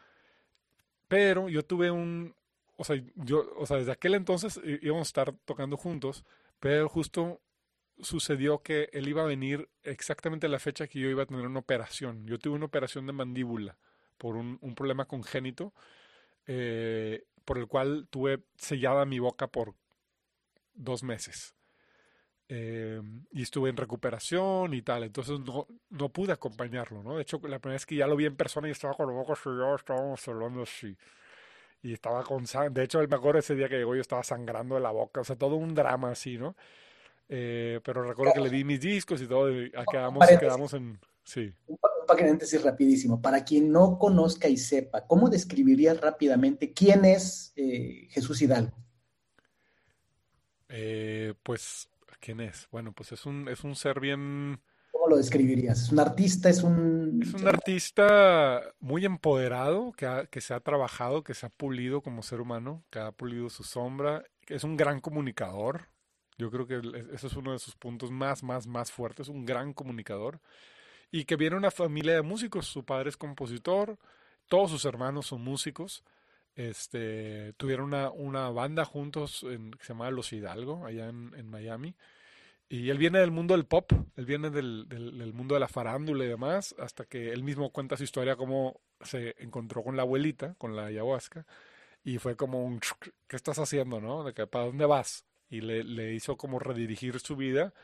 [1.08, 2.34] Pero yo tuve un,
[2.76, 6.24] o sea, yo, o sea, desde aquel entonces íbamos a estar tocando juntos,
[6.60, 7.40] pero justo
[8.00, 11.46] sucedió que él iba a venir exactamente a la fecha que yo iba a tener
[11.46, 12.26] una operación.
[12.26, 13.76] Yo tuve una operación de mandíbula
[14.18, 15.72] por un, un problema congénito,
[16.46, 19.74] eh, por el cual tuve sellada mi boca por
[20.74, 21.54] dos meses.
[22.48, 23.00] Eh,
[23.32, 27.16] y estuve en recuperación y tal, entonces no, no pude acompañarlo, ¿no?
[27.16, 29.14] De hecho, la primera vez que ya lo vi en persona y estaba con la
[29.14, 30.94] boca sellada, estábamos hablando así
[31.84, 32.70] y estaba con sangre.
[32.70, 35.24] De hecho, el mejor ese día que llegó yo estaba sangrando de la boca, o
[35.24, 36.56] sea, todo un drama así, ¿no?
[37.28, 40.98] Eh, pero recuerdo que le di mis discos y todo, y quedamos, quedamos en...
[41.24, 41.52] Sí.
[41.66, 43.20] Un, paréntesis rapidísimo.
[43.20, 48.76] Para quien no conozca y sepa, ¿cómo describirías rápidamente quién es eh, Jesús Hidalgo?
[50.68, 51.88] Eh, pues,
[52.20, 52.66] ¿quién es?
[52.70, 54.60] Bueno, pues es un, es un ser bien
[55.08, 55.84] lo describirías?
[55.84, 56.48] ¿Es un artista?
[56.48, 57.20] ¿Es un...?
[57.22, 62.22] Es un artista muy empoderado, que, que se ha trabajado, que se ha pulido como
[62.22, 64.24] ser humano, que ha pulido su sombra.
[64.46, 65.88] Es un gran comunicador.
[66.36, 66.80] Yo creo que
[67.12, 69.28] eso es uno de sus puntos más, más, más fuertes.
[69.28, 70.40] Un gran comunicador.
[71.10, 72.66] Y que viene una familia de músicos.
[72.66, 73.98] Su padre es compositor.
[74.48, 76.04] Todos sus hermanos son músicos.
[76.56, 81.48] Este, tuvieron una, una banda juntos en, que se llamaba Los Hidalgo, allá en, en
[81.48, 81.94] Miami.
[82.68, 86.24] Y él viene del mundo del pop, él viene del, del, mundo de la farándula
[86.24, 90.54] y demás, hasta que él mismo cuenta su historia cómo se encontró con la abuelita,
[90.54, 91.46] con la ayahuasca,
[92.02, 92.80] y fue como un,
[93.28, 94.24] ¿qué estás haciendo, no?
[94.24, 95.26] De que, ¿para dónde vas?
[95.50, 97.74] Y le, le hizo como redirigir su vida,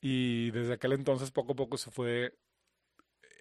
[0.00, 2.34] y desde aquel entonces poco a poco se fue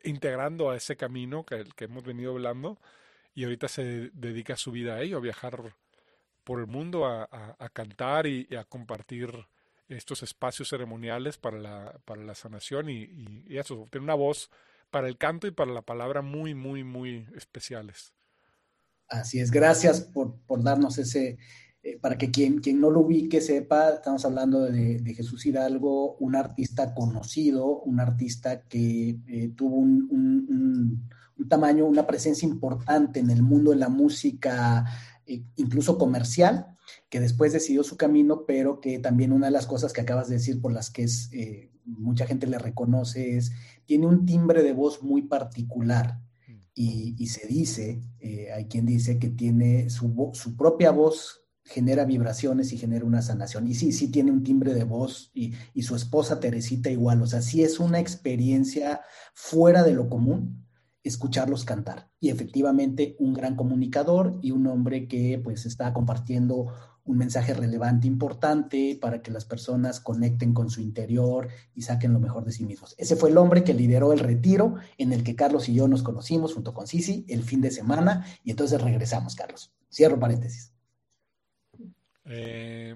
[0.03, 2.79] integrando a ese camino que, que hemos venido hablando,
[3.35, 5.75] y ahorita se dedica su vida a ello, a viajar
[6.43, 9.31] por el mundo, a, a, cantar y a compartir
[9.89, 14.49] estos espacios ceremoniales para la, para la sanación y, eso, tiene una voz
[14.91, 18.13] para el canto y para la palabra muy, muy, muy especiales.
[19.07, 21.39] Así es, gracias por, por darnos ese,
[21.81, 26.15] eh, para que quien, quien no lo ubique sepa, estamos hablando de, de Jesús Hidalgo,
[26.17, 33.19] un artista conocido, un artista que eh, tuvo un, un, un, tamaño, una presencia importante
[33.19, 34.85] en el mundo de la música,
[35.25, 36.77] eh, incluso comercial,
[37.09, 40.35] que después decidió su camino, pero que también una de las cosas que acabas de
[40.35, 43.51] decir por las que es, eh, mucha gente le reconoce es,
[43.85, 46.19] tiene un timbre de voz muy particular.
[46.81, 52.71] Y, se dice, eh, hay quien dice que tiene su, su propia voz genera vibraciones
[52.71, 53.67] y genera una sanación.
[53.67, 57.21] Y sí, sí tiene un timbre de voz y, y, su esposa Teresita igual.
[57.21, 59.01] O sea, sí es una experiencia
[59.33, 60.65] fuera de lo común
[61.03, 62.09] escucharlos cantar.
[62.19, 66.67] Y efectivamente un gran comunicador y un hombre que pues está compartiendo
[67.09, 72.19] un mensaje relevante, importante, para que las personas conecten con su interior y saquen lo
[72.19, 72.93] mejor de sí mismos.
[72.99, 76.03] Ese fue el hombre que lideró el retiro en el que Carlos y yo nos
[76.03, 79.73] conocimos junto con Sisi el fin de semana y entonces regresamos, Carlos.
[79.91, 80.71] Cierro paréntesis.
[82.25, 82.95] Eh,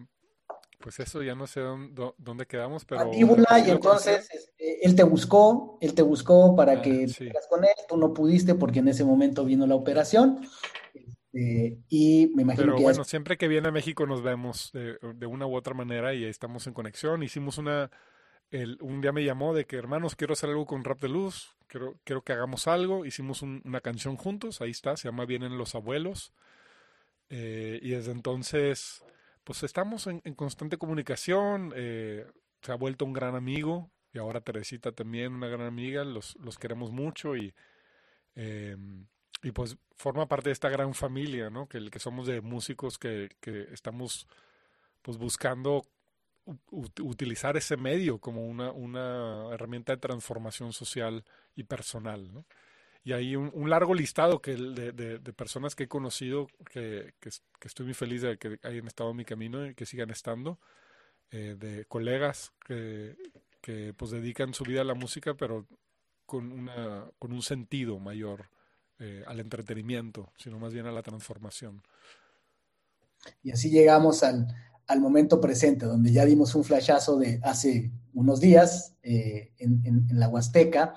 [0.79, 3.05] pues eso ya no sé dónde, dónde quedamos, pero...
[3.05, 7.29] Patíbula, y entonces este, él te buscó, él te buscó para ah, que sí.
[7.49, 10.45] con él, tú no pudiste porque en ese momento vino la operación.
[11.33, 13.07] Este, y me imagino pero que bueno, es...
[13.07, 16.67] siempre que viene a México nos vemos de, de, una u otra manera y estamos
[16.67, 17.23] en conexión.
[17.23, 17.89] Hicimos una...
[18.51, 21.55] El, un día me llamó de que, hermanos, quiero hacer algo con Rap de Luz,
[21.65, 23.03] quiero, quiero que hagamos algo.
[23.03, 26.33] Hicimos un, una canción juntos, ahí está, se llama Vienen los Abuelos.
[27.29, 29.03] Eh, y desde entonces
[29.43, 32.25] pues estamos en, en constante comunicación, eh,
[32.61, 36.57] se ha vuelto un gran amigo y ahora Teresita también una gran amiga, los, los
[36.57, 37.53] queremos mucho y,
[38.35, 38.77] eh,
[39.43, 41.67] y pues forma parte de esta gran familia, ¿no?
[41.67, 44.27] Que, que somos de músicos que, que estamos
[45.01, 45.85] pues buscando
[46.71, 51.23] utilizar ese medio como una, una herramienta de transformación social
[51.55, 52.45] y personal, ¿no?
[53.03, 57.13] y hay un, un largo listado que de, de, de, personas que he conocido que,
[57.19, 57.29] que,
[57.59, 60.59] que, estoy muy feliz de que hayan estado en mi camino y que sigan estando,
[61.31, 63.15] eh, de colegas que,
[63.61, 65.67] que pues dedican su vida a la música, pero
[66.25, 68.49] con, una, con un sentido mayor
[69.05, 71.83] eh, al entretenimiento, sino más bien a la transformación.
[73.41, 74.47] Y así llegamos al,
[74.87, 80.07] al momento presente, donde ya dimos un flashazo de hace unos días eh, en, en,
[80.17, 80.93] la Huasteca,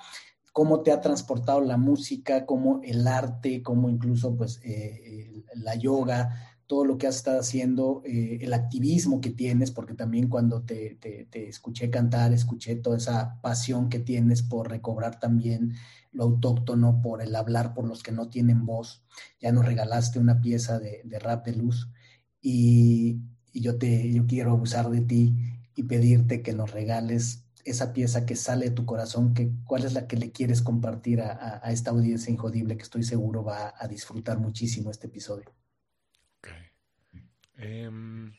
[0.52, 6.55] cómo te ha transportado la música, cómo el arte, cómo incluso pues eh, la yoga,
[6.66, 10.98] todo lo que has estado haciendo, eh, el activismo que tienes, porque también cuando te,
[11.32, 15.74] escuché cantar, escuché toda esa pasión que tienes por recobrar también
[16.12, 19.04] lo autóctono, por el hablar por los que no tienen voz.
[19.40, 21.88] Ya nos regalaste una pieza de, de rap de luz
[22.40, 23.20] y,
[23.54, 25.36] yo, te, yo quiero abusar de ti
[25.76, 29.92] y pedirte que nos regales esa pieza que sale de tu corazón, que, cuál es
[29.92, 33.74] la que le quieres compartir a, a, a esta audiencia injodible que estoy seguro va
[33.78, 35.52] a disfrutar muchísimo este episodio.
[37.56, 38.32] Ok, um,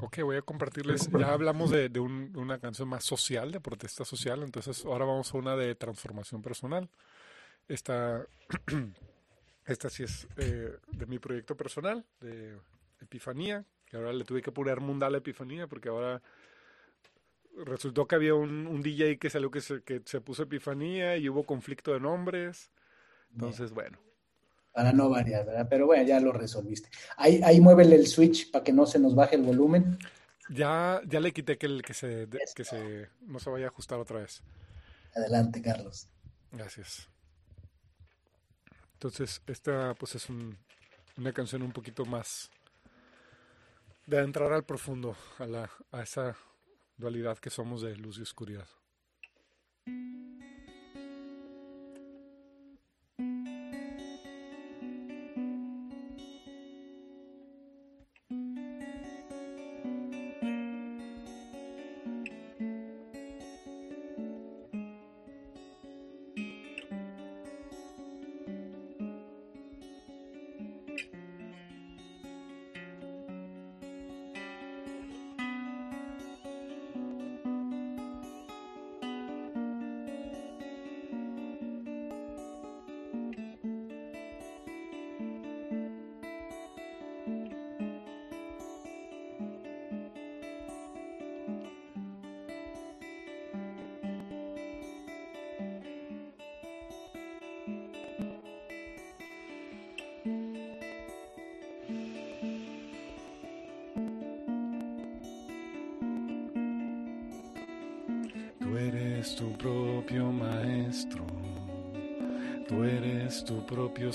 [0.00, 3.60] okay voy a compartirles, ya hablamos de, de, un, de, una canción más social, de
[3.60, 6.88] protesta social, entonces ahora vamos a una de transformación personal.
[7.68, 8.26] Esta,
[9.66, 12.58] esta sí es eh, de mi proyecto personal, de
[13.00, 16.20] Epifanía, que ahora le tuve que poner Mundal Epifanía porque ahora
[17.64, 21.28] resultó que había un, un, DJ que salió que se, que se puso Epifanía y
[21.28, 22.70] hubo conflicto de nombres.
[23.32, 23.98] Entonces, bueno.
[24.78, 25.66] Para no variar, ¿verdad?
[25.68, 26.88] Pero bueno, ya lo resolviste.
[27.16, 29.98] Ahí, ahí muévele el switch para que no se nos baje el volumen.
[30.50, 33.98] Ya, ya le quité que, el, que, se, que se, no se vaya a ajustar
[33.98, 34.40] otra vez.
[35.16, 36.06] Adelante, Carlos.
[36.52, 37.08] Gracias.
[38.92, 40.56] Entonces, esta pues es un,
[41.16, 42.48] una canción un poquito más
[44.06, 46.36] de entrar al profundo, a, la, a esa
[46.96, 48.68] dualidad que somos de luz y oscuridad.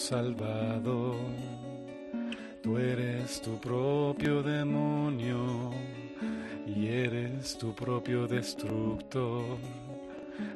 [0.04, 1.16] Salvador.
[2.62, 5.72] Tú eres tu propio demonio
[6.68, 9.44] y eres tu propio destructor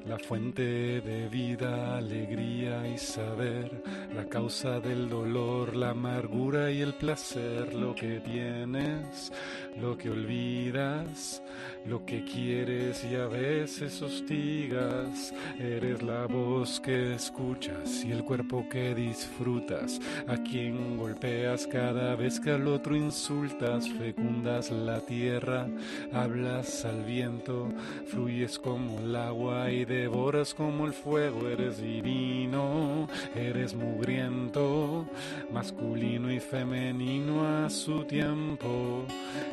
[0.07, 3.83] la fuente de vida, alegría y saber,
[4.15, 9.33] la causa del dolor, la amargura y el placer, lo que tienes,
[9.79, 11.41] lo que olvidas,
[11.85, 15.33] lo que quieres y a veces hostigas.
[15.59, 22.39] Eres la voz que escuchas y el cuerpo que disfrutas, a quien golpeas cada vez
[22.39, 25.67] que al otro insultas, fecundas la tierra,
[26.13, 27.69] hablas al viento,
[28.05, 35.07] fluyes como el agua y devoras como el fuego, eres divino, eres mugriento,
[35.51, 39.03] masculino y femenino a su tiempo,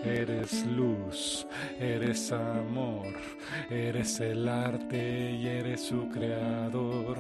[0.04, 1.46] eres luz,
[1.80, 3.06] eres amor,
[3.70, 7.16] eres el arte y eres su creador,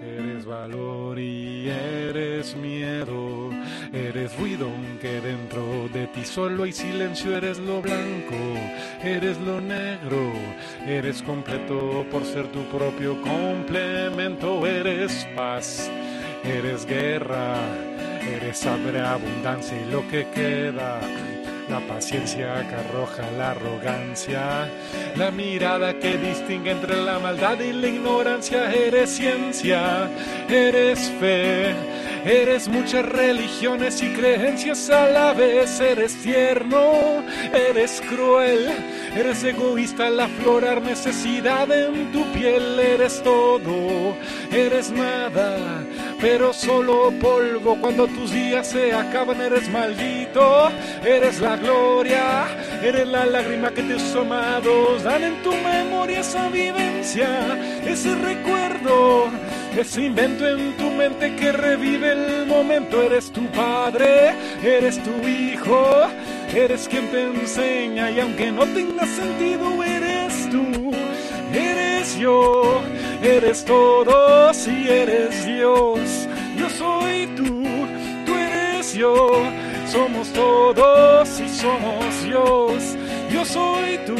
[0.00, 3.50] eres valor y eres miedo,
[3.92, 8.40] eres ruido aunque dentro de ti solo hay silencio, eres lo blanco,
[9.02, 10.32] eres lo negro,
[10.86, 15.90] eres completo por ser tu propio complemento, eres paz,
[16.44, 17.56] eres guerra,
[18.20, 21.00] eres abundancia y lo que queda.
[21.72, 24.68] La paciencia que arroja la arrogancia,
[25.16, 30.06] la mirada que distingue entre la maldad y la ignorancia, eres ciencia,
[30.50, 31.74] eres fe,
[32.24, 35.80] Eres muchas religiones y creencias a la vez.
[35.80, 38.68] Eres tierno, eres cruel,
[39.16, 42.78] eres egoísta al aflorar necesidad en tu piel.
[42.78, 44.16] Eres todo,
[44.52, 45.84] eres nada,
[46.22, 47.76] pero solo polvo.
[47.80, 50.70] Cuando tus días se acaban, eres maldito.
[51.04, 52.46] Eres la gloria,
[52.82, 59.30] eres la lágrima que tus amados dan en tu memoria esa vivencia, ese recuerdo
[59.76, 63.02] ese invento en tu mente que revive el momento.
[63.02, 66.06] Eres tu padre, eres tu hijo,
[66.54, 70.92] eres quien te enseña y aunque no tenga sentido, eres tú,
[72.02, 72.82] eres yo,
[73.22, 76.26] eres todo si eres Dios.
[76.56, 77.62] Yo soy tú,
[78.26, 79.44] tú eres yo,
[79.86, 82.96] somos todos y somos Dios.
[83.30, 84.16] Yo soy tú,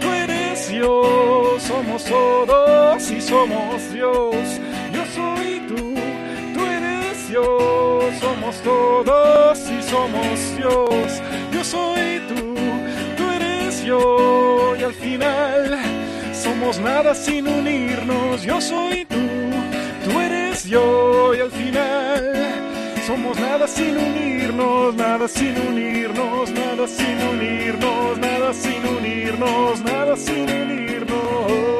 [0.00, 4.60] tú eres yo, somos todos y somos Dios
[5.14, 5.94] soy tú,
[6.54, 11.22] tú eres yo, somos todos y somos Dios.
[11.52, 12.54] Yo soy tú,
[13.16, 16.05] tú eres yo y al final
[16.42, 18.42] somos nada sin unirnos.
[18.42, 19.16] Yo soy tú,
[20.04, 22.46] tú eres yo y al final
[23.06, 30.50] somos nada sin unirnos, nada sin unirnos, nada sin unirnos, nada sin unirnos, nada sin
[30.50, 31.76] unirnos.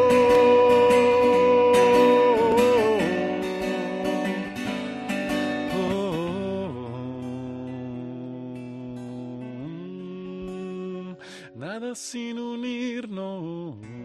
[11.95, 13.96] sin unirnos.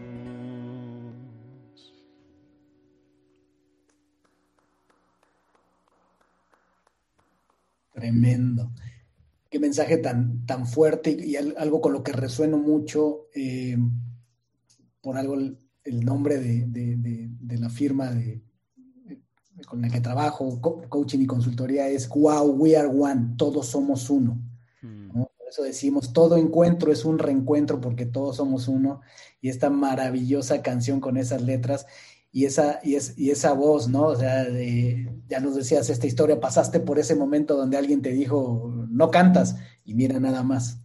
[8.02, 8.72] Tremendo.
[9.48, 13.28] Qué mensaje tan, tan fuerte y, algo con lo que resueno mucho.
[13.32, 13.78] Eh,
[15.00, 18.42] por algo el, nombre de, la firma de,
[19.68, 24.42] con la que trabajo, coaching y consultoría, es Wow, we are one, todos somos uno
[25.52, 29.02] eso decimos, todo encuentro es un reencuentro porque todos somos uno.
[29.42, 31.86] Y esta maravillosa canción con esas letras
[32.32, 34.04] y esa, y, es, y esa voz, ¿no?
[34.06, 34.46] O sea,
[35.28, 39.56] ya nos decías esta historia, pasaste por ese momento donde alguien te dijo, no cantas,
[39.84, 40.78] y mira nada más.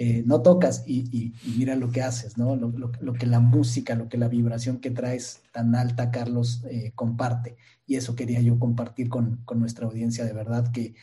[0.00, 2.54] Eh, no tocas y, mira lo que haces, ¿no?
[2.54, 7.56] Lo, que la música, lo que la vibración que traes tan alta, Carlos, eh, comparte.
[7.84, 10.94] Y eso quería yo compartir con, con, nuestra audiencia, de verdad, que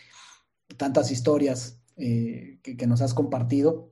[0.78, 3.92] tantas historias, eh, que, nos has compartido,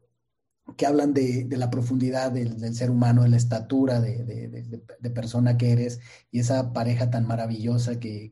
[0.78, 6.00] que hablan de, la profundidad del, ser humano, de la estatura de, persona que eres
[6.32, 8.32] y esa pareja tan maravillosa que,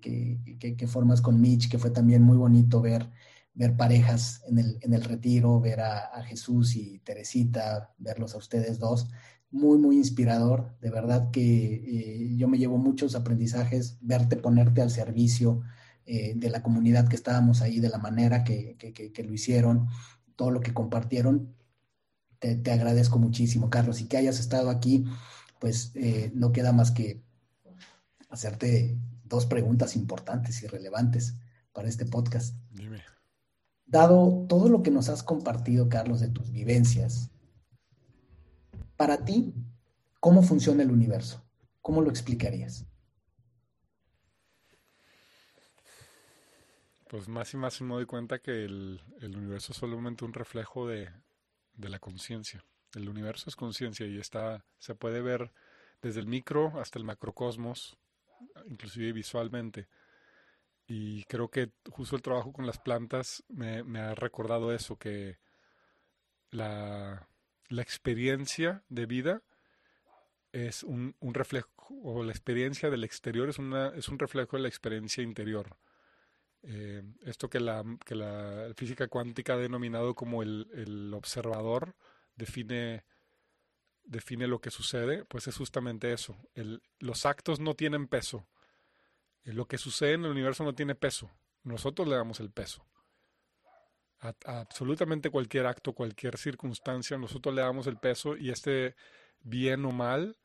[0.87, 3.09] formas con Mitch, que fue también muy bonito ver,
[3.53, 8.79] ver parejas en el, en el retiro, ver a, Jesús y Teresita, verlos a ustedes
[8.79, 9.09] dos.
[9.51, 10.77] Muy, muy inspirador.
[10.79, 15.61] De verdad que eh, yo me llevo muchos aprendizajes, verte ponerte al servicio,
[16.05, 18.75] eh, de la comunidad que estábamos ahí, de la manera que,
[19.23, 19.87] lo hicieron,
[20.35, 21.55] todo lo que compartieron.
[22.41, 25.05] Te, agradezco muchísimo, Carlos, y que hayas estado aquí,
[25.59, 27.21] pues eh, no queda más que
[28.29, 31.37] hacerte dos preguntas importantes y relevantes
[31.71, 32.55] para este podcast.
[32.71, 33.03] Dime.
[33.85, 37.29] Dado todo lo que nos has compartido, Carlos, de tus vivencias,
[38.97, 39.53] para ti,
[40.19, 41.43] ¿cómo funciona el universo?
[41.81, 42.87] ¿Cómo lo explicarías?
[47.07, 51.09] Pues más y más me doy cuenta que el, universo es solamente un reflejo de,
[51.81, 52.63] de la conciencia.
[52.93, 55.51] El universo es conciencia y está, se puede ver
[56.01, 57.97] desde el micro hasta el macrocosmos,
[58.67, 59.87] inclusive visualmente.
[60.87, 65.39] Y creo que justo el trabajo con las plantas me, ha recordado eso, que
[66.49, 67.27] la,
[67.69, 69.41] la, experiencia de vida
[70.51, 71.69] es un, un, reflejo,
[72.03, 75.77] o la experiencia del exterior es, una, es un reflejo de la experiencia interior.
[76.63, 81.95] Eh, esto que la, que la física cuántica ha denominado como el, el observador
[82.35, 83.03] define
[84.03, 86.37] define lo que sucede, pues es justamente eso.
[86.53, 88.47] El, los actos no tienen peso.
[89.43, 91.31] Eh, lo que sucede en el universo no tiene peso.
[91.63, 92.85] Nosotros le damos el peso.
[94.19, 98.95] A, absolutamente cualquier acto, cualquier circunstancia, nosotros le damos el peso y este
[99.41, 100.37] bien o mal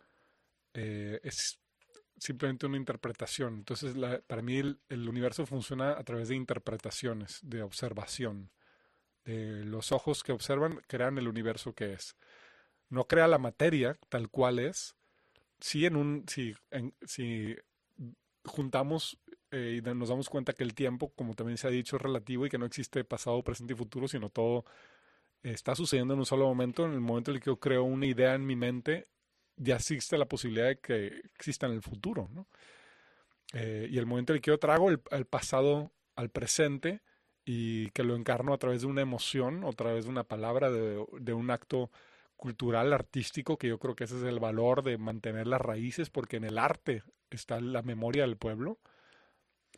[0.72, 1.58] eh, es
[2.18, 3.54] simplemente una interpretación.
[3.54, 3.94] Entonces,
[4.26, 8.50] para mí el, universo funciona a través de interpretaciones, de observación.
[9.24, 12.16] De los ojos que observan crean el universo que es
[12.88, 14.96] no crea la materia tal cual es.
[15.60, 16.54] Si, en un, si,
[17.02, 17.56] si
[18.44, 19.18] juntamos
[19.50, 22.46] eh, y nos damos cuenta que el tiempo, como también se ha dicho, es relativo
[22.46, 24.64] y que no existe pasado, presente y futuro, sino todo
[25.42, 26.84] está sucediendo en un solo momento.
[26.84, 29.08] En el momento en el que yo creo una idea en mi mente,
[29.56, 32.28] ya existe la posibilidad de que exista en el futuro.
[32.32, 32.46] ¿no?
[33.52, 37.02] Eh, y el momento en el que yo trago el, pasado al presente
[37.44, 41.04] y que lo encarno a través de una emoción a través de una palabra, de,
[41.20, 41.90] de un acto
[42.36, 46.36] cultural, artístico, que yo creo que ese es el valor de mantener las raíces, porque
[46.36, 48.78] en el arte está la memoria del pueblo,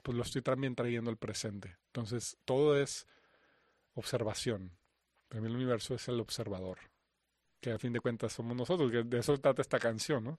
[0.02, 1.76] pues lo estoy también trayendo al presente.
[1.86, 3.06] Entonces, todo es
[3.94, 4.72] observación.
[5.28, 6.78] Para mí el universo es el observador,
[7.60, 10.38] que a fin de cuentas somos nosotros, que de eso trata esta canción, ¿no?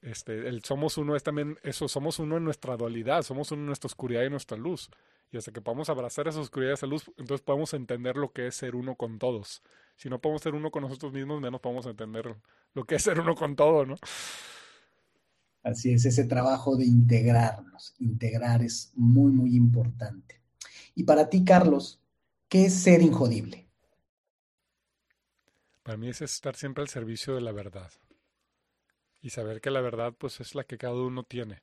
[0.00, 3.66] Este, el somos uno es también eso, somos uno en nuestra dualidad, somos uno en
[3.66, 4.90] nuestra oscuridad y nuestra luz.
[5.30, 8.46] Y hasta que podamos abrazar esa oscuridad y esa luz, entonces podemos entender lo que
[8.46, 9.62] es ser uno con todos.
[9.96, 12.36] Si no podemos ser uno con nosotros mismos, menos podemos entender
[12.72, 13.96] lo que es ser uno con todo, ¿no?
[15.62, 17.94] Así es, ese trabajo de integrarnos.
[17.98, 20.40] Integrar es muy, muy importante.
[20.94, 22.00] Y para ti, Carlos,
[22.48, 23.63] ¿qué es ser injodible?
[25.84, 27.92] Para mí es estar siempre al servicio de la verdad.
[29.20, 31.62] Y saber que la verdad, pues, es la que cada uno tiene.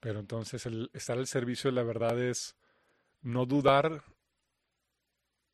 [0.00, 2.56] Pero entonces el estar al servicio de la verdad es
[3.20, 4.02] no dudar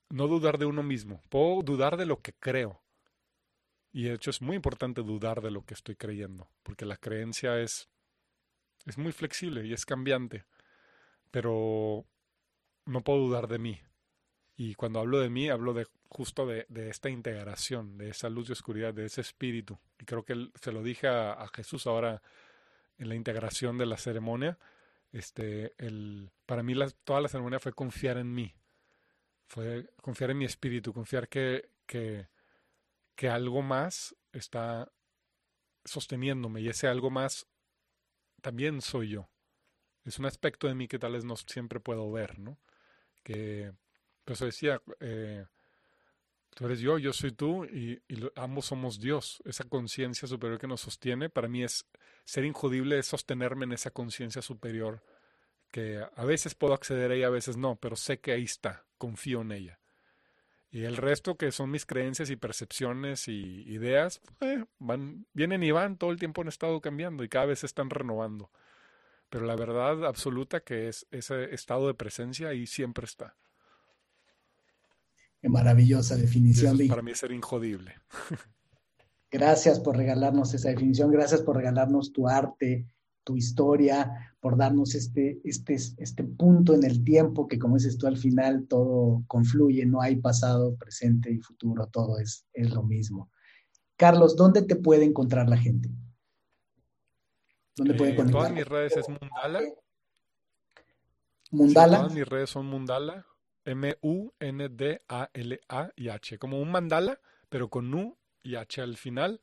[0.09, 1.23] no dudar de uno mismo.
[1.29, 2.81] Puedo dudar de lo que creo.
[3.93, 7.61] Y de hecho es muy importante dudar de lo que estoy creyendo, porque la creencia
[7.61, 7.89] es,
[8.85, 10.45] es muy flexible y es cambiante.
[11.31, 12.07] Pero
[12.85, 13.81] no puedo dudar de mí.
[14.57, 18.49] Y cuando hablo de mí, hablo de justo de, de esta integración, de esa luz
[18.49, 19.79] y oscuridad, de ese espíritu.
[20.01, 22.23] Y creo que se lo dije a, Jesús ahora
[22.99, 24.59] en la integración de la ceremonia.
[25.13, 26.75] Este, el, para mí
[27.05, 28.55] toda la ceremonia fue confiar en mí,
[29.47, 32.29] fue confiar en mi espíritu, confiar que, que,
[33.15, 34.91] que algo más está
[35.85, 37.47] sosteniéndome y ese algo más
[38.41, 39.29] también soy yo.
[40.05, 42.59] Es un aspecto de mí que tal vez no siempre puedo ver, ¿no?
[43.23, 43.73] Que,
[44.27, 45.47] por eso decía, eh,
[46.53, 48.03] tú eres yo, yo soy tú y,
[48.35, 49.41] ambos somos Dios.
[49.45, 51.87] Esa conciencia superior que nos sostiene, para mí es
[52.25, 55.01] ser injudible, es sostenerme en esa conciencia superior
[55.71, 58.85] que a veces puedo acceder a ella, a veces no, pero sé que ahí está,
[58.99, 59.79] confío en ella.
[60.73, 65.71] Y el resto, que son mis creencias y percepciones y ideas, eh, van, vienen y
[65.71, 68.51] van, todo el tiempo han estado cambiando y cada vez se están renovando.
[69.31, 73.37] Pero la verdad absoluta que es ese estado de presencia ahí siempre está.
[75.47, 76.77] Qué maravillosa definición.
[76.89, 77.95] para mí ser injodible.
[79.31, 82.85] Gracias por regalarnos esa definición, gracias por regalarnos tu arte,
[83.23, 88.09] tu historia, por darnos este, este, este punto en el tiempo que, como dices tú,
[88.09, 93.31] al final todo confluye, no hay pasado, presente y futuro, todo es, es lo mismo.
[93.97, 95.91] Carlos, ¿dónde te puede encontrar la gente?
[97.77, 99.61] ¿Dónde puede eh, Todas mis redes es Mundala.
[101.53, 101.99] Mundala.
[101.99, 103.25] todas mis redes son Mundala.
[103.67, 105.11] M-U-N-D-A-L-A
[105.97, 106.39] y H.
[106.39, 109.41] Como un mandala, pero con U y H al final.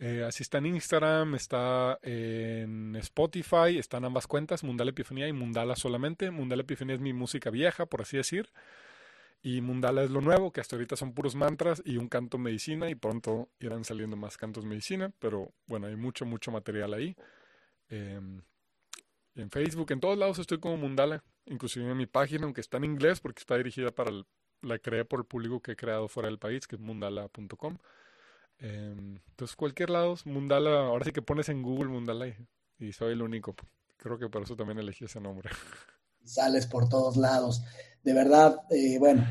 [0.00, 5.74] Eh, así está en Instagram, está en Spotify, están ambas cuentas, Mundala Epifanía y Mundala
[5.76, 6.30] solamente.
[6.30, 8.48] Mundala Epifanía es mi música vieja, por así decir.
[9.42, 12.90] Y Mundala es lo nuevo, que hasta ahorita son puros mantras y un canto medicina
[12.90, 17.16] y pronto irán saliendo más cantos medicina, pero bueno, hay mucho, mucho material ahí.
[17.88, 18.42] Em,
[19.34, 22.84] en Facebook, en todos lados estoy como Mundala, inclusive en mi página, aunque está en
[22.84, 24.10] inglés porque está dirigida para
[24.62, 27.78] la creé por el público que he creado fuera del país, que es mundala.com.
[28.58, 32.26] Em, entonces, cualquier lado, Mundala, ahora sí que pones en Google Mundala
[32.78, 33.54] y, soy el único.
[33.96, 35.50] Creo que por eso también elegí ese nombre.
[36.24, 37.62] sales por todos lados.
[38.02, 39.26] De verdad, eh, bueno,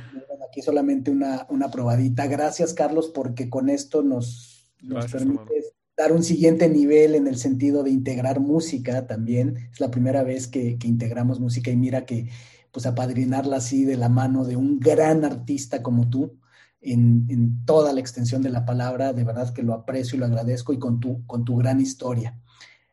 [0.50, 2.28] aquí solamente una, una, probadita.
[2.28, 7.84] Gracias, Carlos, porque con esto nos, nos permite dar un siguiente nivel en el sentido
[7.84, 9.58] de integrar música también.
[9.72, 12.30] Es la primera vez que, que integramos música y mira que
[12.72, 16.40] pues apadrinarla así de la mano de un gran artista como tú,
[16.80, 20.28] en, en, toda la extensión de la palabra, de verdad que lo aprecio y lo
[20.28, 22.40] agradezco y con tu, con tu gran historia.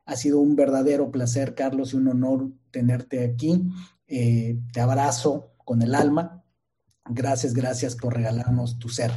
[0.06, 3.62] Ha sido un verdadero placer, Carlos, y un honor tenerte aquí.
[4.06, 6.44] Eh, te abrazo con el alma.
[7.06, 9.12] Gracias, gracias por regalarnos tu ser.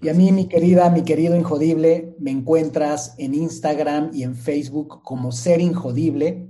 [0.00, 5.02] Y a mí, mi querida, mi querido Injodible, me encuentras en Instagram y en Facebook
[5.02, 6.48] como Ser Injodible.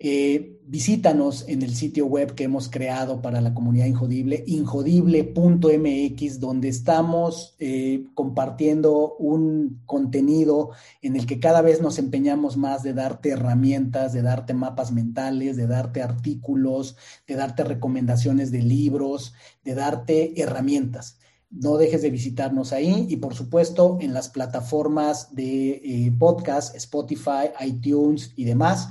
[0.00, 6.68] Eh, visítanos en el sitio web que hemos creado para la comunidad Injodible, injodible.mx, donde
[6.68, 10.70] estamos eh, compartiendo un contenido
[11.02, 15.56] en el que cada vez nos empeñamos más de darte herramientas, de darte mapas mentales,
[15.56, 16.96] de darte artículos,
[17.26, 19.34] de darte recomendaciones de libros,
[19.64, 21.18] de darte herramientas.
[21.50, 27.50] No dejes de visitarnos ahí y por supuesto en las plataformas de eh, podcast, Spotify,
[27.64, 28.90] iTunes y demás.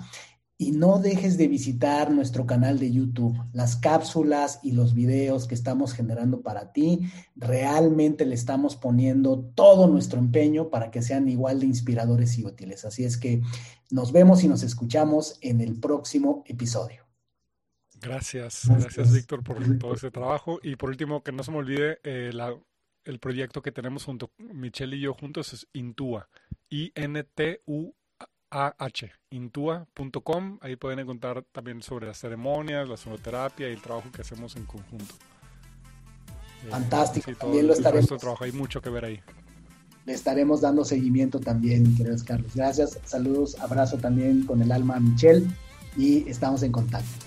[0.59, 3.37] Y no dejes de visitar nuestro canal de YouTube.
[3.53, 7.01] Las cápsulas y los videos que estamos generando para ti,
[7.35, 12.85] realmente le estamos poniendo todo nuestro empeño para que sean igual de inspiradores y útiles.
[12.85, 13.43] Así es que
[13.91, 17.06] nos vemos y nos escuchamos en el próximo episodio.
[17.99, 20.59] Gracias, gracias Víctor por todo ese trabajo.
[20.61, 22.31] Y por último, que no se me olvide eh,
[23.05, 26.29] el proyecto que tenemos junto, Michelle y yo juntos, es Intua,
[26.69, 27.95] I-N-T-U
[28.49, 30.59] AH, intua.com.
[30.61, 34.65] Ahí pueden encontrar también sobre las ceremonias, la sonoterapia y el trabajo que hacemos en
[34.65, 35.15] conjunto.
[36.65, 38.07] Eh, Fantástico, también lo estaremos.
[38.17, 38.43] Trabajo.
[38.43, 39.19] Hay mucho que ver ahí.
[40.05, 42.55] Le estaremos dando seguimiento también, queridos Carlos.
[42.55, 45.45] Gracias, saludos, abrazo también con el alma a Michelle
[45.97, 47.26] y estamos en contacto.